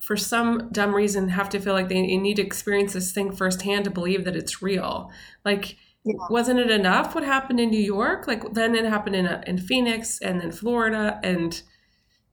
for 0.00 0.16
some 0.16 0.70
dumb 0.72 0.94
reason, 0.94 1.28
have 1.28 1.48
to 1.50 1.60
feel 1.60 1.74
like 1.74 1.88
they 1.88 2.02
need 2.02 2.36
to 2.36 2.42
experience 2.42 2.94
this 2.94 3.12
thing 3.12 3.32
firsthand 3.32 3.84
to 3.84 3.90
believe 3.90 4.24
that 4.24 4.36
it's 4.36 4.62
real? 4.62 5.10
Like, 5.44 5.76
yeah. 6.04 6.14
wasn't 6.30 6.60
it 6.60 6.70
enough 6.70 7.14
what 7.14 7.24
happened 7.24 7.60
in 7.60 7.70
New 7.70 7.80
York? 7.80 8.26
Like, 8.26 8.54
then 8.54 8.74
it 8.74 8.84
happened 8.86 9.16
in, 9.16 9.26
uh, 9.26 9.42
in 9.46 9.58
Phoenix 9.58 10.18
and 10.20 10.40
then 10.40 10.52
Florida 10.52 11.20
and 11.22 11.62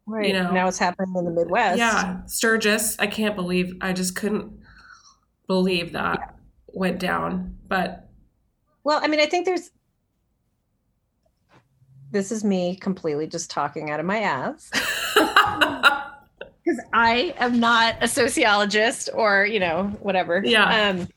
Right. 0.10 0.28
You 0.28 0.34
know, 0.34 0.52
now 0.52 0.70
it's 0.70 0.80
happening 0.80 1.14
in 1.18 1.26
the 1.26 1.32
Midwest. 1.32 1.78
Yeah. 1.78 2.26
Sturgis. 2.28 2.98
I 2.98 3.08
can't 3.08 3.36
believe 3.36 3.76
I 3.82 3.92
just 3.92 4.16
couldn't 4.16 4.58
believe 5.48 5.92
that 5.92 6.18
yeah. 6.18 6.32
went 6.68 6.98
down. 6.98 7.58
But 7.68 8.10
well, 8.86 9.02
I 9.04 9.10
mean, 9.10 9.20
I 9.20 9.26
think 9.26 9.46
there's 9.46 9.70
this 12.10 12.32
is 12.32 12.46
me 12.46 12.78
completely 12.78 13.28
just 13.28 13.50
talking 13.50 13.90
out 13.90 14.00
of 14.00 14.06
my 14.06 14.20
ass. 14.20 14.72
I 16.98 17.36
am 17.38 17.60
not 17.60 17.96
a 18.02 18.08
sociologist 18.08 19.12
or, 19.14 19.46
you 19.46 19.60
know, 19.60 19.96
whatever. 20.00 20.42
Yeah. 20.44 20.90
Um, 20.90 21.08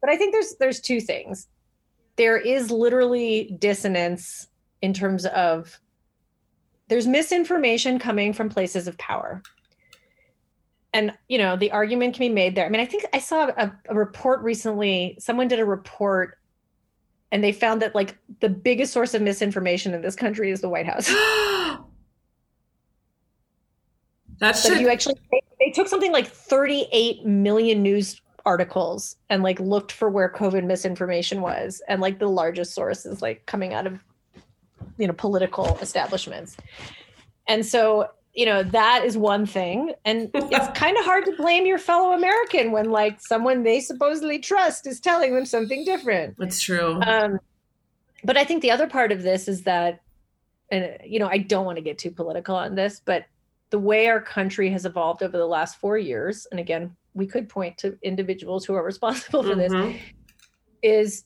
but 0.00 0.08
I 0.08 0.16
think 0.16 0.32
there's 0.32 0.54
there's 0.60 0.80
two 0.80 1.00
things. 1.00 1.48
There 2.14 2.38
is 2.38 2.70
literally 2.70 3.56
dissonance 3.58 4.46
in 4.82 4.92
terms 4.92 5.26
of 5.26 5.80
there's 6.86 7.08
misinformation 7.08 7.98
coming 7.98 8.32
from 8.32 8.48
places 8.48 8.86
of 8.86 8.96
power 8.98 9.42
and 10.94 11.12
you 11.28 11.38
know 11.38 11.56
the 11.56 11.72
argument 11.72 12.14
can 12.14 12.28
be 12.28 12.32
made 12.32 12.54
there 12.54 12.64
i 12.64 12.68
mean 12.68 12.80
i 12.80 12.86
think 12.86 13.04
i 13.12 13.18
saw 13.18 13.48
a, 13.56 13.72
a, 13.88 13.94
report 13.94 14.40
recently 14.42 15.16
someone 15.18 15.48
did 15.48 15.58
a 15.58 15.64
report 15.64 16.38
and 17.32 17.42
they 17.42 17.50
found 17.50 17.82
that 17.82 17.94
like 17.94 18.16
the 18.40 18.48
biggest 18.48 18.92
source 18.92 19.14
of 19.14 19.20
misinformation 19.20 19.92
in 19.92 20.02
this 20.02 20.14
country 20.14 20.52
is 20.52 20.60
the 20.60 20.68
white 20.68 20.86
house 20.86 21.08
that's 24.38 24.62
so 24.62 24.72
you 24.72 24.88
actually 24.88 25.16
they, 25.30 25.40
they 25.60 25.70
took 25.70 25.88
something 25.88 26.12
like 26.12 26.26
38 26.26 27.24
million 27.24 27.82
news 27.82 28.20
articles 28.44 29.16
and 29.28 29.42
like 29.42 29.58
looked 29.58 29.90
for 29.90 30.08
where 30.08 30.28
covid 30.28 30.64
misinformation 30.64 31.40
was. 31.40 31.82
And 31.88 32.00
like 32.00 32.18
the 32.18 32.28
largest 32.28 32.74
source 32.74 33.04
is 33.06 33.22
like 33.22 33.46
coming 33.46 33.74
out 33.74 33.86
of 33.86 34.00
you 34.98 35.06
know 35.06 35.12
political 35.12 35.78
establishments. 35.78 36.56
And 37.48 37.64
so 37.64 38.08
you 38.34 38.46
know 38.46 38.62
that 38.62 39.04
is 39.04 39.16
one 39.16 39.46
thing. 39.46 39.94
And 40.04 40.30
it's 40.34 40.78
kind 40.78 40.96
of 40.96 41.04
hard 41.04 41.24
to 41.24 41.36
blame 41.36 41.66
your 41.66 41.78
fellow 41.78 42.12
american 42.12 42.72
when 42.72 42.90
like 42.90 43.20
someone 43.20 43.62
they 43.62 43.80
supposedly 43.80 44.38
trust 44.38 44.86
is 44.86 45.00
telling 45.00 45.34
them 45.34 45.46
something 45.46 45.84
different. 45.84 46.36
That's 46.38 46.60
true. 46.60 47.00
Um, 47.02 47.40
but 48.26 48.36
i 48.36 48.44
think 48.44 48.60
the 48.60 48.70
other 48.70 48.86
part 48.86 49.12
of 49.12 49.22
this 49.22 49.48
is 49.48 49.62
that 49.62 50.00
and 50.70 50.98
you 51.04 51.18
know 51.18 51.28
i 51.28 51.38
don't 51.38 51.64
want 51.64 51.76
to 51.76 51.82
get 51.82 51.96
too 51.96 52.10
political 52.10 52.56
on 52.56 52.74
this 52.74 53.00
but 53.04 53.24
the 53.76 53.78
way 53.78 54.08
our 54.08 54.20
country 54.20 54.70
has 54.70 54.86
evolved 54.86 55.22
over 55.22 55.36
the 55.36 55.46
last 55.46 55.76
four 55.76 55.98
years 55.98 56.46
and 56.50 56.58
again 56.58 56.96
we 57.14 57.26
could 57.26 57.48
point 57.48 57.76
to 57.76 57.98
individuals 58.02 58.64
who 58.64 58.74
are 58.74 58.84
responsible 58.92 59.42
for 59.42 59.54
mm-hmm. 59.54 59.92
this 59.92 60.00
is 60.82 61.24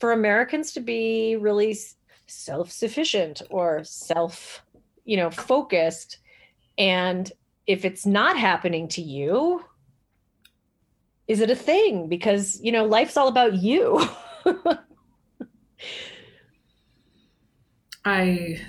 for 0.00 0.12
americans 0.12 0.72
to 0.72 0.80
be 0.80 1.36
really 1.36 1.74
self-sufficient 2.26 3.42
or 3.50 3.82
self 3.84 4.62
you 5.08 5.16
know 5.16 5.30
focused. 5.30 6.18
And 6.76 7.32
if 7.66 7.84
it's 7.84 8.06
not 8.06 8.38
happening 8.38 8.86
to 8.88 9.02
you 9.02 9.64
is 11.26 11.40
it 11.40 11.50
a 11.50 11.56
thing? 11.56 12.08
Because 12.08 12.60
you 12.62 12.70
know 12.70 12.84
life's 12.84 13.16
all 13.16 13.28
about 13.28 13.54
you. 13.54 14.06
I 18.04 18.60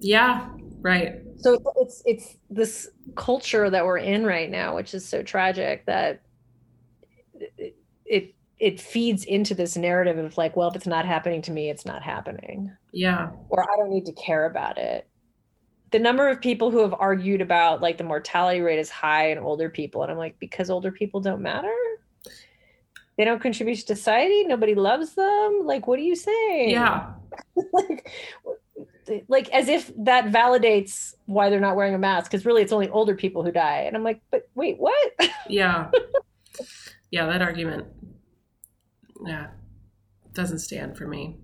yeah 0.00 0.48
right 0.80 1.20
so 1.38 1.58
it's 1.76 2.02
it's 2.04 2.36
this 2.50 2.88
culture 3.16 3.70
that 3.70 3.84
we're 3.84 3.98
in 3.98 4.24
right 4.24 4.50
now 4.50 4.74
which 4.74 4.94
is 4.94 5.06
so 5.06 5.22
tragic 5.22 5.86
that 5.86 6.22
it, 7.56 7.76
it 8.04 8.34
it 8.58 8.80
feeds 8.80 9.24
into 9.24 9.54
this 9.54 9.76
narrative 9.76 10.18
of 10.18 10.36
like, 10.36 10.56
well, 10.56 10.68
if 10.68 10.76
it's 10.76 10.86
not 10.86 11.06
happening 11.06 11.42
to 11.42 11.52
me, 11.52 11.70
it's 11.70 11.86
not 11.86 12.02
happening. 12.02 12.72
Yeah. 12.92 13.30
Or 13.50 13.62
I 13.62 13.76
don't 13.76 13.90
need 13.90 14.06
to 14.06 14.12
care 14.12 14.46
about 14.46 14.78
it. 14.78 15.06
The 15.90 15.98
number 15.98 16.28
of 16.28 16.40
people 16.40 16.70
who 16.70 16.82
have 16.82 16.94
argued 16.98 17.40
about 17.40 17.80
like 17.80 17.98
the 17.98 18.04
mortality 18.04 18.60
rate 18.60 18.78
is 18.78 18.90
high 18.90 19.30
in 19.30 19.38
older 19.38 19.70
people. 19.70 20.02
And 20.02 20.10
I'm 20.10 20.18
like, 20.18 20.38
because 20.38 20.70
older 20.70 20.90
people 20.90 21.20
don't 21.20 21.40
matter? 21.40 21.74
They 23.16 23.24
don't 23.24 23.40
contribute 23.40 23.76
to 23.76 23.96
society? 23.96 24.44
Nobody 24.44 24.74
loves 24.74 25.14
them? 25.14 25.62
Like, 25.64 25.86
what 25.86 25.96
do 25.96 26.02
you 26.02 26.14
say? 26.14 26.70
Yeah. 26.70 27.12
like, 27.72 28.10
like 29.28 29.48
as 29.50 29.68
if 29.68 29.92
that 29.96 30.26
validates 30.26 31.14
why 31.26 31.50
they're 31.50 31.60
not 31.60 31.76
wearing 31.76 31.94
a 31.94 31.98
mask 31.98 32.30
because 32.30 32.46
really 32.46 32.62
it's 32.62 32.72
only 32.72 32.88
older 32.88 33.14
people 33.14 33.42
who 33.42 33.52
die 33.52 33.80
and 33.80 33.96
i'm 33.96 34.04
like 34.04 34.20
but 34.30 34.48
wait 34.54 34.78
what 34.78 35.12
yeah 35.48 35.90
yeah 37.10 37.26
that 37.26 37.42
argument 37.42 37.86
yeah, 39.26 39.48
doesn't 40.32 40.60
stand 40.60 40.96
for 40.96 41.06
me. 41.06 41.36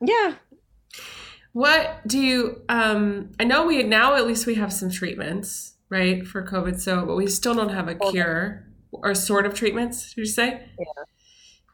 Yeah. 0.00 0.34
What 1.52 2.00
do 2.06 2.18
you 2.18 2.62
um 2.68 3.32
I 3.38 3.44
know 3.44 3.66
we 3.66 3.82
now 3.82 4.14
at 4.14 4.26
least 4.26 4.46
we 4.46 4.54
have 4.54 4.72
some 4.72 4.90
treatments, 4.90 5.74
right, 5.90 6.26
for 6.26 6.46
COVID 6.46 6.80
so 6.80 7.04
but 7.04 7.16
we 7.16 7.26
still 7.26 7.54
don't 7.54 7.70
have 7.70 7.88
a 7.88 7.94
cure 7.94 8.66
or 8.90 9.14
sort 9.14 9.46
of 9.46 9.54
treatments, 9.54 10.14
did 10.14 10.22
you 10.22 10.26
say? 10.26 10.68
Yeah. 10.78 11.04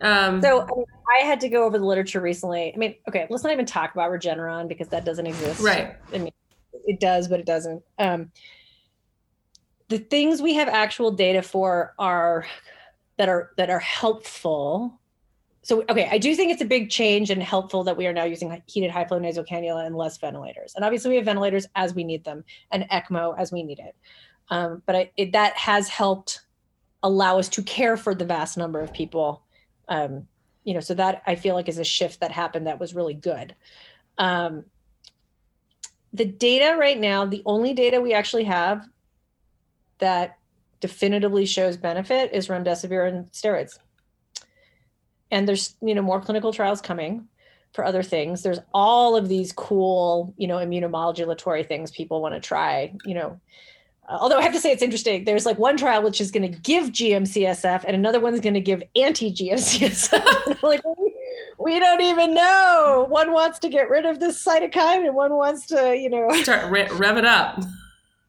Um, 0.00 0.40
so 0.40 0.62
I, 0.62 0.66
mean, 0.66 0.84
I, 1.20 1.24
had 1.24 1.40
to 1.40 1.48
go 1.48 1.64
over 1.64 1.78
the 1.78 1.84
literature 1.84 2.20
recently. 2.20 2.72
I 2.72 2.76
mean, 2.76 2.94
okay, 3.08 3.26
let's 3.30 3.42
not 3.42 3.52
even 3.52 3.66
talk 3.66 3.92
about 3.92 4.10
Regeneron 4.10 4.68
because 4.68 4.88
that 4.88 5.04
doesn't 5.04 5.26
exist. 5.26 5.60
Right. 5.60 5.96
I 6.12 6.18
mean, 6.18 6.32
it 6.86 7.00
does, 7.00 7.26
but 7.26 7.40
it 7.40 7.46
doesn't. 7.46 7.82
Um, 7.98 8.30
the 9.88 9.98
things 9.98 10.40
we 10.40 10.54
have 10.54 10.68
actual 10.68 11.10
data 11.10 11.42
for 11.42 11.94
are 11.98 12.46
that 13.16 13.28
are 13.28 13.50
that 13.56 13.70
are 13.70 13.80
helpful 13.80 15.00
so 15.62 15.82
okay 15.88 16.08
i 16.10 16.18
do 16.18 16.34
think 16.34 16.52
it's 16.52 16.62
a 16.62 16.66
big 16.66 16.88
change 16.88 17.30
and 17.30 17.42
helpful 17.42 17.82
that 17.84 17.96
we 17.96 18.06
are 18.06 18.12
now 18.12 18.24
using 18.24 18.62
heated 18.66 18.90
high 18.90 19.04
flow 19.04 19.18
nasal 19.18 19.44
cannula 19.44 19.84
and 19.86 19.96
less 19.96 20.16
ventilators 20.18 20.74
and 20.76 20.84
obviously 20.84 21.10
we 21.10 21.16
have 21.16 21.24
ventilators 21.24 21.66
as 21.74 21.94
we 21.94 22.04
need 22.04 22.22
them 22.24 22.44
and 22.70 22.84
ecmo 22.90 23.34
as 23.38 23.50
we 23.50 23.62
need 23.62 23.78
it 23.78 23.96
um, 24.50 24.82
but 24.86 24.96
I, 24.96 25.10
it, 25.18 25.32
that 25.32 25.54
has 25.58 25.88
helped 25.88 26.40
allow 27.02 27.38
us 27.38 27.50
to 27.50 27.62
care 27.62 27.96
for 27.96 28.14
the 28.14 28.24
vast 28.24 28.56
number 28.56 28.80
of 28.80 28.92
people 28.92 29.42
um, 29.88 30.26
you 30.64 30.74
know 30.74 30.80
so 30.80 30.94
that 30.94 31.22
i 31.26 31.34
feel 31.34 31.54
like 31.54 31.68
is 31.68 31.78
a 31.78 31.84
shift 31.84 32.20
that 32.20 32.30
happened 32.32 32.66
that 32.66 32.80
was 32.80 32.94
really 32.94 33.14
good 33.14 33.54
um, 34.18 34.64
the 36.12 36.24
data 36.24 36.76
right 36.78 36.98
now 36.98 37.24
the 37.24 37.42
only 37.46 37.74
data 37.74 38.00
we 38.00 38.12
actually 38.12 38.44
have 38.44 38.86
that 39.98 40.38
definitively 40.80 41.46
shows 41.46 41.76
benefit 41.76 42.32
is 42.32 42.48
remdesivir 42.48 43.08
and 43.08 43.30
steroids. 43.32 43.78
And 45.30 45.46
there's, 45.46 45.76
you 45.82 45.94
know, 45.94 46.02
more 46.02 46.20
clinical 46.20 46.52
trials 46.52 46.80
coming 46.80 47.28
for 47.72 47.84
other 47.84 48.02
things. 48.02 48.42
There's 48.42 48.60
all 48.72 49.16
of 49.16 49.28
these 49.28 49.52
cool, 49.52 50.32
you 50.38 50.46
know, 50.46 50.56
immunomodulatory 50.56 51.66
things 51.66 51.90
people 51.90 52.22
want 52.22 52.34
to 52.34 52.40
try, 52.40 52.94
you 53.04 53.14
know. 53.14 53.40
Uh, 54.08 54.18
although 54.20 54.38
I 54.38 54.42
have 54.42 54.52
to 54.52 54.60
say 54.60 54.72
it's 54.72 54.82
interesting. 54.82 55.24
There's 55.24 55.46
like 55.46 55.58
one 55.58 55.76
trial 55.76 56.02
which 56.02 56.20
is 56.20 56.30
going 56.30 56.50
to 56.50 56.58
give 56.58 56.86
GM-CSF 56.86 57.84
and 57.84 57.94
another 57.94 58.20
one's 58.20 58.40
going 58.40 58.54
to 58.54 58.60
give 58.60 58.82
anti-GM-CSF. 58.96 60.62
like 60.62 60.80
we 61.58 61.78
don't 61.78 62.00
even 62.00 62.34
know. 62.34 63.06
One 63.08 63.32
wants 63.32 63.58
to 63.60 63.68
get 63.68 63.90
rid 63.90 64.06
of 64.06 64.20
this 64.20 64.42
cytokine 64.42 65.06
and 65.06 65.14
one 65.14 65.34
wants 65.34 65.66
to, 65.66 65.96
you 65.96 66.08
know, 66.08 66.28
start 66.42 66.70
re- 66.70 66.88
rev 66.92 67.16
it 67.16 67.24
up. 67.24 67.62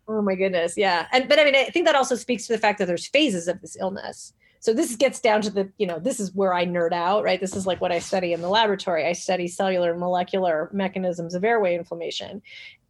Oh 0.07 0.21
my 0.21 0.35
goodness, 0.35 0.75
yeah. 0.75 1.05
And 1.11 1.29
but 1.29 1.39
I 1.39 1.45
mean, 1.45 1.55
I 1.55 1.65
think 1.65 1.85
that 1.85 1.95
also 1.95 2.15
speaks 2.15 2.47
to 2.47 2.53
the 2.53 2.59
fact 2.59 2.79
that 2.79 2.87
there's 2.87 3.07
phases 3.07 3.47
of 3.47 3.61
this 3.61 3.77
illness. 3.79 4.33
So 4.61 4.73
this 4.73 4.95
gets 4.95 5.21
down 5.21 5.41
to 5.43 5.49
the, 5.49 5.69
you 5.77 5.87
know, 5.87 5.99
this 5.99 6.19
is 6.19 6.33
where 6.35 6.53
I 6.53 6.65
nerd 6.65 6.91
out, 6.91 7.23
right? 7.23 7.39
This 7.39 7.55
is 7.55 7.65
like 7.65 7.79
what 7.79 7.93
I 7.93 7.99
study 7.99 8.33
in 8.33 8.41
the 8.41 8.49
laboratory. 8.49 9.05
I 9.05 9.13
study 9.13 9.47
cellular 9.47 9.91
and 9.91 9.99
molecular 9.99 10.69
mechanisms 10.73 11.33
of 11.33 11.45
airway 11.45 11.75
inflammation. 11.75 12.41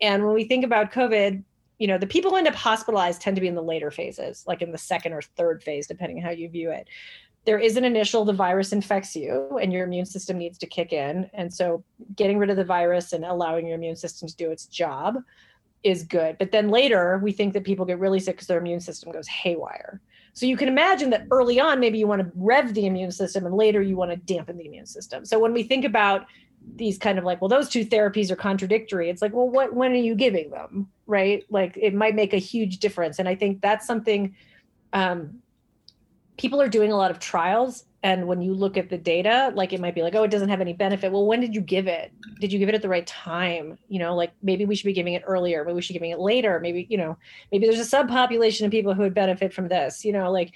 And 0.02 0.26
when 0.26 0.34
we 0.34 0.46
think 0.46 0.66
about 0.66 0.92
COVID, 0.92 1.44
you 1.80 1.88
know, 1.88 1.98
the 1.98 2.06
people 2.06 2.30
who 2.30 2.38
end 2.38 2.48
up 2.48 2.56
hospitalized 2.56 3.22
tend 3.22 3.36
to 3.38 3.42
be 3.42 3.48
in 3.48 3.56
the 3.56 3.64
later 3.64 3.90
phases, 3.90 4.44
like 4.46 4.62
in 4.62 4.72
the 4.72 4.78
second 4.78 5.14
or 5.14 5.22
third 5.22 5.64
phase, 5.64 5.88
depending 5.88 6.22
how 6.22 6.30
you 6.30 6.50
view 6.50 6.70
it. 6.70 6.88
There 7.46 7.58
is 7.58 7.78
an 7.78 7.86
initial, 7.86 8.26
the 8.26 8.34
virus 8.34 8.74
infects 8.74 9.16
you 9.16 9.58
and 9.62 9.72
your 9.72 9.86
immune 9.86 10.06
system 10.06 10.38
needs 10.38 10.58
to 10.60 10.68
kick 10.68 10.92
in. 10.92 11.30
And 11.34 11.52
so 11.52 11.84
getting 12.16 12.38
rid 12.38 12.50
of 12.50 12.58
the 12.58 12.66
virus 12.66 13.14
and 13.14 13.24
allowing 13.24 13.66
your 13.66 13.76
immune 13.76 13.96
system 13.96 14.28
to 14.28 14.36
do 14.36 14.52
its 14.52 14.68
job 14.68 15.16
is 15.84 16.04
good. 16.04 16.38
But 16.38 16.52
then 16.52 16.70
later, 16.70 17.20
we 17.24 17.32
think 17.32 17.54
that 17.54 17.64
people 17.64 17.86
get 17.86 17.98
really 17.98 18.20
sick 18.20 18.36
because 18.36 18.48
their 18.48 18.60
immune 18.60 18.82
system 18.82 19.14
goes 19.14 19.28
haywire. 19.28 20.02
So 20.34 20.46
you 20.46 20.58
can 20.58 20.68
imagine 20.68 21.10
that 21.12 21.28
early 21.32 21.60
on, 21.62 21.80
maybe 21.80 21.98
you 21.98 22.08
want 22.08 22.22
to 22.22 22.32
rev 22.36 22.74
the 22.74 22.86
immune 22.86 23.12
system, 23.12 23.46
and 23.46 23.56
later 23.56 23.82
you 23.82 23.96
want 23.96 24.12
to 24.12 24.18
dampen 24.18 24.58
the 24.58 24.66
immune 24.66 24.86
system. 24.86 25.26
So 25.26 25.40
when 25.40 25.54
we 25.54 25.64
think 25.64 25.86
about 25.86 26.26
these 26.76 26.98
kind 26.98 27.18
of 27.18 27.26
like, 27.26 27.42
well, 27.42 27.50
those 27.50 27.70
two 27.70 27.86
therapies 27.86 28.32
are 28.32 28.36
contradictory. 28.36 29.10
It's 29.10 29.22
like, 29.22 29.34
well, 29.34 29.50
what 29.50 29.74
when 29.74 29.92
are 29.92 29.96
you 29.96 30.16
giving 30.16 30.50
them? 30.50 30.90
Right? 31.08 31.44
Like 31.50 31.78
it 31.78 31.94
might 31.94 32.16
make 32.16 32.34
a 32.34 32.38
huge 32.38 32.80
difference. 32.80 33.20
And 33.20 33.28
I 33.28 33.36
think 33.36 33.62
that's 33.62 33.86
something 33.86 34.36
um, 34.94 35.42
people 36.38 36.62
are 36.62 36.70
doing 36.70 36.92
a 36.92 36.98
lot 36.98 37.12
of 37.12 37.20
trials. 37.20 37.86
And 38.02 38.28
when 38.28 38.42
you 38.42 38.54
look 38.54 38.78
at 38.78 38.90
the 38.90 38.98
data, 38.98 39.52
like 39.56 39.74
it 39.74 39.82
might 39.82 39.94
be 39.94 40.02
like, 40.02 40.16
oh, 40.16 40.24
it 40.24 40.32
doesn't 40.32 40.48
have 40.48 40.62
any 40.62 40.72
benefit. 40.72 41.12
Well, 41.12 41.26
when 41.26 41.42
did 41.42 41.54
you 41.54 41.60
give 41.60 41.88
it? 41.88 42.14
Did 42.40 42.54
you 42.54 42.58
give 42.58 42.70
it 42.70 42.76
at 42.76 42.82
the 42.82 42.88
right 42.88 43.06
time? 43.06 43.78
You 43.90 44.00
know, 44.00 44.16
like 44.16 44.32
maybe 44.42 44.66
we 44.66 44.76
should 44.76 44.86
be 44.86 44.94
giving 44.94 45.16
it 45.16 45.24
earlier, 45.28 45.66
maybe 45.66 45.76
we 45.76 45.82
should 45.82 45.94
be 45.94 46.00
giving 46.00 46.12
it 46.12 46.20
later. 46.20 46.62
Maybe, 46.62 46.88
you 46.90 46.98
know, 46.98 47.18
maybe 47.52 47.68
there's 47.68 47.80
a 47.80 47.98
subpopulation 47.98 48.66
of 48.66 48.72
people 48.72 48.94
who 48.94 49.02
would 49.02 49.14
benefit 49.14 49.54
from 49.54 49.68
this, 49.68 50.06
you 50.06 50.14
know, 50.14 50.32
like, 50.32 50.54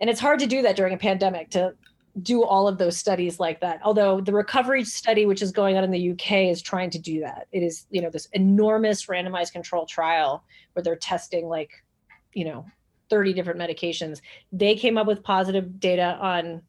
and 0.00 0.10
it's 0.10 0.18
hard 0.18 0.40
to 0.40 0.46
do 0.46 0.62
that 0.62 0.74
during 0.74 0.92
a 0.92 0.98
pandemic 0.98 1.50
to 1.50 1.74
do 2.22 2.42
all 2.42 2.66
of 2.66 2.78
those 2.78 2.96
studies 2.96 3.38
like 3.38 3.60
that. 3.60 3.80
Although 3.84 4.20
the 4.20 4.32
recovery 4.32 4.84
study, 4.84 5.26
which 5.26 5.42
is 5.42 5.52
going 5.52 5.76
on 5.76 5.84
in 5.84 5.90
the 5.90 6.10
UK, 6.10 6.50
is 6.50 6.60
trying 6.60 6.90
to 6.90 6.98
do 6.98 7.20
that. 7.20 7.46
It 7.52 7.62
is, 7.62 7.86
you 7.90 8.02
know, 8.02 8.10
this 8.10 8.28
enormous 8.32 9.06
randomized 9.06 9.52
control 9.52 9.86
trial 9.86 10.42
where 10.72 10.82
they're 10.82 10.96
testing 10.96 11.46
like, 11.46 11.70
you 12.32 12.44
know, 12.44 12.66
30 13.10 13.32
different 13.32 13.60
medications. 13.60 14.20
They 14.52 14.74
came 14.74 14.98
up 14.98 15.06
with 15.06 15.22
positive 15.22 15.78
data 15.78 16.18
on 16.20 16.62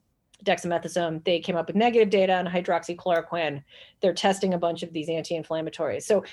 dexamethasone. 0.43 1.23
They 1.23 1.39
came 1.39 1.55
up 1.55 1.67
with 1.67 1.75
negative 1.75 2.09
data 2.09 2.33
on 2.33 2.47
hydroxychloroquine. 2.47 3.63
They're 4.01 4.13
testing 4.13 4.53
a 4.53 4.57
bunch 4.57 4.83
of 4.83 4.93
these 4.93 5.09
anti-inflammatories. 5.09 6.03
So, 6.03 6.23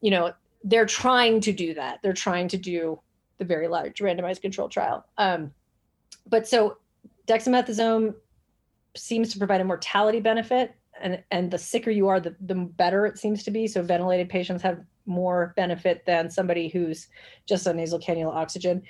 you 0.00 0.10
know, 0.10 0.32
they're 0.62 0.86
trying 0.86 1.40
to 1.42 1.52
do 1.52 1.74
that. 1.74 2.00
They're 2.02 2.12
trying 2.12 2.48
to 2.48 2.56
do 2.56 3.00
the 3.38 3.44
very 3.44 3.68
large 3.68 3.98
randomized 3.98 4.40
control 4.40 4.68
trial. 4.68 5.06
Um, 5.18 5.52
but 6.26 6.46
so 6.46 6.78
dexamethasone 7.26 8.14
seems 8.96 9.32
to 9.32 9.38
provide 9.38 9.60
a 9.60 9.64
mortality 9.64 10.20
benefit 10.20 10.74
and 11.00 11.22
and 11.30 11.50
the 11.50 11.58
sicker 11.58 11.90
you 11.90 12.08
are 12.08 12.20
the, 12.20 12.34
the 12.40 12.54
better 12.54 13.06
it 13.06 13.18
seems 13.18 13.42
to 13.44 13.50
be. 13.50 13.66
So 13.66 13.82
ventilated 13.82 14.28
patients 14.28 14.62
have 14.62 14.80
more 15.06 15.52
benefit 15.56 16.04
than 16.06 16.30
somebody 16.30 16.68
who's 16.68 17.08
just 17.46 17.66
on 17.66 17.76
nasal 17.76 17.98
cannula 17.98 18.34
oxygen. 18.34 18.82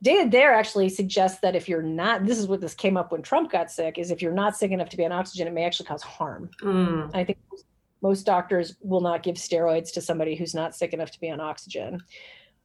Data 0.00 0.28
there 0.30 0.54
actually 0.54 0.90
suggests 0.90 1.40
that 1.40 1.56
if 1.56 1.68
you're 1.68 1.82
not 1.82 2.24
this 2.24 2.38
is 2.38 2.46
what 2.46 2.60
this 2.60 2.74
came 2.74 2.96
up 2.96 3.10
when 3.10 3.20
trump 3.20 3.50
got 3.50 3.68
sick 3.68 3.98
is 3.98 4.12
if 4.12 4.22
you're 4.22 4.32
not 4.32 4.56
sick 4.56 4.70
enough 4.70 4.88
to 4.90 4.96
be 4.96 5.04
on 5.04 5.10
oxygen 5.10 5.48
it 5.48 5.52
may 5.52 5.64
actually 5.64 5.86
cause 5.86 6.04
harm. 6.04 6.48
Mm. 6.62 7.10
i 7.14 7.24
think 7.24 7.38
most 8.00 8.24
doctors 8.24 8.76
will 8.80 9.00
not 9.00 9.24
give 9.24 9.34
steroids 9.34 9.92
to 9.94 10.00
somebody 10.00 10.36
who's 10.36 10.54
not 10.54 10.76
sick 10.76 10.92
enough 10.92 11.10
to 11.10 11.18
be 11.18 11.30
on 11.30 11.40
oxygen 11.40 12.00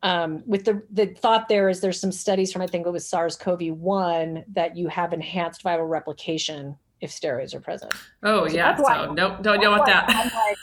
um, 0.04 0.44
with 0.46 0.66
the 0.66 0.84
the 0.92 1.08
thought 1.08 1.48
there 1.48 1.70
is 1.70 1.80
there's 1.80 2.00
some 2.00 2.12
studies 2.12 2.52
from 2.52 2.62
I 2.62 2.68
think 2.68 2.86
it 2.86 2.92
was 2.92 3.08
SARS-CoV-1 3.08 4.44
that 4.54 4.78
you 4.78 4.90
have 4.90 5.14
enhanced 5.14 5.64
viral 5.64 5.90
replication 5.90 6.78
if 7.00 7.10
steroids 7.10 7.56
are 7.56 7.62
present. 7.62 7.94
Oh 8.22 8.48
so 8.48 8.54
yeah, 8.54 8.76
so 8.76 9.14
no, 9.14 9.38
don't 9.42 9.62
know 9.62 9.72
what 9.72 9.86
that. 9.86 10.08
Like, 10.10 10.58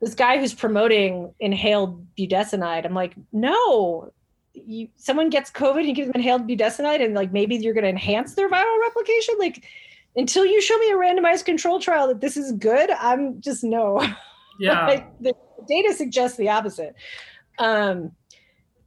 this 0.00 0.14
guy 0.14 0.38
who's 0.38 0.54
promoting 0.54 1.34
inhaled 1.40 2.06
budesonide, 2.16 2.84
I'm 2.84 2.94
like, 2.94 3.14
no, 3.32 4.12
you 4.52 4.88
someone 4.96 5.30
gets 5.30 5.50
COVID 5.50 5.78
and 5.78 5.88
you 5.88 5.94
give 5.94 6.06
them 6.06 6.16
inhaled 6.16 6.46
budesonide, 6.46 7.02
and 7.02 7.14
like 7.14 7.32
maybe 7.32 7.56
you're 7.56 7.74
going 7.74 7.84
to 7.84 7.90
enhance 7.90 8.34
their 8.34 8.50
viral 8.50 8.80
replication. 8.82 9.36
Like 9.38 9.64
until 10.16 10.44
you 10.44 10.60
show 10.60 10.76
me 10.78 10.90
a 10.90 10.96
randomized 10.96 11.46
control 11.46 11.80
trial 11.80 12.08
that 12.08 12.20
this 12.20 12.36
is 12.36 12.52
good, 12.52 12.90
I'm 12.90 13.40
just 13.40 13.64
no. 13.64 14.06
Yeah, 14.58 14.86
like, 14.86 15.18
the 15.20 15.32
data 15.66 15.94
suggests 15.94 16.36
the 16.36 16.50
opposite. 16.50 16.94
Um, 17.58 18.12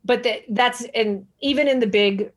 but 0.06 0.24
that, 0.24 0.41
that's 0.49 0.84
and 0.95 1.26
even 1.41 1.68
in 1.68 1.80
the 1.80 1.88
big 1.88 2.32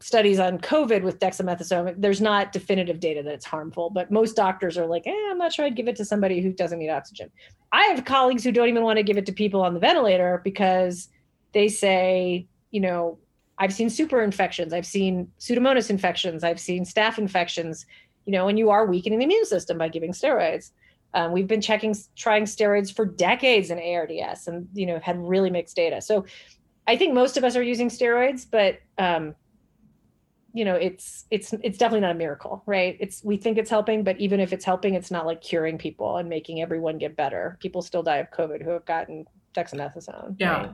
studies 0.00 0.38
on 0.38 0.58
COVID 0.58 1.02
with 1.02 1.18
dexamethasone, 1.18 1.94
there's 1.98 2.20
not 2.20 2.52
definitive 2.52 3.00
data 3.00 3.22
that 3.22 3.34
it's 3.34 3.44
harmful. 3.44 3.90
But 3.90 4.10
most 4.10 4.36
doctors 4.36 4.78
are 4.78 4.86
like, 4.86 5.06
eh, 5.06 5.28
I'm 5.30 5.38
not 5.38 5.52
sure 5.52 5.64
I'd 5.64 5.76
give 5.76 5.88
it 5.88 5.96
to 5.96 6.04
somebody 6.04 6.40
who 6.40 6.52
doesn't 6.52 6.78
need 6.78 6.90
oxygen. 6.90 7.30
I 7.72 7.84
have 7.86 8.04
colleagues 8.04 8.44
who 8.44 8.52
don't 8.52 8.68
even 8.68 8.84
want 8.84 8.98
to 8.98 9.02
give 9.02 9.16
it 9.16 9.26
to 9.26 9.32
people 9.32 9.60
on 9.62 9.74
the 9.74 9.80
ventilator 9.80 10.40
because 10.44 11.08
they 11.52 11.68
say, 11.68 12.46
you 12.70 12.80
know, 12.80 13.18
I've 13.58 13.72
seen 13.72 13.90
super 13.90 14.22
infections, 14.22 14.72
I've 14.72 14.86
seen 14.86 15.32
pseudomonas 15.40 15.90
infections, 15.90 16.44
I've 16.44 16.60
seen 16.60 16.84
staph 16.84 17.18
infections, 17.18 17.86
you 18.24 18.32
know, 18.32 18.46
and 18.46 18.56
you 18.58 18.70
are 18.70 18.86
weakening 18.86 19.18
the 19.18 19.24
immune 19.24 19.46
system 19.46 19.78
by 19.78 19.88
giving 19.88 20.12
steroids. 20.12 20.70
Um, 21.14 21.32
we've 21.32 21.48
been 21.48 21.60
checking, 21.60 21.96
trying 22.14 22.44
steroids 22.44 22.94
for 22.94 23.04
decades 23.04 23.70
in 23.70 23.78
ARDS, 23.78 24.46
and 24.46 24.68
you 24.74 24.86
know, 24.86 25.00
had 25.00 25.18
really 25.18 25.50
mixed 25.50 25.74
data. 25.74 26.00
So 26.00 26.26
I 26.88 26.96
think 26.96 27.12
most 27.12 27.36
of 27.36 27.44
us 27.44 27.54
are 27.54 27.62
using 27.62 27.90
steroids, 27.90 28.46
but 28.50 28.80
um, 28.96 29.34
you 30.54 30.64
know, 30.64 30.74
it's 30.74 31.26
it's 31.30 31.52
it's 31.62 31.76
definitely 31.76 32.00
not 32.00 32.12
a 32.12 32.18
miracle, 32.18 32.62
right? 32.64 32.96
It's 32.98 33.22
we 33.22 33.36
think 33.36 33.58
it's 33.58 33.68
helping, 33.68 34.02
but 34.02 34.18
even 34.18 34.40
if 34.40 34.54
it's 34.54 34.64
helping, 34.64 34.94
it's 34.94 35.10
not 35.10 35.26
like 35.26 35.42
curing 35.42 35.76
people 35.76 36.16
and 36.16 36.30
making 36.30 36.62
everyone 36.62 36.96
get 36.96 37.14
better. 37.14 37.58
People 37.60 37.82
still 37.82 38.02
die 38.02 38.16
of 38.16 38.30
COVID 38.30 38.64
who 38.64 38.70
have 38.70 38.86
gotten 38.86 39.26
dexamethasone. 39.54 40.36
Yeah. 40.38 40.62
Right? 40.62 40.70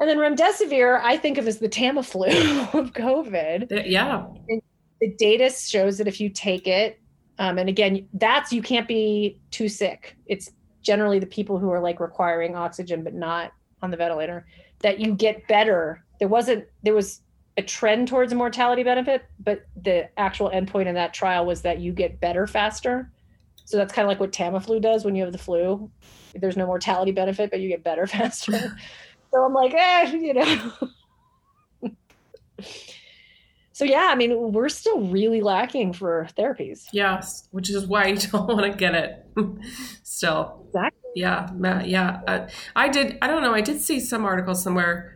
And 0.00 0.08
then 0.08 0.18
remdesivir, 0.18 1.00
I 1.02 1.18
think 1.18 1.36
of 1.36 1.46
as 1.46 1.58
the 1.58 1.68
Tamiflu 1.68 2.74
of 2.74 2.94
COVID. 2.94 3.86
Yeah. 3.86 4.26
And 4.48 4.62
the 5.02 5.14
data 5.18 5.50
shows 5.50 5.98
that 5.98 6.08
if 6.08 6.18
you 6.18 6.30
take 6.30 6.66
it, 6.66 6.98
um, 7.38 7.58
and 7.58 7.68
again, 7.68 8.08
that's 8.14 8.54
you 8.54 8.62
can't 8.62 8.88
be 8.88 9.38
too 9.50 9.68
sick. 9.68 10.16
It's 10.26 10.50
generally 10.80 11.18
the 11.18 11.26
people 11.26 11.58
who 11.58 11.70
are 11.70 11.80
like 11.80 12.00
requiring 12.00 12.56
oxygen 12.56 13.04
but 13.04 13.12
not 13.14 13.52
on 13.82 13.90
the 13.90 13.96
ventilator 13.96 14.46
that 14.84 15.00
you 15.00 15.14
get 15.14 15.48
better. 15.48 16.04
There 16.20 16.28
wasn't 16.28 16.66
there 16.82 16.94
was 16.94 17.22
a 17.56 17.62
trend 17.62 18.06
towards 18.06 18.32
a 18.32 18.36
mortality 18.36 18.82
benefit, 18.82 19.24
but 19.42 19.64
the 19.82 20.08
actual 20.18 20.50
endpoint 20.50 20.86
in 20.86 20.94
that 20.94 21.14
trial 21.14 21.46
was 21.46 21.62
that 21.62 21.80
you 21.80 21.90
get 21.92 22.20
better 22.20 22.46
faster. 22.46 23.10
So 23.64 23.78
that's 23.78 23.94
kind 23.94 24.04
of 24.04 24.10
like 24.10 24.20
what 24.20 24.30
Tamiflu 24.30 24.82
does 24.82 25.04
when 25.04 25.14
you 25.16 25.22
have 25.22 25.32
the 25.32 25.38
flu. 25.38 25.90
There's 26.34 26.56
no 26.56 26.66
mortality 26.66 27.12
benefit, 27.12 27.50
but 27.50 27.60
you 27.60 27.68
get 27.70 27.82
better 27.82 28.06
faster. 28.18 28.76
so 29.32 29.42
I'm 29.42 29.54
like, 29.54 29.72
eh, 29.72 30.12
you 30.12 30.34
know. 30.34 30.72
so 33.72 33.86
yeah, 33.86 34.08
I 34.10 34.16
mean, 34.16 34.52
we're 34.52 34.68
still 34.68 35.00
really 35.00 35.40
lacking 35.40 35.94
for 35.94 36.28
therapies. 36.36 36.88
Yes, 36.92 37.48
which 37.52 37.70
is 37.70 37.86
why 37.86 38.08
you 38.08 38.16
don't 38.16 38.48
want 38.48 38.70
to 38.70 38.76
get 38.76 38.94
it. 38.94 39.26
still. 40.02 40.66
Exactly. 40.66 41.03
Yeah, 41.14 41.48
yeah. 41.84 42.20
Uh, 42.26 42.48
I 42.74 42.88
did. 42.88 43.18
I 43.22 43.28
don't 43.28 43.42
know. 43.42 43.54
I 43.54 43.60
did 43.60 43.80
see 43.80 44.00
some 44.00 44.24
article 44.24 44.54
somewhere. 44.54 45.12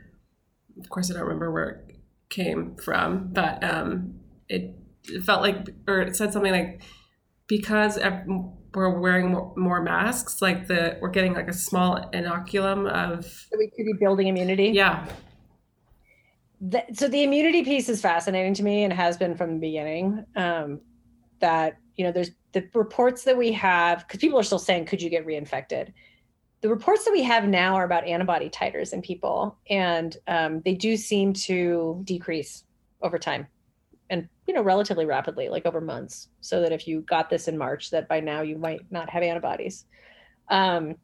Of 0.79 0.89
course, 0.89 1.11
I 1.11 1.15
don't 1.15 1.23
remember 1.23 1.51
where 1.51 1.69
it 1.69 1.97
came 2.29 2.77
from, 2.77 3.31
but 3.33 3.63
um, 3.65 4.21
it, 4.49 4.79
it 5.09 5.25
felt 5.25 5.43
like, 5.43 5.69
or 5.89 6.01
it 6.01 6.15
said 6.15 6.33
something 6.33 6.53
like, 6.53 6.83
because 7.49 7.99
we're 8.75 8.99
wearing 8.99 9.33
more, 9.33 9.53
more, 9.57 9.83
masks, 9.83 10.41
like 10.41 10.69
the 10.69 10.99
we're 11.01 11.09
getting 11.09 11.35
like 11.35 11.49
a 11.49 11.53
small 11.53 12.09
inoculum 12.13 12.89
of. 12.89 13.25
So 13.25 13.59
we 13.59 13.71
could 13.77 13.87
be 13.87 13.95
building 13.99 14.29
immunity. 14.29 14.69
Yeah. 14.69 15.07
The, 16.61 16.85
so 16.93 17.09
the 17.09 17.23
immunity 17.23 17.65
piece 17.65 17.89
is 17.89 18.01
fascinating 18.01 18.55
to 18.55 18.63
me 18.63 18.85
and 18.85 18.93
has 18.93 19.17
been 19.17 19.37
from 19.37 19.55
the 19.55 19.61
beginning. 19.61 20.25
Um, 20.37 20.81
that 21.41 21.79
you 21.99 22.05
know, 22.05 22.13
there's 22.13 22.31
the 22.53 22.67
reports 22.73 23.25
that 23.25 23.37
we 23.37 23.53
have, 23.53 24.07
because 24.07 24.21
people 24.21 24.39
are 24.39 24.45
still 24.45 24.59
saying, 24.59 24.87
could 24.87 25.03
you 25.03 25.11
get 25.11 25.27
reinfected? 25.27 25.93
The 26.63 26.71
reports 26.71 27.05
that 27.05 27.13
we 27.13 27.23
have 27.25 27.47
now 27.47 27.75
are 27.75 27.85
about 27.85 28.07
antibody 28.07 28.49
titers 28.49 28.95
in 28.95 29.03
people, 29.03 29.59
and 29.69 30.17
um, 30.27 30.63
they 30.65 30.75
do 30.75 30.97
seem 30.97 31.35
to 31.35 32.01
decrease 32.05 32.65
over 33.03 33.19
time 33.19 33.47
and 34.11 34.29
you 34.47 34.55
know 34.55 34.63
relatively 34.63 35.07
rapidly 35.07 35.49
like 35.49 35.67
over 35.67 35.81
months 35.81 36.29
so 36.41 36.61
that 36.61 36.73
if 36.73 36.87
you 36.87 37.03
got 37.03 37.29
this 37.31 37.49
in 37.49 37.57
march 37.57 37.91
that 37.91 38.09
by 38.09 38.21
now 38.21 38.43
you 38.43 38.57
might 38.57 38.81
not 38.91 39.11
have 39.11 39.23
antibodies. 39.23 39.85
Um, 40.49 40.95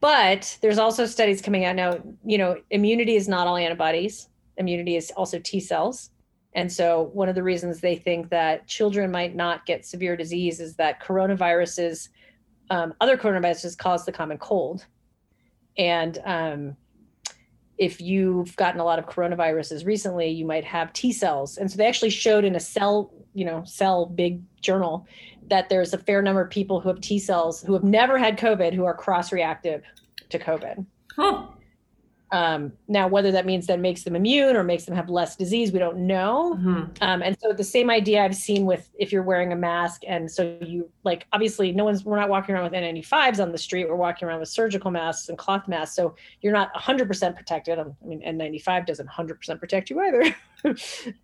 but 0.00 0.58
there's 0.60 0.78
also 0.78 1.06
studies 1.06 1.40
coming 1.40 1.64
out 1.64 1.76
now 1.76 1.98
you 2.24 2.38
know 2.38 2.56
immunity 2.70 3.16
is 3.16 3.28
not 3.28 3.46
all 3.46 3.56
antibodies. 3.56 4.28
Immunity 4.58 4.96
is 4.96 5.10
also 5.16 5.38
t 5.38 5.60
cells 5.60 6.10
and 6.54 6.70
so, 6.70 7.10
one 7.14 7.28
of 7.28 7.34
the 7.34 7.42
reasons 7.42 7.80
they 7.80 7.96
think 7.96 8.28
that 8.28 8.66
children 8.66 9.10
might 9.10 9.34
not 9.34 9.64
get 9.64 9.86
severe 9.86 10.16
disease 10.16 10.60
is 10.60 10.76
that 10.76 11.02
coronaviruses, 11.02 12.08
um, 12.68 12.92
other 13.00 13.16
coronaviruses, 13.16 13.76
cause 13.76 14.04
the 14.04 14.12
common 14.12 14.36
cold. 14.36 14.84
And 15.78 16.18
um, 16.24 16.76
if 17.78 18.02
you've 18.02 18.54
gotten 18.56 18.80
a 18.80 18.84
lot 18.84 18.98
of 18.98 19.06
coronaviruses 19.06 19.86
recently, 19.86 20.28
you 20.28 20.44
might 20.44 20.64
have 20.64 20.92
T 20.92 21.10
cells. 21.12 21.56
And 21.56 21.70
so, 21.70 21.78
they 21.78 21.86
actually 21.86 22.10
showed 22.10 22.44
in 22.44 22.54
a 22.54 22.60
cell, 22.60 23.14
you 23.32 23.46
know, 23.46 23.64
cell 23.64 24.04
big 24.04 24.42
journal 24.60 25.06
that 25.48 25.70
there's 25.70 25.94
a 25.94 25.98
fair 25.98 26.20
number 26.20 26.42
of 26.42 26.50
people 26.50 26.80
who 26.80 26.90
have 26.90 27.00
T 27.00 27.18
cells 27.18 27.62
who 27.62 27.72
have 27.72 27.84
never 27.84 28.18
had 28.18 28.38
COVID 28.38 28.74
who 28.74 28.84
are 28.84 28.94
cross 28.94 29.32
reactive 29.32 29.82
to 30.28 30.38
COVID. 30.38 30.84
Huh. 31.16 31.46
Um, 32.32 32.72
now, 32.88 33.08
whether 33.08 33.30
that 33.30 33.44
means 33.44 33.66
that 33.66 33.78
makes 33.78 34.04
them 34.04 34.16
immune 34.16 34.56
or 34.56 34.64
makes 34.64 34.86
them 34.86 34.96
have 34.96 35.10
less 35.10 35.36
disease, 35.36 35.70
we 35.70 35.78
don't 35.78 35.98
know. 35.98 36.56
Mm-hmm. 36.58 37.02
Um, 37.02 37.22
and 37.22 37.36
so 37.38 37.52
the 37.52 37.62
same 37.62 37.90
idea 37.90 38.24
I've 38.24 38.34
seen 38.34 38.64
with 38.64 38.88
if 38.98 39.12
you're 39.12 39.22
wearing 39.22 39.52
a 39.52 39.56
mask, 39.56 40.02
and 40.08 40.30
so 40.30 40.56
you 40.62 40.90
like 41.04 41.26
obviously 41.32 41.72
no 41.72 41.84
one's 41.84 42.04
we're 42.04 42.18
not 42.18 42.30
walking 42.30 42.54
around 42.54 42.64
with 42.64 42.72
N95s 42.72 43.40
on 43.40 43.52
the 43.52 43.58
street. 43.58 43.86
We're 43.86 43.96
walking 43.96 44.26
around 44.26 44.40
with 44.40 44.48
surgical 44.48 44.90
masks 44.90 45.28
and 45.28 45.36
cloth 45.36 45.68
masks, 45.68 45.94
so 45.94 46.16
you're 46.40 46.54
not 46.54 46.72
100% 46.74 47.36
protected. 47.36 47.78
I 47.78 47.84
mean, 48.02 48.22
N95 48.22 48.86
doesn't 48.86 49.08
100% 49.08 49.60
protect 49.60 49.90
you 49.90 50.00
either, 50.00 50.34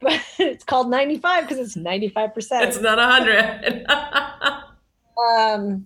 but 0.01 0.21
it's 0.39 0.65
called 0.65 0.91
95 0.91 1.49
because 1.49 1.59
it's 1.59 1.77
95%. 1.77 2.37
It's 2.37 2.81
not 2.81 2.99
100. 2.99 3.87
um 5.41 5.85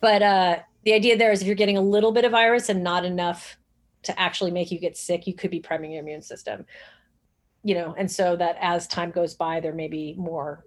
but 0.00 0.22
uh, 0.22 0.58
the 0.84 0.94
idea 0.94 1.16
there 1.16 1.30
is 1.30 1.42
if 1.42 1.46
you're 1.46 1.54
getting 1.54 1.76
a 1.76 1.82
little 1.82 2.12
bit 2.12 2.24
of 2.24 2.32
virus 2.32 2.68
and 2.68 2.82
not 2.82 3.04
enough 3.04 3.58
to 4.02 4.18
actually 4.18 4.50
make 4.50 4.70
you 4.70 4.78
get 4.78 4.96
sick, 4.96 5.26
you 5.26 5.34
could 5.34 5.50
be 5.50 5.60
priming 5.60 5.92
your 5.92 6.02
immune 6.02 6.22
system. 6.22 6.64
You 7.62 7.74
know, 7.74 7.94
and 7.98 8.10
so 8.10 8.36
that 8.36 8.56
as 8.60 8.86
time 8.86 9.10
goes 9.10 9.34
by, 9.34 9.60
there 9.60 9.74
may 9.74 9.88
be 9.88 10.14
more. 10.16 10.64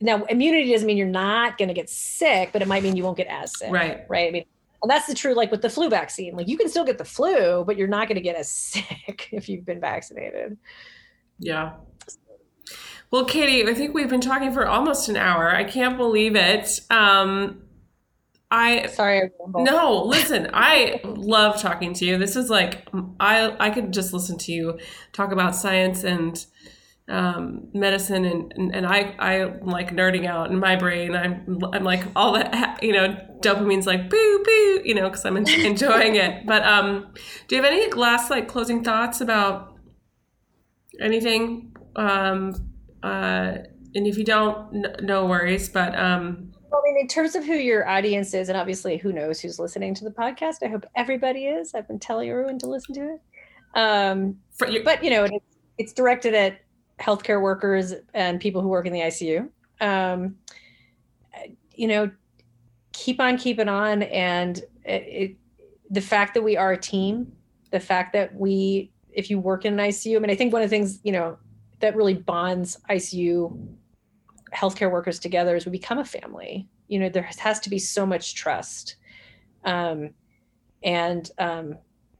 Now, 0.00 0.24
immunity 0.24 0.72
doesn't 0.72 0.86
mean 0.86 0.98
you're 0.98 1.06
not 1.06 1.56
going 1.56 1.68
to 1.68 1.74
get 1.74 1.88
sick, 1.88 2.50
but 2.52 2.60
it 2.60 2.68
might 2.68 2.82
mean 2.82 2.96
you 2.96 3.04
won't 3.04 3.16
get 3.16 3.28
as 3.28 3.56
sick. 3.58 3.72
Right. 3.72 4.04
Right. 4.08 4.28
I 4.28 4.30
mean, 4.30 4.44
and 4.82 4.90
that's 4.90 5.06
the 5.06 5.14
true 5.14 5.34
like 5.34 5.50
with 5.50 5.62
the 5.62 5.70
flu 5.70 5.88
vaccine. 5.88 6.36
Like 6.36 6.46
you 6.46 6.58
can 6.58 6.68
still 6.68 6.84
get 6.84 6.98
the 6.98 7.06
flu, 7.06 7.64
but 7.64 7.78
you're 7.78 7.88
not 7.88 8.06
going 8.06 8.16
to 8.16 8.22
get 8.22 8.36
as 8.36 8.50
sick 8.50 9.30
if 9.32 9.48
you've 9.48 9.64
been 9.64 9.80
vaccinated. 9.80 10.58
Yeah. 11.38 11.72
Well, 13.10 13.24
Katie, 13.24 13.66
I 13.68 13.74
think 13.74 13.94
we've 13.94 14.10
been 14.10 14.20
talking 14.20 14.52
for 14.52 14.66
almost 14.66 15.08
an 15.08 15.16
hour. 15.16 15.54
I 15.54 15.64
can't 15.64 15.96
believe 15.96 16.36
it. 16.36 16.80
Um, 16.90 17.63
I 18.50 18.86
sorry. 18.86 19.22
I 19.22 19.62
no, 19.62 20.04
listen. 20.04 20.50
I 20.52 21.00
love 21.04 21.60
talking 21.60 21.92
to 21.94 22.04
you. 22.04 22.18
This 22.18 22.36
is 22.36 22.50
like 22.50 22.88
I 23.18 23.56
I 23.58 23.70
could 23.70 23.92
just 23.92 24.12
listen 24.12 24.38
to 24.38 24.52
you 24.52 24.78
talk 25.12 25.32
about 25.32 25.54
science 25.56 26.04
and 26.04 26.44
um, 27.08 27.68
medicine, 27.74 28.24
and, 28.24 28.52
and 28.56 28.74
and 28.74 28.86
I 28.86 29.14
I 29.18 29.44
like 29.60 29.90
nerding 29.90 30.26
out 30.26 30.50
in 30.50 30.58
my 30.58 30.76
brain. 30.76 31.14
I'm 31.14 31.58
I'm 31.72 31.84
like 31.84 32.04
all 32.16 32.32
that 32.34 32.82
you 32.82 32.92
know. 32.92 33.16
Dopamine's 33.40 33.86
like 33.86 34.08
boo 34.08 34.42
boo, 34.42 34.80
you 34.86 34.94
know, 34.94 35.10
because 35.10 35.24
I'm 35.26 35.36
enjoying 35.36 36.14
it. 36.14 36.46
But 36.46 36.62
um, 36.62 37.12
do 37.46 37.56
you 37.56 37.62
have 37.62 37.70
any 37.70 37.90
last 37.92 38.30
like 38.30 38.48
closing 38.48 38.82
thoughts 38.82 39.20
about 39.20 39.76
anything? 40.98 41.76
Um, 41.94 42.54
uh, 43.02 43.58
and 43.94 44.06
if 44.06 44.16
you 44.16 44.24
don't, 44.24 44.74
n- 44.74 44.96
no 45.02 45.26
worries. 45.26 45.68
But 45.68 45.94
um, 45.98 46.53
well, 46.74 46.82
I 46.84 46.92
mean, 46.92 47.00
in 47.00 47.06
terms 47.06 47.36
of 47.36 47.44
who 47.44 47.54
your 47.54 47.88
audience 47.88 48.34
is, 48.34 48.48
and 48.48 48.58
obviously 48.58 48.96
who 48.96 49.12
knows 49.12 49.38
who's 49.40 49.60
listening 49.60 49.94
to 49.94 50.02
the 50.04 50.10
podcast, 50.10 50.56
I 50.62 50.66
hope 50.66 50.84
everybody 50.96 51.46
is. 51.46 51.72
I've 51.72 51.86
been 51.86 52.00
telling 52.00 52.28
everyone 52.28 52.58
to 52.58 52.66
listen 52.66 52.94
to 52.96 53.14
it. 53.14 53.20
Um, 53.78 54.36
your- 54.68 54.82
but 54.82 55.04
you 55.04 55.10
know, 55.10 55.24
it's, 55.24 55.56
it's 55.78 55.92
directed 55.92 56.34
at 56.34 56.62
healthcare 56.98 57.40
workers 57.40 57.94
and 58.12 58.40
people 58.40 58.60
who 58.60 58.68
work 58.68 58.86
in 58.86 58.92
the 58.92 59.00
ICU. 59.00 59.48
Um, 59.80 60.34
you 61.76 61.86
know, 61.86 62.10
keep 62.92 63.20
on 63.20 63.38
keeping 63.38 63.68
on, 63.68 64.02
and 64.04 64.58
it, 64.84 65.02
it, 65.06 65.36
the 65.90 66.00
fact 66.00 66.34
that 66.34 66.42
we 66.42 66.56
are 66.56 66.72
a 66.72 66.78
team, 66.78 67.30
the 67.70 67.80
fact 67.80 68.12
that 68.14 68.34
we, 68.34 68.90
if 69.12 69.30
you 69.30 69.38
work 69.38 69.64
in 69.64 69.78
an 69.78 69.88
ICU, 69.90 70.16
I 70.16 70.18
mean, 70.18 70.30
I 70.30 70.34
think 70.34 70.52
one 70.52 70.62
of 70.62 70.68
the 70.68 70.76
things 70.76 70.98
you 71.04 71.12
know 71.12 71.38
that 71.78 71.94
really 71.94 72.14
bonds 72.14 72.78
ICU 72.90 73.76
healthcare 74.54 74.90
workers 74.90 75.18
together 75.18 75.56
is 75.56 75.66
we 75.66 75.72
become 75.72 75.98
a 75.98 76.04
family. 76.04 76.68
You 76.88 77.00
know, 77.00 77.08
there 77.08 77.28
has 77.38 77.60
to 77.60 77.70
be 77.70 77.78
so 77.78 78.06
much 78.06 78.34
trust. 78.34 78.96
Um, 79.64 80.10
and 80.82 81.30
um, 81.38 81.78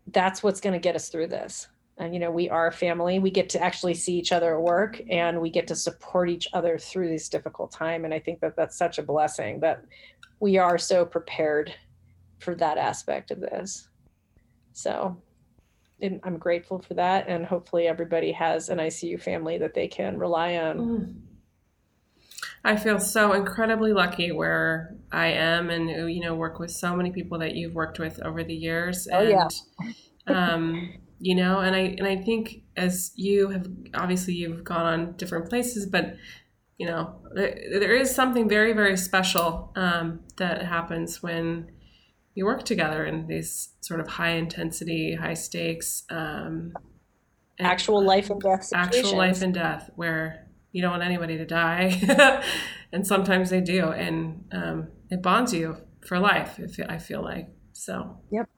that's 0.09 0.43
what's 0.43 0.61
going 0.61 0.73
to 0.73 0.79
get 0.79 0.97
us 0.97 1.09
through 1.09 1.29
this. 1.29 1.69
And, 1.97 2.13
you 2.13 2.19
know, 2.19 2.31
we 2.31 2.51
are 2.51 2.67
a 2.67 2.73
family. 2.73 3.21
We 3.21 3.31
get 3.31 3.49
to 3.51 3.63
actually 3.63 3.95
see 3.95 4.19
each 4.19 4.33
other 4.33 4.57
at 4.57 4.63
work 4.63 5.01
and 5.09 5.41
we 5.41 5.49
get 5.49 5.69
to 5.69 5.77
support 5.77 6.29
each 6.29 6.49
other 6.53 6.77
through 6.77 7.09
this 7.09 7.29
difficult 7.29 7.71
time. 7.71 8.05
And 8.05 8.13
I 8.13 8.19
think 8.19 8.41
that 8.41 8.57
that's 8.57 8.77
such 8.77 8.99
a 8.99 9.03
blessing 9.03 9.61
that 9.61 9.85
we 10.41 10.59
are 10.59 10.77
so 10.77 11.05
prepared 11.05 11.73
for 12.41 12.55
that 12.57 12.79
aspect 12.79 13.31
of 13.31 13.41
this. 13.41 13.89
So 14.73 15.17
I'm 16.03 16.37
grateful 16.39 16.81
for 16.81 16.95
that. 16.95 17.29
And 17.29 17.47
hopefully 17.47 17.87
everybody 17.87 18.33
has 18.33 18.71
an 18.71 18.79
ICU 18.79 19.23
family 19.23 19.57
that 19.59 19.75
they 19.75 19.87
can 19.87 20.19
rely 20.19 20.57
on. 20.57 20.79
Mm 20.79 21.15
I 22.65 22.77
feel 22.77 22.99
so 22.99 23.33
incredibly 23.33 23.93
lucky 23.93 24.33
where 24.33 24.97
I 25.13 25.29
am 25.29 25.69
and 25.69 26.11
you 26.13 26.21
know 26.21 26.35
work 26.35 26.59
with 26.59 26.71
so 26.71 26.97
many 26.97 27.11
people 27.11 27.39
that 27.41 27.55
you've 27.55 27.75
worked 27.75 27.99
with 27.99 28.21
over 28.23 28.43
the 28.43 28.55
years. 28.55 29.07
Oh, 29.13 29.19
and, 29.19 29.29
yeah. 29.29 30.53
um, 30.55 30.95
you 31.21 31.35
know, 31.35 31.61
and 31.61 31.77
I 31.77 31.95
and 31.99 32.07
I 32.07 32.17
think 32.17 32.63
as 32.77 33.13
you 33.17 33.49
have 33.49 33.69
obviously 33.93 34.35
you've 34.35 34.65
gone 34.65 34.87
on 34.87 35.17
different 35.17 35.51
places, 35.51 35.87
but 35.87 36.17
you 36.79 36.87
know 36.87 37.21
there, 37.35 37.55
there 37.71 37.95
is 37.95 38.15
something 38.15 38.49
very 38.49 38.73
very 38.73 38.97
special 38.97 39.71
um, 39.77 40.21
that 40.39 40.63
happens 40.63 41.23
when 41.23 41.71
you 42.35 42.47
work 42.47 42.65
together 42.65 43.05
in 43.05 43.27
these 43.27 43.75
sort 43.81 44.01
of 44.01 44.09
high 44.09 44.33
intensity, 44.33 45.15
high 45.15 45.35
stakes, 45.35 46.05
um, 46.11 46.73
actual 47.61 48.03
life 48.03 48.31
and 48.31 48.41
death 48.41 48.65
situations. 48.65 48.97
actual 48.97 49.19
life 49.19 49.43
and 49.43 49.55
death 49.55 49.91
where 49.97 50.49
you 50.75 50.83
don't 50.83 50.91
want 50.91 51.05
anybody 51.05 51.39
to 51.39 51.47
die. 51.47 52.43
And 52.95 53.05
sometimes 53.05 53.51
they 53.51 53.61
do 53.61 53.91
and 53.91 54.45
um, 54.53 54.87
it 55.11 55.21
bonds 55.21 55.53
you 55.53 55.77
for 56.07 56.21
life 56.21 56.61
if 56.61 56.79
i 56.89 56.97
feel 56.97 57.23
like 57.23 57.49
so. 57.73 58.19
Yep. 58.31 58.49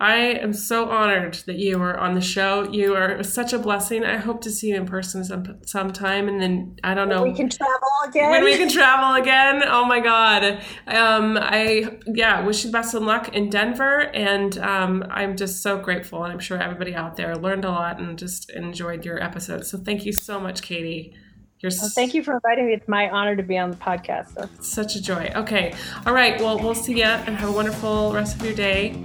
I 0.00 0.16
am 0.16 0.52
so 0.52 0.88
honored 0.88 1.34
that 1.46 1.56
you 1.56 1.78
were 1.78 1.96
on 1.96 2.14
the 2.14 2.20
show. 2.22 2.68
You 2.72 2.94
are 2.94 3.22
such 3.22 3.52
a 3.52 3.58
blessing. 3.58 4.02
I 4.02 4.16
hope 4.16 4.40
to 4.42 4.50
see 4.50 4.70
you 4.70 4.76
in 4.76 4.86
person 4.86 5.22
some 5.22 5.58
sometime 5.64 6.28
and 6.28 6.42
then 6.42 6.76
i 6.82 6.94
don't 6.94 7.08
know 7.08 7.22
when 7.22 7.30
we 7.30 7.36
can 7.36 7.48
travel 7.48 7.88
again. 8.08 8.30
When 8.30 8.42
we 8.44 8.56
can 8.56 8.68
travel 8.68 9.14
again? 9.14 9.62
Oh 9.64 9.84
my 9.84 10.00
god. 10.00 10.60
Um, 10.88 11.38
i 11.40 11.96
yeah 12.08 12.44
wish 12.44 12.64
you 12.64 12.72
the 12.72 12.76
best 12.76 12.92
of 12.94 13.04
luck 13.04 13.28
in 13.28 13.50
denver 13.50 14.10
and 14.14 14.58
um, 14.58 15.04
i'm 15.10 15.36
just 15.36 15.62
so 15.62 15.78
grateful 15.78 16.24
and 16.24 16.32
i'm 16.32 16.40
sure 16.40 16.60
everybody 16.60 16.92
out 16.92 17.14
there 17.14 17.36
learned 17.36 17.64
a 17.64 17.70
lot 17.70 18.00
and 18.00 18.18
just 18.18 18.50
enjoyed 18.50 19.04
your 19.04 19.22
episode. 19.22 19.64
So 19.64 19.78
thank 19.78 20.04
you 20.04 20.12
so 20.12 20.40
much 20.40 20.62
katie 20.62 21.14
you're 21.60 21.72
well, 21.78 21.90
thank 21.90 22.14
you 22.14 22.22
for 22.22 22.34
inviting 22.34 22.66
me. 22.66 22.72
It's 22.72 22.88
my 22.88 23.10
honor 23.10 23.36
to 23.36 23.42
be 23.42 23.58
on 23.58 23.70
the 23.70 23.76
podcast. 23.76 24.34
So. 24.34 24.48
Such 24.60 24.96
a 24.96 25.02
joy. 25.02 25.30
Okay. 25.34 25.74
All 26.06 26.14
right. 26.14 26.40
Well, 26.40 26.58
we'll 26.58 26.74
see 26.74 26.98
you 26.98 27.04
and 27.04 27.36
have 27.36 27.50
a 27.50 27.52
wonderful 27.52 28.12
rest 28.12 28.36
of 28.36 28.44
your 28.44 28.54
day. 28.54 29.02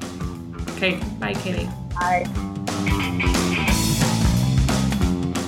Okay. 0.72 1.00
Bye, 1.20 1.34
Katie. 1.34 1.70
Bye. 2.00 3.62